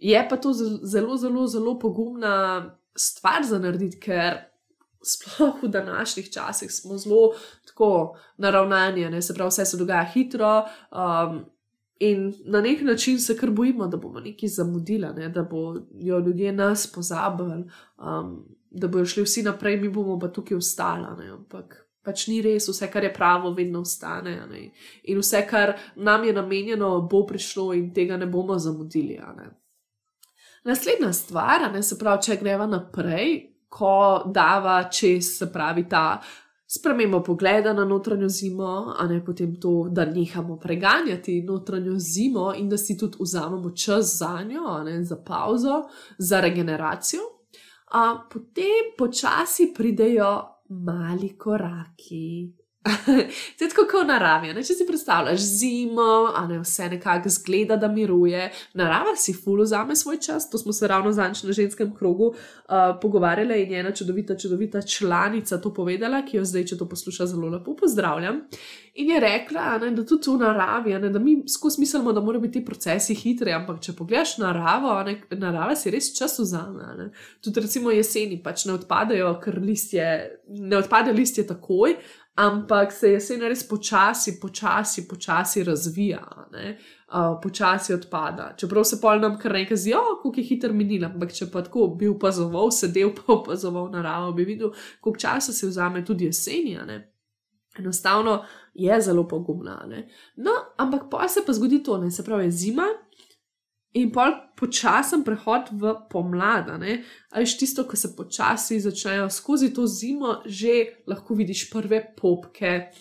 Je 0.00 0.26
pa 0.30 0.36
to 0.36 0.52
zelo, 0.52 1.16
zelo, 1.16 1.46
zelo 1.46 1.78
pogumna 1.78 2.64
stvar 2.96 3.42
za 3.44 3.58
narediti, 3.58 4.00
ker 4.00 4.38
sploh 5.02 5.62
v 5.62 5.68
današnjih 5.68 6.30
časih 6.32 6.72
smo 6.72 6.98
zelo 6.98 7.32
tako 7.66 8.16
naravnani, 8.36 9.10
ne? 9.10 9.22
se 9.22 9.34
pravi, 9.34 9.48
vse 9.48 9.64
se 9.64 9.76
dogaja 9.76 10.04
hitro. 10.14 10.64
Um, 10.90 11.44
In 12.00 12.34
na 12.44 12.60
nek 12.60 12.82
način 12.82 13.18
se 13.18 13.36
kar 13.36 13.50
bojimo, 13.50 13.86
da 13.86 13.96
bomo 13.96 14.20
nekaj 14.20 14.48
zamudili, 14.48 15.08
ne? 15.16 15.28
da 15.28 15.42
bodo 15.42 15.82
ljudje 16.26 16.52
nas 16.52 16.86
pozabili, 16.86 17.64
um, 17.98 18.44
da 18.70 18.88
bodo 18.88 19.04
šli 19.04 19.22
vsi 19.22 19.42
naprej, 19.42 19.80
mi 19.80 19.88
bomo 19.88 20.18
pa 20.18 20.28
tukaj 20.28 20.56
ostali. 20.56 21.28
Ampak 21.30 21.88
pač 22.02 22.26
ni 22.26 22.42
res, 22.42 22.68
vse, 22.68 22.86
kar 22.92 23.04
je 23.04 23.12
pravo, 23.14 23.50
vedno 23.52 23.80
ostane. 23.80 24.38
In 25.02 25.18
vse, 25.18 25.42
kar 25.50 25.74
nam 25.96 26.24
je 26.24 26.32
namenjeno, 26.32 27.00
bo 27.10 27.24
prišlo 27.26 27.72
in 27.74 27.90
tega 27.94 28.16
ne 28.16 28.26
bomo 28.26 28.58
zamudili. 28.58 29.18
Ne? 29.36 29.50
Naslednja 30.68 31.12
stvar, 31.12 31.70
ne, 31.72 31.80
se 31.82 31.96
pravi, 31.98 32.22
če 32.26 32.36
greva 32.42 32.66
naprej, 32.68 33.38
ko 33.72 33.94
dava 34.34 34.82
čez, 34.92 35.38
se 35.38 35.48
pravi, 35.52 35.86
ta 35.88 36.20
sprememba 36.68 37.22
pogleda 37.24 37.72
na 37.72 37.86
notranjo 37.88 38.28
zimo, 38.28 38.92
a 38.92 39.06
ne 39.08 39.22
potem 39.24 39.54
to, 39.60 39.88
da 39.88 40.04
nehamo 40.04 40.58
preganjati 40.60 41.40
notranjo 41.42 41.96
zimo 41.96 42.52
in 42.54 42.68
da 42.68 42.76
si 42.76 42.98
tudi 43.00 43.16
vzamemo 43.20 43.70
čas 43.70 44.18
za 44.18 44.42
njo, 44.44 44.82
ne, 44.84 45.00
za 45.04 45.16
pauzo, 45.16 45.82
za 46.18 46.40
regeneracijo. 46.40 47.22
uh, 47.22 48.20
potem 48.28 48.92
počasi 48.98 49.72
pridejo 49.76 50.44
mali 50.68 51.38
koraki. 51.38 52.52
to 53.56 53.64
je 53.64 53.70
tako 53.70 53.86
kot 53.90 54.04
v 54.04 54.08
naravi. 54.10 54.52
Ne? 54.54 54.64
Če 54.66 54.76
si 54.78 54.86
predstavljaš 54.88 55.40
zimo, 55.40 56.08
a 56.36 56.44
ne 56.50 56.60
vse 56.60 56.90
nekako 56.92 57.32
zgleda, 57.32 57.78
da 57.80 57.88
miruje, 57.88 58.50
narava 58.78 59.16
si 59.16 59.32
fulu 59.32 59.64
zame 59.66 59.96
svoj 59.96 60.20
čas. 60.24 60.50
To 60.50 60.58
smo 60.58 60.72
se 60.72 60.88
ravno 60.88 61.12
zanč 61.12 61.42
na 61.46 61.56
ženskem 61.56 61.94
krogu 61.96 62.32
uh, 62.34 62.98
pogovarjali 63.02 63.62
in 63.62 63.72
je 63.72 63.80
ena 63.80 63.94
čudovita, 63.94 64.36
čudovita 64.36 64.82
članica 64.82 65.60
to 65.60 65.72
povedala, 65.74 66.22
ki 66.26 66.36
jo 66.36 66.44
zdaj, 66.44 66.66
če 66.72 66.78
to 66.78 66.88
posluša, 66.88 67.26
zelo 67.32 67.48
lepo 67.48 67.76
pozdravljam. 67.76 68.42
In 68.98 69.10
je 69.14 69.20
rekla, 69.20 69.78
ne, 69.78 69.90
da 69.94 70.04
tudi 70.06 70.30
v 70.30 70.40
naravi, 70.42 70.98
ne, 70.98 71.10
da 71.14 71.18
mi 71.22 71.38
skozi 71.48 71.80
mislimo, 71.80 72.12
da 72.12 72.20
morajo 72.20 72.42
biti 72.42 72.58
ti 72.58 72.64
procesi 72.64 73.14
hitri, 73.14 73.52
ampak 73.54 73.80
če 73.84 73.94
pogledaš 73.98 74.36
naravo, 74.42 74.92
ne, 75.06 75.16
narava 75.38 75.76
si 75.78 75.92
res 75.94 76.10
čas 76.16 76.38
vzame. 76.40 77.10
Tudi 77.44 77.64
recimo 77.64 77.94
jeseni 77.94 78.40
pač 78.42 78.66
ne 78.68 78.74
odpadajo, 78.78 79.34
ker 79.42 79.60
listje, 79.62 80.06
ne 80.48 80.80
odpadajo 80.80 81.16
listje 81.16 81.46
takoj, 81.48 81.96
ampak 82.38 82.92
se 82.92 83.10
jesen 83.10 83.42
res 83.42 83.64
počasi, 83.68 84.36
počasi, 84.40 85.08
počasi 85.08 85.64
razvija, 85.66 86.20
uh, 86.22 87.34
počasi 87.42 87.94
odpada. 87.94 88.52
Čeprav 88.56 88.84
se 88.86 89.00
pol 89.02 89.18
nam 89.20 89.34
kar 89.42 89.56
nekaj 89.58 89.76
zdi, 89.76 89.94
oh, 89.98 90.14
kako 90.22 90.38
je 90.38 90.46
hitro 90.46 90.72
minilo, 90.72 91.10
ampak 91.10 91.34
če 91.34 91.48
pa 91.50 91.64
tako 91.66 91.88
bi 91.98 92.10
opazoval, 92.12 92.70
sedel 92.70 93.10
pa 93.16 93.32
opazoval 93.40 93.90
naravo, 93.90 94.32
bi 94.38 94.46
videl, 94.46 94.70
koliko 95.00 95.24
časa 95.26 95.52
se 95.52 95.66
vzame 95.66 96.04
tudi 96.04 96.30
jesenja. 96.30 96.86
Enostavno 97.78 98.44
je 98.74 99.00
zelo 99.02 99.26
pogumna. 99.28 99.80
No, 100.36 100.54
ampak 100.78 101.10
pa 101.10 101.28
se 101.28 101.42
pa 101.46 101.52
zgodi 101.52 101.82
to, 101.82 101.98
ne? 101.98 102.10
se 102.10 102.24
pravi 102.24 102.50
zima, 102.50 102.86
In 103.96 104.10
pa 104.12 104.52
počasen 104.56 105.22
prehod 105.24 105.70
v 105.72 105.94
pomlad, 106.10 106.68
ajš 107.32 107.56
tisto, 107.58 107.84
ko 107.88 107.96
se 107.96 108.12
počasi 108.16 108.80
začnejo 108.80 109.30
skozi 109.30 109.72
to 109.74 109.86
zimo, 109.86 110.42
že 110.44 111.00
lahko 111.08 111.34
vidiš 111.34 111.70
prve 111.72 112.02
popke, 112.16 112.92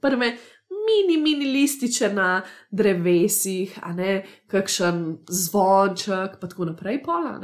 prve 0.00 0.32
mini, 0.70 1.20
mini 1.20 1.52
lističe 1.52 2.12
na 2.14 2.42
drevesih, 2.70 3.78
a 3.82 3.92
ne? 3.92 4.22
Kakšen 4.48 5.26
zvonček, 5.28 6.40
pa 6.40 6.48
tako 6.48 6.70
naprej. 6.72 7.02
Pola, 7.04 7.36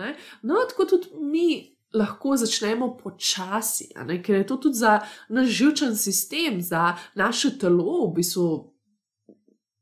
no, 0.42 0.64
tako 0.70 0.88
tudi 0.96 1.12
mi 1.20 1.76
lahko 1.94 2.36
začnemo 2.36 2.96
počasi, 2.96 3.92
ker 4.24 4.36
je 4.36 4.46
to 4.46 4.56
tudi 4.56 4.80
za 4.80 5.00
naš 5.28 5.48
živčen 5.48 5.96
sistem, 5.96 6.60
za 6.60 6.96
naše 7.14 7.58
telo, 7.58 8.06
v 8.08 8.14
bistvu 8.16 8.75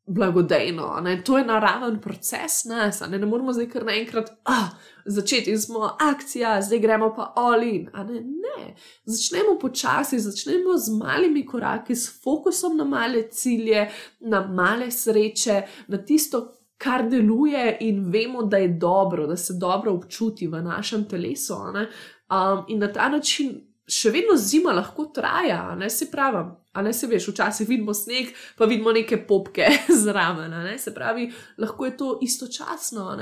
blagodejno. 0.06 1.00
Ne? 1.02 1.22
To 1.24 1.38
je 1.38 1.44
naraven 1.44 2.00
proces 2.00 2.64
nas, 2.64 3.00
ne? 3.00 3.18
ne 3.18 3.26
moramo 3.26 3.52
zdaj 3.52 3.68
kar 3.68 3.84
naenkrat 3.84 4.30
ah, 4.44 4.68
začeti, 5.04 5.56
smo 5.58 5.90
akcija, 6.00 6.62
zdaj 6.62 6.78
gremo 6.78 7.14
pa 7.16 7.32
olin. 7.36 7.88
Ne? 7.94 8.20
ne, 8.20 8.74
začnemo 9.04 9.58
počasi, 9.60 10.18
začnemo 10.18 10.76
z 10.76 10.98
malimi 10.98 11.46
koraki, 11.46 11.96
s 11.96 12.22
fokusom 12.22 12.76
na 12.76 12.84
male 12.84 13.28
cilje, 13.30 13.90
na 14.20 14.46
male 14.46 14.90
sreče, 14.90 15.62
na 15.88 15.98
tisto. 15.98 16.50
Kar 16.78 17.04
deluje, 17.08 17.76
in 17.80 18.10
vemo, 18.12 18.42
da 18.42 18.58
je 18.58 18.68
dobro, 18.68 19.26
da 19.26 19.36
se 19.36 19.54
dobro 19.54 19.92
občuti 19.92 20.46
v 20.46 20.58
našem 20.62 21.04
telesu. 21.08 21.54
Um, 21.54 22.64
in 22.68 22.78
na 22.78 22.90
ta 22.92 23.08
način 23.08 23.54
še 23.88 24.10
vedno 24.10 24.36
zima 24.36 24.72
lahko 24.72 25.06
traja, 25.14 25.74
ne 25.78 25.90
se 25.90 26.10
pravi. 26.10 26.44
A 26.74 26.82
ne 26.82 26.92
se 26.92 27.06
veš, 27.06 27.28
včasih 27.28 27.68
vidimo 27.68 27.94
sneg, 27.94 28.32
pa 28.58 28.66
vidimo 28.66 28.92
neke 28.92 29.20
popke 29.26 29.66
zraven. 30.02 30.50
Ne? 30.50 30.78
Se 30.78 30.94
pravi, 30.94 31.28
lahko 31.58 31.86
je 31.86 31.96
to 31.96 32.18
istočasno. 32.22 33.12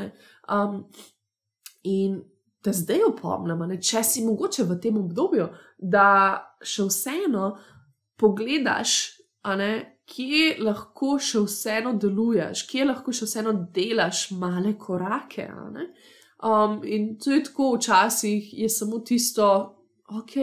Um, 0.49 0.79
in 1.83 2.23
te 2.65 2.73
zdaj 2.73 3.05
opomnim, 3.11 3.77
če 3.77 4.05
si 4.07 4.25
mogoče 4.25 4.65
v 4.65 4.79
tem 4.81 4.97
obdobju, 4.97 5.51
da 5.77 6.07
še 6.65 6.89
vseeno 6.89 7.51
pogledaš, 8.17 8.97
ne, 9.59 9.71
kje 10.09 10.57
lahko 10.63 11.19
še 11.21 11.45
vseeno 11.45 11.93
deluješ, 12.01 12.65
kje 12.71 12.89
lahko 12.89 13.13
še 13.13 13.29
vseeno 13.29 13.53
delaš 13.75 14.31
male 14.39 14.79
korake. 14.81 15.51
Um, 16.41 16.81
in 16.89 17.17
to 17.21 17.37
je 17.37 17.45
tako, 17.51 17.75
včasih 17.77 18.53
je 18.65 18.73
samo 18.73 19.05
tisto, 19.05 19.49
ok, 20.09 20.37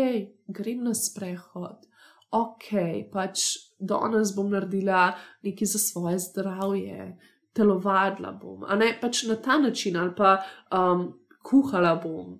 grem 0.53 0.85
na 0.85 0.93
sprehod 0.93 1.88
ok, 2.31 2.69
pač 3.11 3.45
danes 3.79 4.33
bom 4.35 4.49
naredila 4.51 5.13
nekaj 5.43 5.67
za 5.73 5.79
svoje 5.79 6.19
zdravje, 6.19 7.15
telovadila 7.53 8.31
bom, 8.31 8.63
a 8.67 8.75
ne 8.75 8.91
pač 9.01 9.23
na 9.27 9.35
ta 9.35 9.57
način, 9.57 9.97
ali 9.97 10.13
pa 10.15 10.37
um, 10.71 11.09
kuhala 11.43 11.95
bom. 12.03 12.37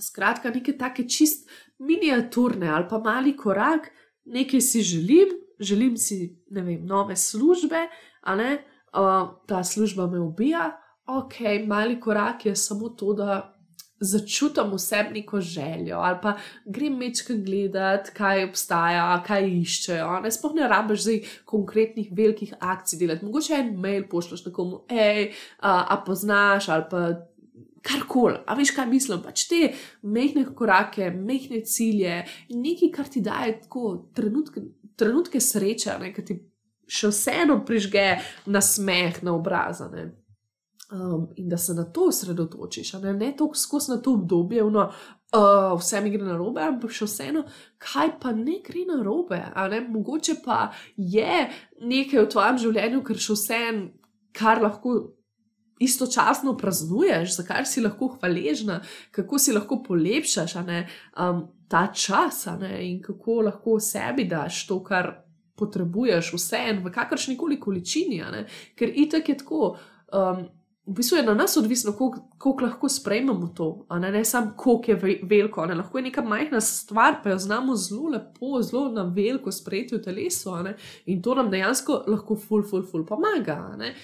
Skratka, 0.00 0.50
neke 0.50 0.74
take 0.78 1.04
čist 1.08 1.48
miniaturne 1.78 2.68
ali 2.68 2.88
pa 2.90 2.98
mali 2.98 3.36
korak, 3.36 3.90
nekaj 4.24 4.60
si 4.60 4.82
želim, 4.82 5.34
želim 5.60 5.96
si, 5.96 6.36
ne 6.50 6.62
vem, 6.62 6.86
nove 6.86 7.16
službe, 7.16 7.86
a 8.22 8.36
ne, 8.36 8.64
uh, 8.96 9.28
ta 9.46 9.64
služba 9.64 10.06
me 10.06 10.20
ubija. 10.20 10.72
Ok, 11.06 11.34
mali 11.66 12.00
korak 12.00 12.46
je 12.46 12.56
samo 12.56 12.88
to, 12.88 13.12
da 13.12 13.53
začutim 14.04 14.72
v 14.72 14.78
sebi 14.78 15.20
neko 15.20 15.40
željo, 15.40 15.98
ali 15.98 16.18
pa 16.22 16.36
grem 16.64 16.96
mečkam 16.98 17.42
gledati, 17.44 18.12
kaj 18.16 18.44
obstaja, 18.48 19.06
kaj 19.26 19.48
iščejo. 19.60 20.20
Ne 20.24 20.32
sploh 20.34 20.56
ne 20.56 20.68
rabiš 20.70 21.04
zdaj 21.06 21.20
konkretnih 21.50 22.10
velikih 22.12 22.54
akcij 22.60 22.98
delati. 23.00 23.26
Mogoče 23.26 23.58
en 23.58 23.74
mail 23.80 24.08
pošljaš 24.10 24.46
nekomu, 24.48 24.84
hej, 24.90 25.30
a, 25.60 25.76
a 25.88 26.02
poznaš 26.06 26.68
ali 26.68 26.90
pa. 26.90 27.06
Karkoli, 27.84 28.38
a 28.48 28.54
veš, 28.56 28.70
kaj 28.72 28.86
mislim, 28.88 29.18
pač 29.20 29.42
te 29.44 29.58
mehke 30.08 30.46
korake, 30.56 31.10
mehke 31.12 31.58
cilje 31.68 32.22
nekaj, 32.48 32.90
kar 32.94 33.10
ti 33.12 33.20
daje 33.20 33.58
tako 33.66 33.90
trenutke, 34.16 34.62
trenutke 34.96 35.36
sreče, 35.36 35.98
ki 36.16 36.24
ti 36.24 36.38
še 36.88 37.10
vseeno 37.12 37.58
prižge 37.68 38.06
na 38.48 38.64
smeh, 38.64 39.20
na 39.20 39.36
obrazane 39.36 40.06
um, 40.92 41.28
in 41.36 41.48
da 41.48 41.58
se 41.58 41.74
na 41.74 41.84
to 41.84 42.08
osredotočiš, 42.08 42.92
ne, 42.92 43.12
ne 43.12 43.36
toliko 43.36 43.56
skozi 43.56 43.90
na 43.90 43.96
to 44.02 44.12
obdobje, 44.12 44.64
no, 44.64 44.90
uh, 45.34 45.80
vse 45.80 46.00
mi 46.00 46.10
gre 46.10 46.24
na 46.24 46.36
robe, 46.36 46.62
ampak 46.62 46.92
še 46.94 47.08
vseeno, 47.08 47.44
kaj 47.82 48.14
pa 48.20 48.32
ne 48.36 48.60
gre 48.64 48.84
na 48.88 49.00
robe. 49.02 49.40
Mogoče 49.88 50.38
pa 50.44 50.68
je 50.96 51.48
nekaj 51.80 52.22
v 52.22 52.30
tvojem 52.30 52.62
življenju, 52.66 53.02
kar 53.04 53.20
še 53.26 53.38
vseeno, 53.40 53.90
kar 54.36 54.62
lahko. 54.64 54.96
Istočasno 55.82 56.52
praznuješ, 56.54 57.32
za 57.34 57.42
kar 57.44 57.66
si 57.66 57.82
lahko 57.82 58.12
hvaležna, 58.12 58.76
kako 59.12 59.40
si 59.42 59.52
lahko 59.52 59.80
polepšaš 59.82 60.54
ne, 60.68 60.84
um, 61.18 61.40
ta 61.68 61.88
čas 61.90 62.44
ne, 62.60 62.76
in 62.86 63.00
kako 63.02 63.40
lahko 63.48 63.74
sebi 63.82 64.22
daš 64.30 64.60
to, 64.68 64.78
kar 64.86 65.10
potrebuješ, 65.58 66.30
vse 66.38 66.60
en, 66.70 66.78
v 66.86 66.92
kakršni 66.94 67.34
koli 67.36 67.58
količini. 67.60 68.20
Ne, 68.32 68.44
ker 68.78 68.94
itek 69.02 69.32
je 69.34 69.36
tako. 69.42 69.72
Um, 70.14 70.46
v 70.86 70.92
bistvu 70.92 71.16
je 71.16 71.22
na 71.22 71.34
nas 71.34 71.56
odvisno, 71.56 71.92
koliko 72.38 72.64
lahko 72.64 72.88
sprejmemo 72.88 73.46
to, 73.56 73.86
ne, 74.00 74.10
ne 74.12 74.24
samo 74.24 74.52
koliko 74.56 74.90
je 74.90 75.18
veliko. 75.22 75.66
Ne. 75.66 75.74
Lahko 75.74 75.98
je 75.98 76.02
neka 76.04 76.22
majhna 76.22 76.60
stvar, 76.60 77.22
pa 77.22 77.30
jo 77.30 77.38
znamo 77.38 77.76
zelo 77.76 78.08
lepo, 78.08 78.62
zelo 78.62 78.88
na 78.92 79.02
veliko 79.02 79.52
sprejeti 79.52 79.96
v 79.96 80.02
telesu 80.02 80.56
ne, 80.62 80.76
in 81.06 81.22
to 81.22 81.34
nam 81.34 81.50
dejansko 81.50 82.04
lahko 82.06 82.36
ful, 82.36 82.62
ful, 82.62 82.82
ful 82.82 83.06
pomaga. 83.06 83.76
Ne. 83.78 83.94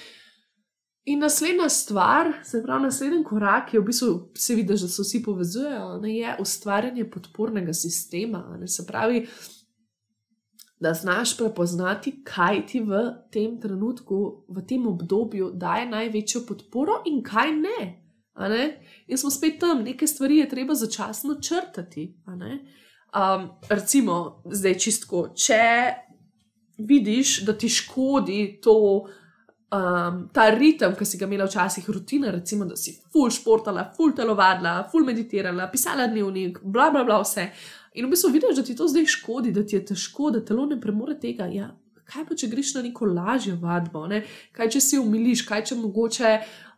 In 1.04 1.18
naslednja 1.18 1.68
stvar, 1.68 2.32
se 2.44 2.62
pravi, 2.62 2.82
naslednji 2.82 3.24
korak, 3.24 3.74
je 3.74 3.80
v 3.80 3.84
bistvu, 3.84 4.08
se 4.36 4.54
vidi, 4.54 4.68
da 4.72 4.76
se 4.78 5.02
vsi 5.02 5.22
povezujejo, 5.22 5.96
ne, 6.00 6.16
je 6.16 6.36
ustvarjanje 6.40 7.10
podpornega 7.10 7.72
sistema. 7.72 8.56
Ne, 8.60 8.68
se 8.68 8.86
pravi, 8.86 9.26
da 10.80 10.94
znaš 10.94 11.36
prepoznati, 11.36 12.22
kaj 12.24 12.66
ti 12.66 12.80
v 12.80 13.02
tem 13.32 13.60
trenutku, 13.60 14.44
v 14.48 14.62
tem 14.66 14.86
obdobju 14.86 15.50
daje 15.54 15.86
največjo 15.86 16.46
podporo 16.48 17.02
in 17.06 17.22
kaj 17.22 17.52
ne. 17.52 17.80
ne? 18.38 18.64
In 19.06 19.18
smo 19.18 19.30
spet 19.30 19.58
tam, 19.60 19.82
neke 19.84 20.06
stvari 20.06 20.38
je 20.40 20.48
treba 20.48 20.74
začasno 20.74 21.36
črtati. 21.40 22.14
Um, 22.26 23.50
recimo, 23.68 24.42
zdaj 24.48 24.78
čistko, 24.78 25.26
če 25.36 25.64
vidiš, 26.78 27.42
da 27.44 27.52
ti 27.58 27.68
škodi 27.68 28.60
to. 28.64 29.06
Um, 29.70 30.24
ta 30.34 30.48
ritem, 30.50 30.96
ki 30.98 31.06
si 31.06 31.18
ga 31.18 31.28
imela 31.28 31.44
včasih, 31.46 31.84
rutina, 31.94 32.32
recimo, 32.34 32.64
da 32.66 32.74
si 32.74 32.96
full 33.12 33.30
športala, 33.30 33.84
full 33.94 34.10
telovadila, 34.18 34.88
full 34.90 35.06
meditirala, 35.06 35.68
pisala 35.70 36.08
dnevnik, 36.10 36.58
bla, 36.64 36.88
bla, 36.90 37.04
bla, 37.06 37.20
vse. 37.22 37.44
In 37.94 38.06
v 38.06 38.10
bistvu 38.12 38.30
vidiš, 38.30 38.56
da 38.56 38.62
ti 38.62 38.76
to 38.76 38.86
zdaj 38.88 39.06
škodi, 39.10 39.52
da 39.52 39.64
ti 39.66 39.76
je 39.76 39.84
težko, 39.92 40.30
da 40.30 40.44
telo 40.44 40.66
ne 40.66 40.78
premore 40.80 41.16
tega. 41.18 41.48
Ja, 41.50 41.72
kaj 42.10 42.28
pa, 42.28 42.36
če 42.38 42.50
greš 42.52 42.74
na 42.76 42.84
neko 42.86 43.08
lažjo 43.10 43.56
vadbo, 43.62 44.04
ne? 44.10 44.22
kaj 44.54 44.76
če 44.76 44.84
si 44.84 45.00
umiliš, 45.00 45.42
kaj 45.48 45.64
če 45.70 45.78
mogoče 45.80 46.30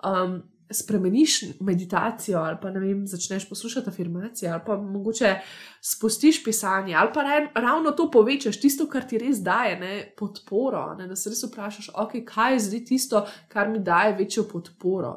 um, 0.09 0.39
spremeniš 0.73 1.35
meditacijo 1.61 2.41
ali 2.41 2.57
pa 2.63 2.71
vem, 2.73 3.03
začneš 3.07 3.45
poslušati 3.49 3.91
afirmacije 3.91 4.51
ali 4.51 4.63
pa 4.67 4.77
mogoče 4.81 5.35
spustiš 5.85 6.39
pisanje 6.45 6.95
ali 6.95 7.11
pa 7.15 7.23
ravno 7.61 7.91
to 7.91 8.11
povečaš, 8.11 8.61
tisto, 8.61 8.87
kar 8.89 9.05
ti 9.09 9.21
res 9.21 9.43
daje 9.45 9.77
ne? 9.81 9.93
podporo. 10.17 10.95
Ne? 10.99 11.11
Da 11.13 11.17
se 11.17 11.31
res 11.31 11.45
vprašaš, 11.45 11.91
okay, 11.93 12.25
kaj 12.25 12.57
je 12.57 12.65
zdaj 12.69 12.85
tisto, 12.89 13.27
kar 13.53 13.69
mi 13.69 13.85
daje 13.85 14.17
večjo 14.17 14.49
podporo. 14.49 15.15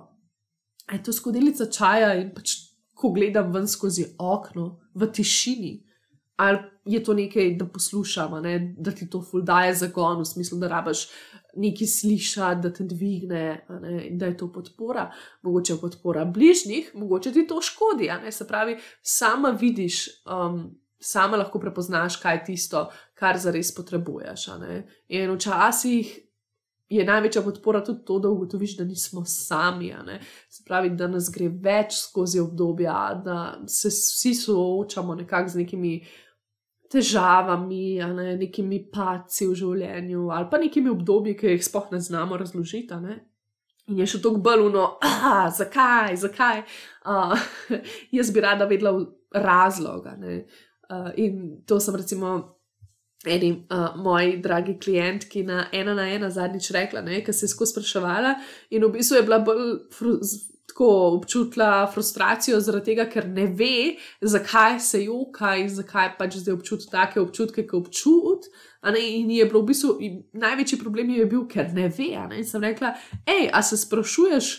Je 0.92 1.04
to 1.04 1.14
skodelica 1.14 1.66
čaja 1.72 2.14
in 2.20 2.34
pač 2.36 2.60
ko 2.96 3.12
gledam 3.12 3.52
ven 3.52 3.68
skozi 3.68 4.06
okno, 4.20 4.80
v 4.96 5.08
tišini, 5.12 5.74
ali 6.36 6.60
je 6.86 7.04
to 7.04 7.14
nekaj, 7.14 7.54
da 7.56 7.66
poslušam, 7.66 8.42
ne? 8.44 8.76
da 8.78 8.92
ti 8.92 9.10
to 9.10 9.22
fuldaje 9.22 9.74
zagon, 9.74 10.20
v 10.20 10.26
smislu, 10.26 10.60
da 10.60 10.68
rabaš 10.68 11.08
nekaj 11.56 11.88
slišati, 11.88 12.62
da 12.62 12.74
te 12.74 12.84
dvigne 12.84 13.66
in 14.10 14.18
da 14.18 14.26
je 14.26 14.38
to 14.38 14.52
podpora, 14.54 15.12
mogoče 15.42 15.74
je 15.74 15.82
podpora 15.82 16.26
bližnjih, 16.26 16.92
mogoče 16.96 17.32
ti 17.32 17.48
to 17.48 17.62
škodi. 17.62 18.12
Se 18.32 18.48
pravi, 18.48 18.78
sama 19.02 19.50
vidiš. 19.50 20.08
Um, 20.26 20.76
Sama 21.00 21.38
lahko 21.38 21.60
prepoznaš, 21.60 22.16
kaj 22.18 22.36
je 22.36 22.44
tisto, 22.46 22.80
kar 23.14 23.38
zares 23.38 23.76
potrebuješ. 23.76 24.46
In 25.08 25.34
včasih 25.36 26.14
je 26.90 27.06
največja 27.06 27.42
podpora 27.42 27.84
tudi 27.84 28.06
to, 28.06 28.20
da 28.20 28.30
ugotoviš, 28.30 28.78
da 28.78 28.84
nismo 28.84 29.26
sami. 29.26 29.94
Se 30.50 30.64
pravi, 30.66 30.90
da 30.90 31.08
nas 31.08 31.30
gre 31.34 31.50
več 31.50 32.00
skozi 32.00 32.40
obdobja, 32.40 33.22
da 33.26 33.38
se 33.68 33.90
vsi 33.90 34.34
soočamo 34.34 35.16
nekako 35.16 35.50
z 35.50 35.62
nekimi 35.62 35.94
težavami, 36.96 38.00
ne, 38.16 38.28
nekimi 38.40 38.80
paci 38.92 39.50
v 39.50 39.56
življenju 39.60 40.30
ali 40.32 40.50
pa 40.52 40.60
nekimi 40.62 40.92
obdobji, 40.94 41.36
ki 41.38 41.56
jih 41.56 41.66
sploh 41.68 41.92
ne 41.92 42.02
znamo 42.02 42.40
razložiti. 42.40 43.00
Ne. 43.04 43.20
In 43.92 44.02
je 44.02 44.08
še 44.16 44.22
tako 44.24 44.42
baluno, 44.42 44.96
zakaj, 45.60 46.16
zakaj. 46.24 46.64
Uh, 47.06 47.36
jaz 48.18 48.32
bi 48.34 48.42
rada 48.42 48.66
vedela 48.70 48.96
razloga. 49.36 50.16
Uh, 50.90 51.12
in 51.22 51.62
to 51.68 51.80
sem 51.84 51.98
recimo 51.98 52.34
eni 53.26 53.52
uh, 53.74 53.96
moji 53.98 54.38
dragi 54.42 54.78
klientki 54.82 55.44
na 55.44 55.68
ena 55.74 55.94
na 55.98 56.08
ena 56.14 56.30
zadnjič 56.30 56.72
rekla, 56.74 57.02
ker 57.26 57.34
se 57.34 57.46
je 57.46 57.54
skozi 57.54 57.74
spraševala 57.74 58.36
in 58.70 58.86
v 58.86 58.92
bistvu 58.98 59.18
je 59.18 59.24
bila 59.26 59.40
bolj 59.42 59.80
tako 60.76 61.18
občutila 61.18 61.92
frustracijo 61.94 62.60
zaradi 62.60 62.86
tega, 62.86 63.06
ker 63.08 63.28
ne 63.28 63.46
ve, 63.48 63.96
zakaj 64.22 64.80
se 64.80 65.04
joka 65.06 65.56
in 65.56 65.70
zakaj 65.70 66.18
pač 66.18 66.36
zdaj 66.36 66.54
občuti 66.54 66.90
take 66.92 67.22
občutke, 67.22 67.64
ki 67.64 67.76
občuti. 67.76 68.52
In 69.00 69.32
je 69.32 69.46
bilo 69.46 69.62
v 69.62 69.70
bistvu 69.72 69.96
največji 70.34 70.80
problem, 70.80 71.10
je 71.16 71.26
bil, 71.26 71.48
ker 71.48 71.72
ne 71.74 71.88
ve. 71.88 72.12
Ne? 72.28 72.42
In 72.42 72.46
sem 72.46 72.62
rekla, 72.62 72.92
hej, 73.26 73.48
a 73.54 73.64
se 73.64 73.78
sprašuješ? 73.78 74.52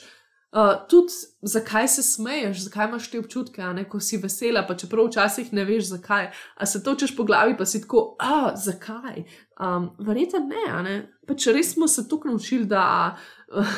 Uh, 0.57 0.89
tudi 0.89 1.13
zakaj 1.43 1.89
se 1.89 2.03
smeješ, 2.03 2.61
zakaj 2.65 2.87
imaš 2.89 3.11
te 3.11 3.19
občutke, 3.19 3.63
ne, 3.63 3.83
ko 3.89 3.99
si 4.01 4.17
vesela, 4.17 4.63
pa 4.65 4.73
čeprav 4.75 5.11
včasih 5.11 5.51
ne 5.53 5.65
veš 5.69 5.91
zakaj. 5.91 6.31
A 6.57 6.67
se 6.67 6.81
točeš 6.85 7.13
po 7.17 7.27
glavi, 7.29 7.53
pa 7.59 7.67
si 7.69 7.83
tako, 7.83 8.17
ah, 8.19 8.55
zakaj. 8.57 9.27
Um, 9.61 9.91
Verjetno 9.99 10.41
ne, 10.49 10.63
ne. 10.87 10.95
Pač 11.29 11.51
res 11.53 11.75
smo 11.75 11.89
se 11.89 12.07
tukaj 12.09 12.33
naučili, 12.33 12.65
da 12.65 12.87
uh, 13.53 13.75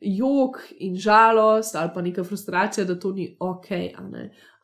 jog 0.00 0.56
in 0.78 0.96
žalost 0.96 1.76
ali 1.76 1.92
pa 1.94 2.02
neka 2.02 2.24
frustracija, 2.24 2.86
da 2.88 2.96
to 3.00 3.12
ni 3.12 3.36
ok. 3.40 3.68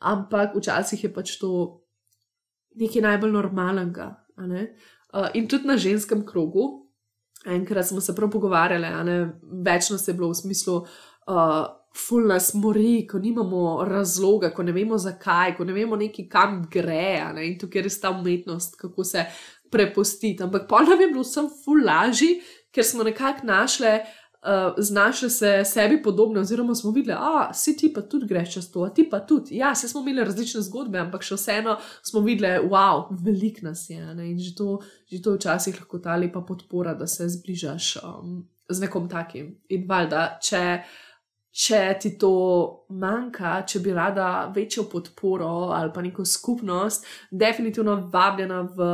Ampak 0.00 0.56
včasih 0.56 1.04
je 1.04 1.12
pač 1.12 1.36
to 1.42 1.52
nekaj 2.80 3.04
najbolj 3.04 3.36
normalnega. 3.36 4.14
Uh, 4.40 5.28
in 5.34 5.44
tudi 5.48 5.68
na 5.68 5.76
ženskem 5.76 6.24
krogu, 6.26 6.86
enkrat 7.44 7.86
smo 7.86 8.00
se 8.00 8.16
prav 8.16 8.32
pogovarjali, 8.32 8.88
več 9.64 9.92
nas 9.92 10.08
je 10.08 10.16
bilo 10.16 10.32
v 10.32 10.40
smislu 10.40 10.80
uh, 10.80 10.88
ful 11.96 12.26
nas 12.26 12.54
mori, 12.54 13.06
ko 13.06 13.18
nimamo 13.18 13.84
razloga, 13.88 14.50
ko 14.54 14.62
ne 14.62 14.72
vemo 14.72 14.98
zakaj, 14.98 15.56
ko 15.56 15.64
ne 15.64 15.74
vemo 15.74 15.96
neki 15.96 16.28
kam 16.30 16.62
gre. 16.70 17.32
Ne? 17.34 17.48
In 17.48 17.58
tukaj 17.58 17.80
je 17.80 17.86
res 17.88 18.00
ta 18.00 18.12
umetnost, 18.14 18.78
kako 18.80 19.04
se 19.04 19.26
prepustiti. 19.70 20.42
Ampak 20.42 20.68
pa 20.68 20.82
nam 20.86 21.00
je 21.00 21.10
bilo 21.10 21.26
vsem 21.26 21.50
ful 21.64 21.84
lažji, 21.86 22.40
ker 22.74 22.86
smo 22.86 23.06
nekako 23.06 23.46
našli. 23.46 24.00
Uh, 24.40 24.72
znašli 24.78 25.28
se 25.30 25.48
sebi 25.68 25.98
podobne, 26.02 26.40
oziroma 26.40 26.74
smo 26.74 26.90
videli, 26.90 27.12
da 27.12 27.50
si 27.52 27.74
ti 27.76 27.90
pa 27.92 28.00
tudi 28.00 28.24
greš 28.26 28.54
čez 28.54 28.70
to, 28.72 28.86
a 28.88 28.88
ti 28.88 29.04
pa 29.10 29.18
tudi. 29.20 29.56
Ja, 29.56 29.74
se 29.74 29.88
smo 29.88 30.00
imeli 30.00 30.24
različne 30.24 30.62
zgodbe, 30.64 30.96
ampak 30.98 31.26
še 31.26 31.36
vseeno 31.36 31.74
smo 32.00 32.22
videli, 32.24 32.70
wow, 32.70 33.10
velik 33.20 33.60
nas 33.62 33.82
je. 33.90 34.00
Ne? 34.14 34.30
In 34.30 34.38
že 34.40 34.54
to, 34.56 34.78
že 35.12 35.20
to 35.20 35.34
včasih 35.36 35.76
lahko 35.82 36.00
ta 36.00 36.16
lepa 36.16 36.40
podpora, 36.40 36.94
da 36.96 37.06
se 37.06 37.28
zbližaš 37.28 37.98
um, 38.00 38.40
z 38.70 38.80
nekom 38.80 39.10
takim. 39.12 39.58
In 39.68 39.84
valjda, 39.84 40.24
če 40.40 40.64
če 41.50 41.80
ti 42.00 42.14
to 42.18 42.32
manjka, 42.94 43.60
če 43.66 43.80
bi 43.82 43.94
rada 43.94 44.52
večjo 44.54 44.86
podporo 44.90 45.70
ali 45.74 45.92
pa 45.94 46.02
neko 46.02 46.24
skupnost, 46.24 47.06
definitivno 47.30 47.96
vabljena 48.12 48.62
v 48.76 48.88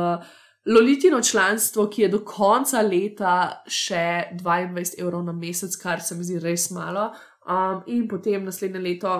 Lolitino 0.67 1.21
članstvo, 1.23 1.85
ki 1.87 2.01
je 2.01 2.07
do 2.11 2.19
konca 2.27 2.81
leta 2.83 3.63
še 3.71 4.33
22 4.41 4.97
evrov 4.99 5.23
na 5.23 5.31
mesec, 5.31 5.75
kar 5.79 6.01
se 6.03 6.15
mi 6.15 6.27
zdi 6.27 6.41
res 6.43 6.67
malo. 6.75 7.13
Um, 7.47 7.85
in 7.87 8.07
potem 8.11 8.43
naslednje 8.43 8.81
leto 8.83 9.13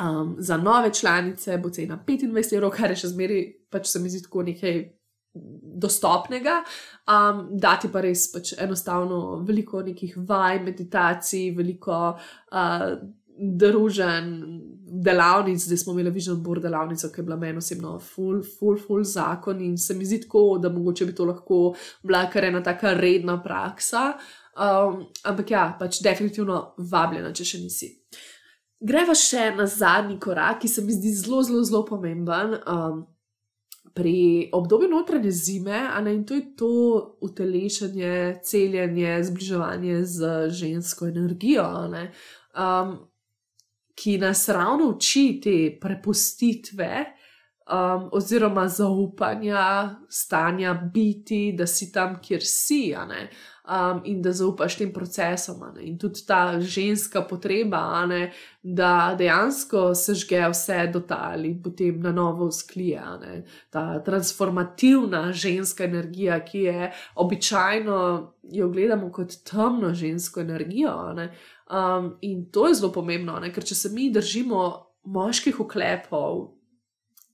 um, 0.00 0.36
za 0.38 0.56
nove 0.56 0.94
članice 0.94 1.58
bo 1.58 1.68
cena 1.70 1.98
25 2.06 2.56
evrov, 2.56 2.72
kar 2.72 2.94
je 2.94 3.02
še 3.02 3.12
zmeraj, 3.12 3.42
pač 3.68 3.90
se 3.90 4.00
mi 4.00 4.08
zdi 4.08 4.22
tako 4.24 4.46
nekaj 4.48 4.80
dostopnega, 5.76 6.60
um, 7.12 7.44
dati 7.60 7.90
pa 7.92 8.00
res 8.04 8.26
pač 8.32 8.54
enostavno 8.58 9.42
veliko 9.46 9.82
nekih 9.84 10.16
vaj, 10.28 10.62
meditacij, 10.64 11.50
veliko 11.56 12.00
uh, 12.16 12.88
družen, 13.36 14.30
delavnic. 14.86 15.60
Zdaj 15.60 15.82
smo 15.82 15.92
imeli 15.92 16.10
vižen 16.14 16.40
bor 16.42 16.60
delavnico, 16.62 17.10
ki 17.12 17.20
je 17.20 17.24
bila 17.26 17.36
meni 17.36 17.60
osebno 17.60 17.98
full, 18.00 18.42
full, 18.58 18.78
full 18.80 19.04
zakon 19.04 19.60
in 19.60 19.76
se 19.78 19.94
mi 19.94 20.06
zdi 20.06 20.22
tako, 20.24 20.58
da 20.62 20.72
mogoče 20.72 21.06
bi 21.06 21.14
to 21.14 21.26
lahko 21.28 21.60
bila 22.02 22.24
kar 22.32 22.44
ena 22.44 22.62
taka 22.62 22.94
redna 22.94 23.40
praksa. 23.42 24.12
Um, 24.56 25.02
ampak 25.24 25.50
ja, 25.50 25.66
pač 25.78 26.00
definitivno 26.04 26.62
vabljena, 26.78 27.32
če 27.36 27.44
še 27.44 27.60
nisi. 27.60 27.90
Greva 28.80 29.14
še 29.16 29.50
na 29.56 29.66
zadnji 29.68 30.18
korak, 30.20 30.62
ki 30.62 30.68
se 30.68 30.84
mi 30.84 30.96
zdi 30.96 31.12
zelo, 31.16 31.42
zelo, 31.44 31.62
zelo 31.64 31.82
pomemben. 31.84 32.56
Um, 32.64 33.04
pri 33.96 34.50
obdobju 34.52 34.88
notranje 34.88 35.30
zime, 35.30 35.88
ne, 36.02 36.14
in 36.14 36.26
to 36.26 36.34
je 36.34 36.56
to 36.56 36.72
utelešanje, 37.20 38.40
celjenje, 38.44 39.22
zbliževanje 39.24 40.04
z 40.04 40.48
žensko 40.48 41.06
energijo, 41.06 41.88
ne, 41.88 42.12
um, 42.52 42.98
ki 43.94 44.18
nas 44.18 44.48
ravno 44.48 44.90
uči 44.90 45.40
te 45.44 45.78
prepustitve. 45.80 47.04
Um, 47.66 48.08
oziroma, 48.12 48.68
zaupanja, 48.68 49.96
stanja 50.08 50.74
biti, 50.94 51.54
da 51.58 51.66
si 51.66 51.88
tam, 51.92 52.20
kjer 52.22 52.44
si, 52.44 52.94
um, 53.66 54.00
in 54.04 54.22
da 54.22 54.32
zaupaš 54.32 54.76
tem 54.78 54.92
procesom. 54.92 55.62
In 55.80 55.98
tudi 55.98 56.22
ta 56.26 56.60
ženska 56.60 57.22
potreba, 57.22 58.06
ne, 58.06 58.30
da 58.62 59.14
dejansko 59.18 59.94
se 59.94 60.14
žge 60.14 60.42
vse 60.50 60.78
do 60.92 61.00
tal 61.00 61.44
in 61.44 61.58
potem 61.62 62.00
na 62.02 62.12
novo 62.12 62.50
sklije. 62.50 63.02
Ne. 63.20 63.42
Ta 63.70 63.98
transformativna 64.04 65.32
ženska 65.32 65.84
energija, 65.84 66.38
ki 66.44 66.66
je 66.68 66.92
običajno, 67.14 67.98
jo 68.52 68.68
gledamo 68.68 69.12
kot 69.12 69.38
temno 69.50 69.94
žensko 69.94 70.40
energijo. 70.40 70.96
Um, 71.66 72.16
in 72.20 72.50
to 72.50 72.68
je 72.68 72.74
zelo 72.74 72.92
pomembno, 72.92 73.40
ne, 73.40 73.52
ker 73.52 73.64
če 73.64 73.74
se 73.74 73.90
mi 73.90 74.10
držimo 74.10 74.86
moških 75.06 75.60
uklepov, 75.60 76.52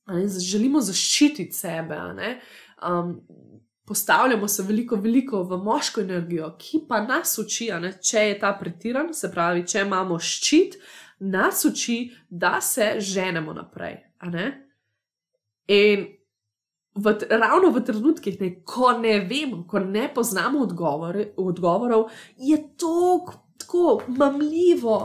ne, 0.08 0.26
želimo 0.28 0.80
zaščititi 0.80 1.52
sebe. 1.52 2.00
Um, 2.82 3.20
postavljamo 3.92 4.48
se 4.48 4.62
veliko, 4.62 4.96
veliko 4.96 5.42
v 5.42 5.58
moško 5.60 6.00
energijo, 6.00 6.54
ki 6.58 6.78
pa 6.88 7.02
nas 7.04 7.34
uči, 7.38 7.66
ne, 7.80 7.90
če 8.00 8.22
je 8.30 8.38
ta 8.40 8.54
pretiran, 8.56 9.10
se 9.12 9.28
pravi, 9.32 9.66
če 9.68 9.82
imamo 9.84 10.16
ščit, 10.16 10.78
nas 11.28 11.60
uči, 11.68 11.98
da 12.30 12.54
se 12.64 12.94
ženemo 13.04 13.52
naprej. 13.52 13.98
In 15.76 16.06
v, 17.04 17.14
ravno 17.28 17.74
v 17.74 17.82
trenutkih, 17.84 18.40
ne, 18.40 18.50
ko 18.64 18.94
ne 19.02 19.18
vemo, 19.28 19.60
ko 19.68 19.84
ne 19.84 20.08
poznamo 20.14 20.64
odgovore, 20.64 21.28
odgovorov, 21.36 22.08
je 22.40 22.62
to 22.80 22.96
tako 23.60 24.00
mamljivo 24.08 25.02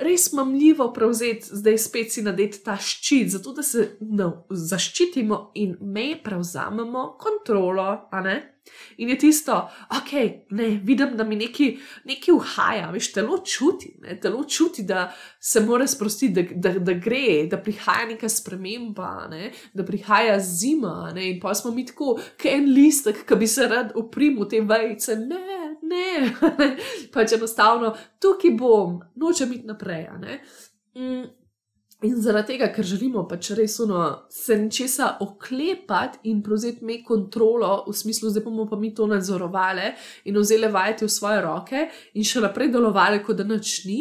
res 0.00 0.30
mamljivo 0.32 0.90
prevzeti, 0.92 1.56
zdaj 1.60 1.78
spet 1.78 2.12
si 2.12 2.24
nadeti 2.26 2.62
ta 2.64 2.76
ščit, 2.80 3.34
zato 3.36 3.52
da 3.56 3.64
se 3.66 3.86
no, 4.00 4.30
zaščitimo 4.50 5.50
in 5.60 5.76
me 5.80 6.14
prevzamemo 6.24 7.12
kontrolo. 7.20 7.90
In 8.96 9.08
je 9.08 9.16
tisto, 9.18 9.54
ok, 9.96 10.10
ne, 10.50 10.66
vidim, 10.84 11.16
da 11.16 11.24
mi 11.24 11.36
nekaj, 11.36 11.70
nekaj 12.06 12.34
uhaja, 12.34 12.90
veš, 12.92 13.10
telo 13.14 13.38
čuti, 13.46 13.94
ne, 14.04 14.16
telo 14.20 14.44
čuti, 14.44 14.84
da 14.86 15.08
se 15.40 15.62
mora 15.64 15.86
sprostiti, 15.86 16.42
da, 16.42 16.70
da, 16.70 16.78
da 16.78 16.92
gre, 16.92 17.46
da 17.50 17.58
prihaja 17.58 18.06
neka 18.12 18.28
sprememba, 18.28 19.28
ne, 19.30 19.50
da 19.74 19.84
prihaja 19.86 20.38
zima. 20.44 21.10
Ne, 21.14 21.30
in 21.32 21.40
pa 21.40 21.54
smo 21.54 21.72
mi 21.74 21.86
tako, 21.88 22.18
kot 22.36 22.50
en 22.52 22.68
listek, 22.74 23.24
ki 23.26 23.40
bi 23.40 23.48
se 23.50 23.68
rad 23.70 23.96
oprimil 23.98 24.48
te 24.50 24.60
vejce, 24.60 25.16
ne, 25.24 25.59
ne, 25.90 26.30
pač 27.14 27.36
enostavno, 27.36 27.92
tukaj 28.22 28.56
bom, 28.58 29.00
nočem 29.20 29.52
iti 29.58 29.68
naprej. 29.68 30.08
Mm. 30.96 31.28
In 32.00 32.14
zaradi 32.16 32.54
tega, 32.54 32.70
ker 32.72 32.86
želimo 32.88 33.26
pač 33.28 33.50
res 33.58 33.74
uno, 33.84 33.98
se 34.32 34.56
nečesa 34.56 35.18
oklepati 35.20 36.30
in 36.30 36.38
prevzeti 36.40 36.84
me 36.88 37.02
kontrolo, 37.04 37.74
v 37.90 37.92
smislu, 37.92 38.30
da 38.32 38.40
bomo 38.40 38.64
pa 38.70 38.78
mi 38.80 38.94
to 38.96 39.04
nadzorovali 39.06 39.90
in 40.24 40.38
vzeli 40.40 40.70
vajeti 40.72 41.04
v 41.04 41.12
svoje 41.12 41.42
roke 41.44 41.82
in 42.14 42.24
še 42.24 42.40
naprej 42.40 42.70
delovali, 42.72 43.20
kot 43.20 43.36
da 43.36 43.44
nič 43.44 43.74
ni, 43.84 43.98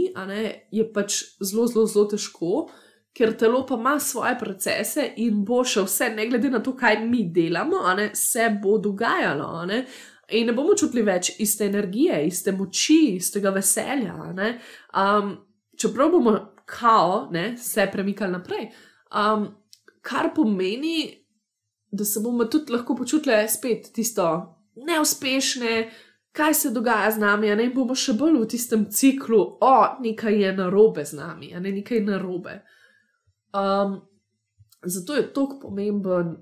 je 0.72 0.86
pač 0.96 1.18
zelo, 1.44 1.68
zelo, 1.68 1.84
zelo 1.92 2.06
težko, 2.14 2.70
ker 3.12 3.36
telo 3.36 3.66
pa 3.68 3.76
ima 3.76 3.98
svoje 4.00 4.38
procese 4.40 5.10
in 5.20 5.44
bo 5.44 5.66
še 5.68 5.84
vse, 5.84 6.14
ne 6.16 6.30
glede 6.32 6.54
na 6.56 6.64
to, 6.64 6.78
kaj 6.80 7.02
mi 7.04 7.26
delamo, 7.36 7.84
ne, 8.00 8.14
se 8.16 8.48
bo 8.64 8.78
dogajalo. 8.80 9.66
Ne. 9.68 9.84
In 10.32 10.48
ne 10.48 10.54
bomo 10.54 10.76
čutili 10.78 11.02
več 11.06 11.32
iste 11.40 11.66
energije, 11.66 12.20
iste 12.28 12.52
moči, 12.52 13.16
istega 13.18 13.50
veselja. 13.56 14.16
Um, 14.94 15.34
čeprav 15.78 16.12
bomo 16.12 16.36
kao, 16.70 17.28
ne, 17.32 17.58
se 17.58 17.88
premikali 17.92 18.32
naprej. 18.32 18.70
Um, 19.10 19.48
kar 20.02 20.30
pomeni, 20.36 21.26
da 21.92 22.06
se 22.06 22.20
bomo 22.20 22.46
tudi 22.46 22.74
lahko 22.74 22.96
počutili 22.96 23.48
spet 23.50 23.90
tisto 23.94 24.28
neuspešne, 24.76 25.90
kaj 26.32 26.54
se 26.54 26.70
dogaja 26.70 27.12
z 27.12 27.20
nami, 27.20 27.50
ne 27.56 27.70
bomo 27.74 27.96
še 27.98 28.14
bolj 28.14 28.38
v 28.40 28.50
tistem 28.54 28.86
ciklu, 28.94 29.40
o, 29.62 29.74
nekaj 30.04 30.38
je 30.44 30.54
narobe 30.56 31.06
z 31.06 31.18
nami, 31.18 31.52
ne 31.58 31.74
nekaj 31.80 32.04
narobe. 32.06 32.60
Um, 33.50 33.98
zato 34.86 35.18
je 35.18 35.26
tako 35.34 35.60
pomemben 35.64 36.36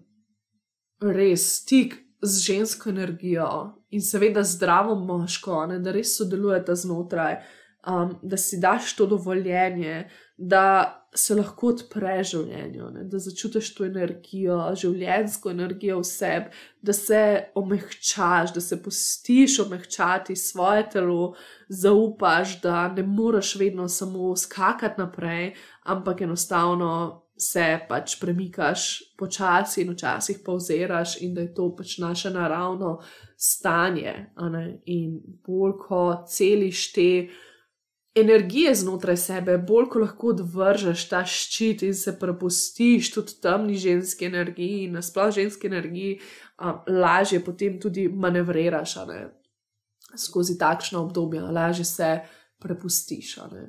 res 1.01 1.47
stik 1.61 1.95
z 2.21 2.43
žensko 2.43 2.89
energijo 2.89 3.76
in 3.89 4.01
seveda 4.01 4.43
zdravo 4.43 4.95
moško, 4.95 5.65
ne, 5.71 5.79
da 5.79 5.91
res 5.95 6.17
sodelujete 6.17 6.75
znotraj, 6.75 7.39
um, 7.87 8.15
da 8.21 8.37
si 8.37 8.59
daš 8.59 8.95
to 8.95 9.05
dovoljenje, 9.05 10.09
da 10.37 10.93
se 11.15 11.35
lahko 11.35 11.71
odpre 11.71 12.19
življenju, 12.29 12.89
ne? 12.93 13.03
da 13.09 13.19
začutiš 13.21 13.71
to 13.73 13.85
energijo, 13.87 14.57
življensko 14.77 15.49
energijo 15.49 16.01
v 16.01 16.05
sebi, 16.05 16.51
da 16.81 16.93
se 16.93 17.21
omehčaš, 17.57 18.53
da 18.53 18.61
se 18.61 18.77
pustiš 18.83 19.59
omehčati 19.65 20.35
svoje 20.37 20.85
telo, 20.93 21.31
zaupaš, 21.69 22.59
da 22.61 22.87
ne 22.93 23.05
moreš 23.07 23.55
vedno 23.57 23.87
samo 23.89 24.35
skakati 24.37 25.01
naprej, 25.01 25.55
ampak 25.89 26.21
enostavno 26.27 26.91
se 27.37 27.79
pač 27.89 28.17
premikaš 28.19 28.87
počasi 29.17 29.81
in 29.81 29.91
včasih 29.93 30.39
pauziraš, 30.45 31.21
in 31.21 31.33
da 31.33 31.41
je 31.41 31.53
to 31.53 31.69
pač 31.75 31.97
naše 31.97 32.29
naravno 32.29 32.97
stanje. 33.37 34.13
In 34.85 35.19
bolj 35.45 35.77
kot 35.87 36.29
celiš 36.33 36.91
te 36.93 37.09
energije 38.21 38.75
znotraj 38.75 39.17
sebe, 39.17 39.57
bolj 39.57 39.89
ko 39.89 39.99
lahko 40.01 40.31
odvržeš 40.33 41.05
ta 41.09 41.21
ščit 41.25 41.83
in 41.85 41.93
se 41.93 42.15
prepustiš 42.19 43.11
tudi 43.13 43.37
temni 43.41 43.77
ženski 43.77 44.25
energiji 44.25 44.85
in 44.87 44.97
nasplošno 44.97 45.41
ženski 45.41 45.67
energiji, 45.67 46.19
um, 46.57 46.79
lažje 46.87 47.43
potem 47.45 47.79
tudi 47.81 48.07
manevriraš 48.09 48.97
skozi 50.17 50.57
takšno 50.57 51.03
obdobje, 51.05 51.41
lažje 51.41 51.85
se 51.85 52.13
prepustiš. 52.59 53.37
Uh, 53.37 53.67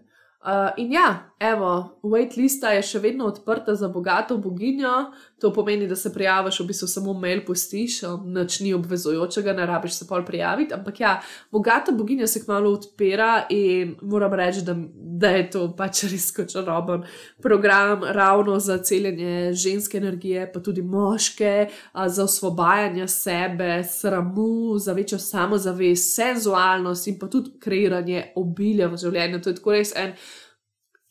in 0.76 0.93
ja, 0.93 1.30
evo, 1.39 1.99
waitlista 2.03 2.70
je 2.74 2.82
še 2.82 3.01
vedno 3.03 3.26
odprta 3.26 3.74
za 3.74 3.89
bogato 3.91 4.36
boginjo, 4.39 5.11
to 5.39 5.53
pomeni, 5.55 5.86
da 5.86 5.97
se 5.97 6.12
prijaviš, 6.14 6.61
v 6.61 6.66
bistvu 6.66 6.89
samo 6.91 7.12
mail 7.14 7.45
postiš, 7.47 8.01
noč 8.26 8.61
ni 8.61 8.72
obvezujočega, 8.74 9.53
ne 9.55 9.66
rabiš 9.66 10.01
se 10.01 10.07
pol 10.09 10.24
prijaviti. 10.26 10.74
Ampak 10.74 11.01
ja, 11.01 11.12
bogata 11.55 11.93
boginja 11.95 12.26
se 12.26 12.43
kmalo 12.45 12.72
odpira 12.74 13.47
in 13.55 13.97
moram 14.03 14.34
reči, 14.34 14.64
da, 14.66 14.74
da 14.95 15.30
je 15.36 15.45
to 15.51 15.64
pač 15.78 16.05
res 16.11 16.30
čaroben 16.53 17.05
program, 17.43 18.03
ravno 18.03 18.59
za 18.62 18.78
celjenje 18.82 19.53
ženske 19.55 19.99
energije, 19.99 20.49
pa 20.53 20.62
tudi 20.62 20.82
moške, 20.82 21.68
uh, 21.68 22.07
za 22.07 22.24
osvobajanje 22.24 23.09
sebe, 23.09 23.84
sramu, 23.84 24.78
za 24.78 24.93
večjo 24.93 25.18
samozavest, 25.18 26.14
senzualnost 26.14 27.07
in 27.07 27.18
pa 27.18 27.30
tudi 27.30 27.55
kreiranje 27.62 28.32
obilja 28.36 28.91
v 28.91 28.99
življenju. 28.99 29.43
To 29.43 29.51
je 29.51 29.61
tako 29.61 29.78
res 29.78 29.95
en 29.97 30.14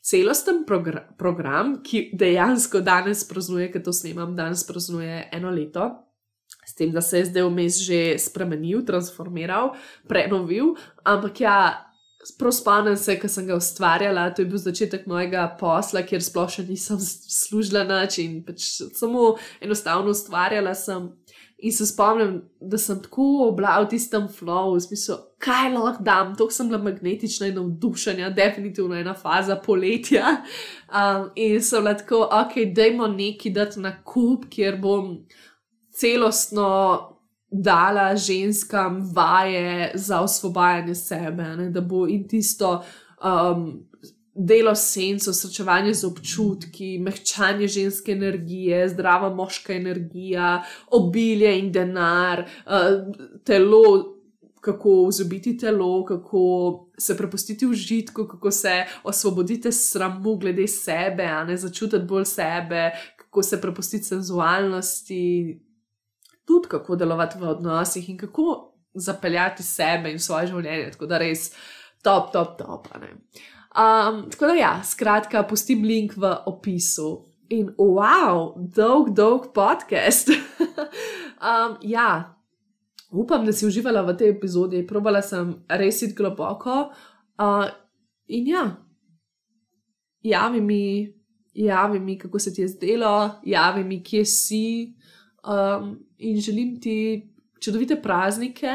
celosten 0.08 0.64
progr 0.68 1.02
program, 1.20 1.78
ki 1.84 2.10
dejansko 2.16 2.82
danes 2.86 3.26
praznuje, 3.28 3.72
ker 3.74 3.84
to 3.84 3.94
snemam, 3.94 4.36
danes 4.36 4.64
praznuje 4.68 5.26
eno 5.36 5.52
leto. 5.52 5.90
S 6.68 6.76
tem, 6.76 6.92
da 6.92 7.02
se 7.02 7.20
je 7.20 7.26
zdaj 7.30 7.44
vmes 7.48 7.80
že 7.84 8.00
spremenil, 8.20 8.86
transformiral, 8.88 9.74
prenovil, 10.08 10.76
ampak 11.04 11.42
ja, 11.44 11.58
spomnim 12.28 12.98
se, 13.00 13.16
ker 13.20 13.32
sem 13.32 13.48
ga 13.48 13.56
ustvarjala, 13.56 14.30
to 14.36 14.44
je 14.44 14.50
bil 14.52 14.60
začetek 14.60 15.08
mojega 15.08 15.46
posla, 15.60 16.04
kjer 16.08 16.24
sploh 16.24 16.50
še 16.52 16.66
nisem 16.68 17.00
služila 17.00 17.86
nič 17.88 18.20
in 18.24 18.40
pač 18.48 18.68
samo 18.98 19.36
enostavno 19.64 20.16
ustvarjala 20.16 20.76
sem. 20.76 21.12
In 21.58 21.72
se 21.74 21.86
spomnim, 21.86 22.42
da 22.62 22.78
sem 22.78 23.00
tako 23.02 23.52
bila 23.58 23.80
v 23.82 23.90
tistem 23.90 24.28
flowu, 24.30 24.76
v 24.76 24.82
smislu, 24.86 25.16
kaj 25.42 25.72
lahko 25.74 26.04
dam, 26.06 26.36
tako 26.38 26.54
sem 26.54 26.70
bila 26.70 26.84
magnetična 26.86 27.50
in 27.50 27.58
navdušena, 27.58 28.30
definitivno 28.30 28.96
ena 28.96 29.16
faza 29.18 29.56
poletja. 29.66 30.36
Um, 30.88 31.32
in 31.36 31.62
sem 31.62 31.82
bila 31.82 31.96
tako, 31.98 32.28
ok, 32.30 32.60
dajmo 32.76 33.08
neki 33.08 33.50
dati 33.50 33.82
na 33.82 33.96
kup, 34.04 34.46
kjer 34.54 34.78
bom 34.82 35.16
celostno 35.98 36.70
dala 37.50 38.16
ženskam 38.16 39.02
vaje 39.16 39.92
za 39.96 40.22
osvobajanje 40.22 40.96
sebe, 40.96 41.44
ne, 41.44 41.70
da 41.70 41.82
bo 41.82 42.06
in 42.08 42.28
tisto. 42.28 42.84
Um, 43.18 43.88
delo 44.38 44.76
s 44.76 44.94
senco, 44.94 45.34
srečevanje 45.34 45.94
z 45.94 46.06
občutki, 46.06 46.98
mehčanje 47.00 47.68
ženske 47.68 48.12
energije, 48.12 48.90
zdrava 48.90 49.30
moška 49.34 49.74
energija, 49.74 50.64
obilje 50.92 51.58
in 51.60 51.72
denar, 51.72 52.46
uh, 52.66 53.42
telo. 53.46 54.14
Kako 54.68 55.06
vzobiti 55.08 55.54
telo, 55.58 56.04
kako 56.06 56.40
se 57.00 57.16
prepustiti 57.18 57.66
v 57.66 57.74
žitku, 57.74 58.26
kako 58.28 58.52
se 58.52 58.72
osvoboditi 59.04 59.72
sramu 59.72 60.36
glede 60.36 60.66
sebe, 60.68 61.24
a 61.24 61.44
ne 61.44 61.56
začutiti 61.58 62.06
bolj 62.06 62.26
sebe, 62.26 62.90
kako 63.18 63.44
se 63.44 63.62
prepustiti 63.62 64.04
senzualnosti, 64.04 65.60
tudi 66.46 66.68
kako 66.68 66.96
delovati 66.96 67.40
v 67.40 67.50
odnosih 67.50 68.10
in 68.10 68.18
kako 68.18 68.74
zapeljati 68.94 69.64
sebe 69.64 70.12
in 70.12 70.20
svoje 70.20 70.48
življenje. 70.48 70.92
Tako 70.92 71.06
da 71.06 71.22
res 71.22 71.52
top, 72.04 72.34
top, 72.34 72.58
top. 72.58 72.88
Um, 73.78 74.30
tako 74.32 74.46
da, 74.46 74.54
ja, 74.54 74.84
skratka, 74.84 75.44
pustim 75.44 75.84
link 75.86 76.16
v 76.18 76.32
opisu. 76.50 77.28
In 77.50 77.70
wow, 77.78 78.56
dolg, 78.58 79.12
dolg 79.14 79.52
podcast. 79.54 80.32
um, 81.50 81.76
ja, 81.86 82.34
upam, 83.12 83.46
da 83.46 83.54
si 83.54 83.68
uživala 83.68 84.02
v 84.02 84.16
tej 84.18 84.34
epizodi, 84.34 84.82
probala 84.82 85.22
sem 85.22 85.54
res 85.70 86.02
iti 86.02 86.18
globoko. 86.18 86.88
Uh, 87.38 87.70
in 88.34 88.50
ja, 88.50 88.64
javi 90.26 90.62
mi, 90.62 90.82
javi 91.54 92.02
mi, 92.02 92.18
kako 92.18 92.42
se 92.42 92.54
ti 92.54 92.66
je 92.66 92.74
zdelo, 92.74 93.14
javi 93.46 93.86
mi, 93.86 94.02
kje 94.02 94.26
si. 94.26 94.66
Um, 95.46 95.94
in 96.18 96.42
želim 96.42 96.80
ti 96.82 97.30
čudovite 97.62 98.02
praznike, 98.02 98.74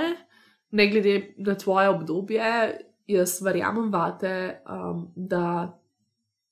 ne 0.71 0.87
glede 0.87 1.35
na 1.43 1.59
tvoje 1.59 1.91
obdobje 1.91 2.92
jaz 3.13 3.39
verjamem 3.43 3.91
vate, 3.93 4.63
um, 4.71 5.07
da, 5.17 5.69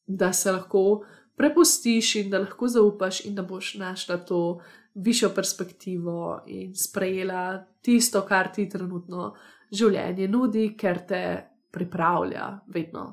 da 0.07 0.33
se 0.33 0.53
lahko 0.53 1.03
prepustiš 1.37 2.15
in 2.21 2.31
da 2.31 2.43
lahko 2.43 2.69
zaupaš, 2.69 3.25
in 3.25 3.35
da 3.35 3.43
boš 3.43 3.75
našla 3.81 4.19
to 4.29 4.61
višjo 4.95 5.31
perspektivo 5.35 6.43
in 6.47 6.75
sprejela 6.77 7.65
tisto, 7.83 8.23
kar 8.29 8.53
ti 8.53 8.69
trenutno 8.69 9.35
življenje 9.73 10.29
nudi, 10.29 10.75
ker 10.77 11.05
te 11.09 11.25
pripravlja, 11.71 12.47
vedno, 12.75 13.05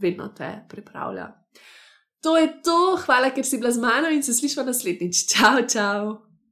vedno 0.00 0.28
te 0.36 0.52
pripravlja. 0.68 1.28
To 2.24 2.36
je 2.36 2.48
to, 2.64 2.96
hvala, 3.04 3.30
ker 3.30 3.44
si 3.44 3.60
bila 3.60 3.70
z 3.70 3.82
mano 3.82 4.10
in 4.10 4.22
se 4.22 4.34
slišva 4.34 4.64
naslednjič. 4.66 5.26
Čau, 5.30 5.60
čau! 5.68 6.16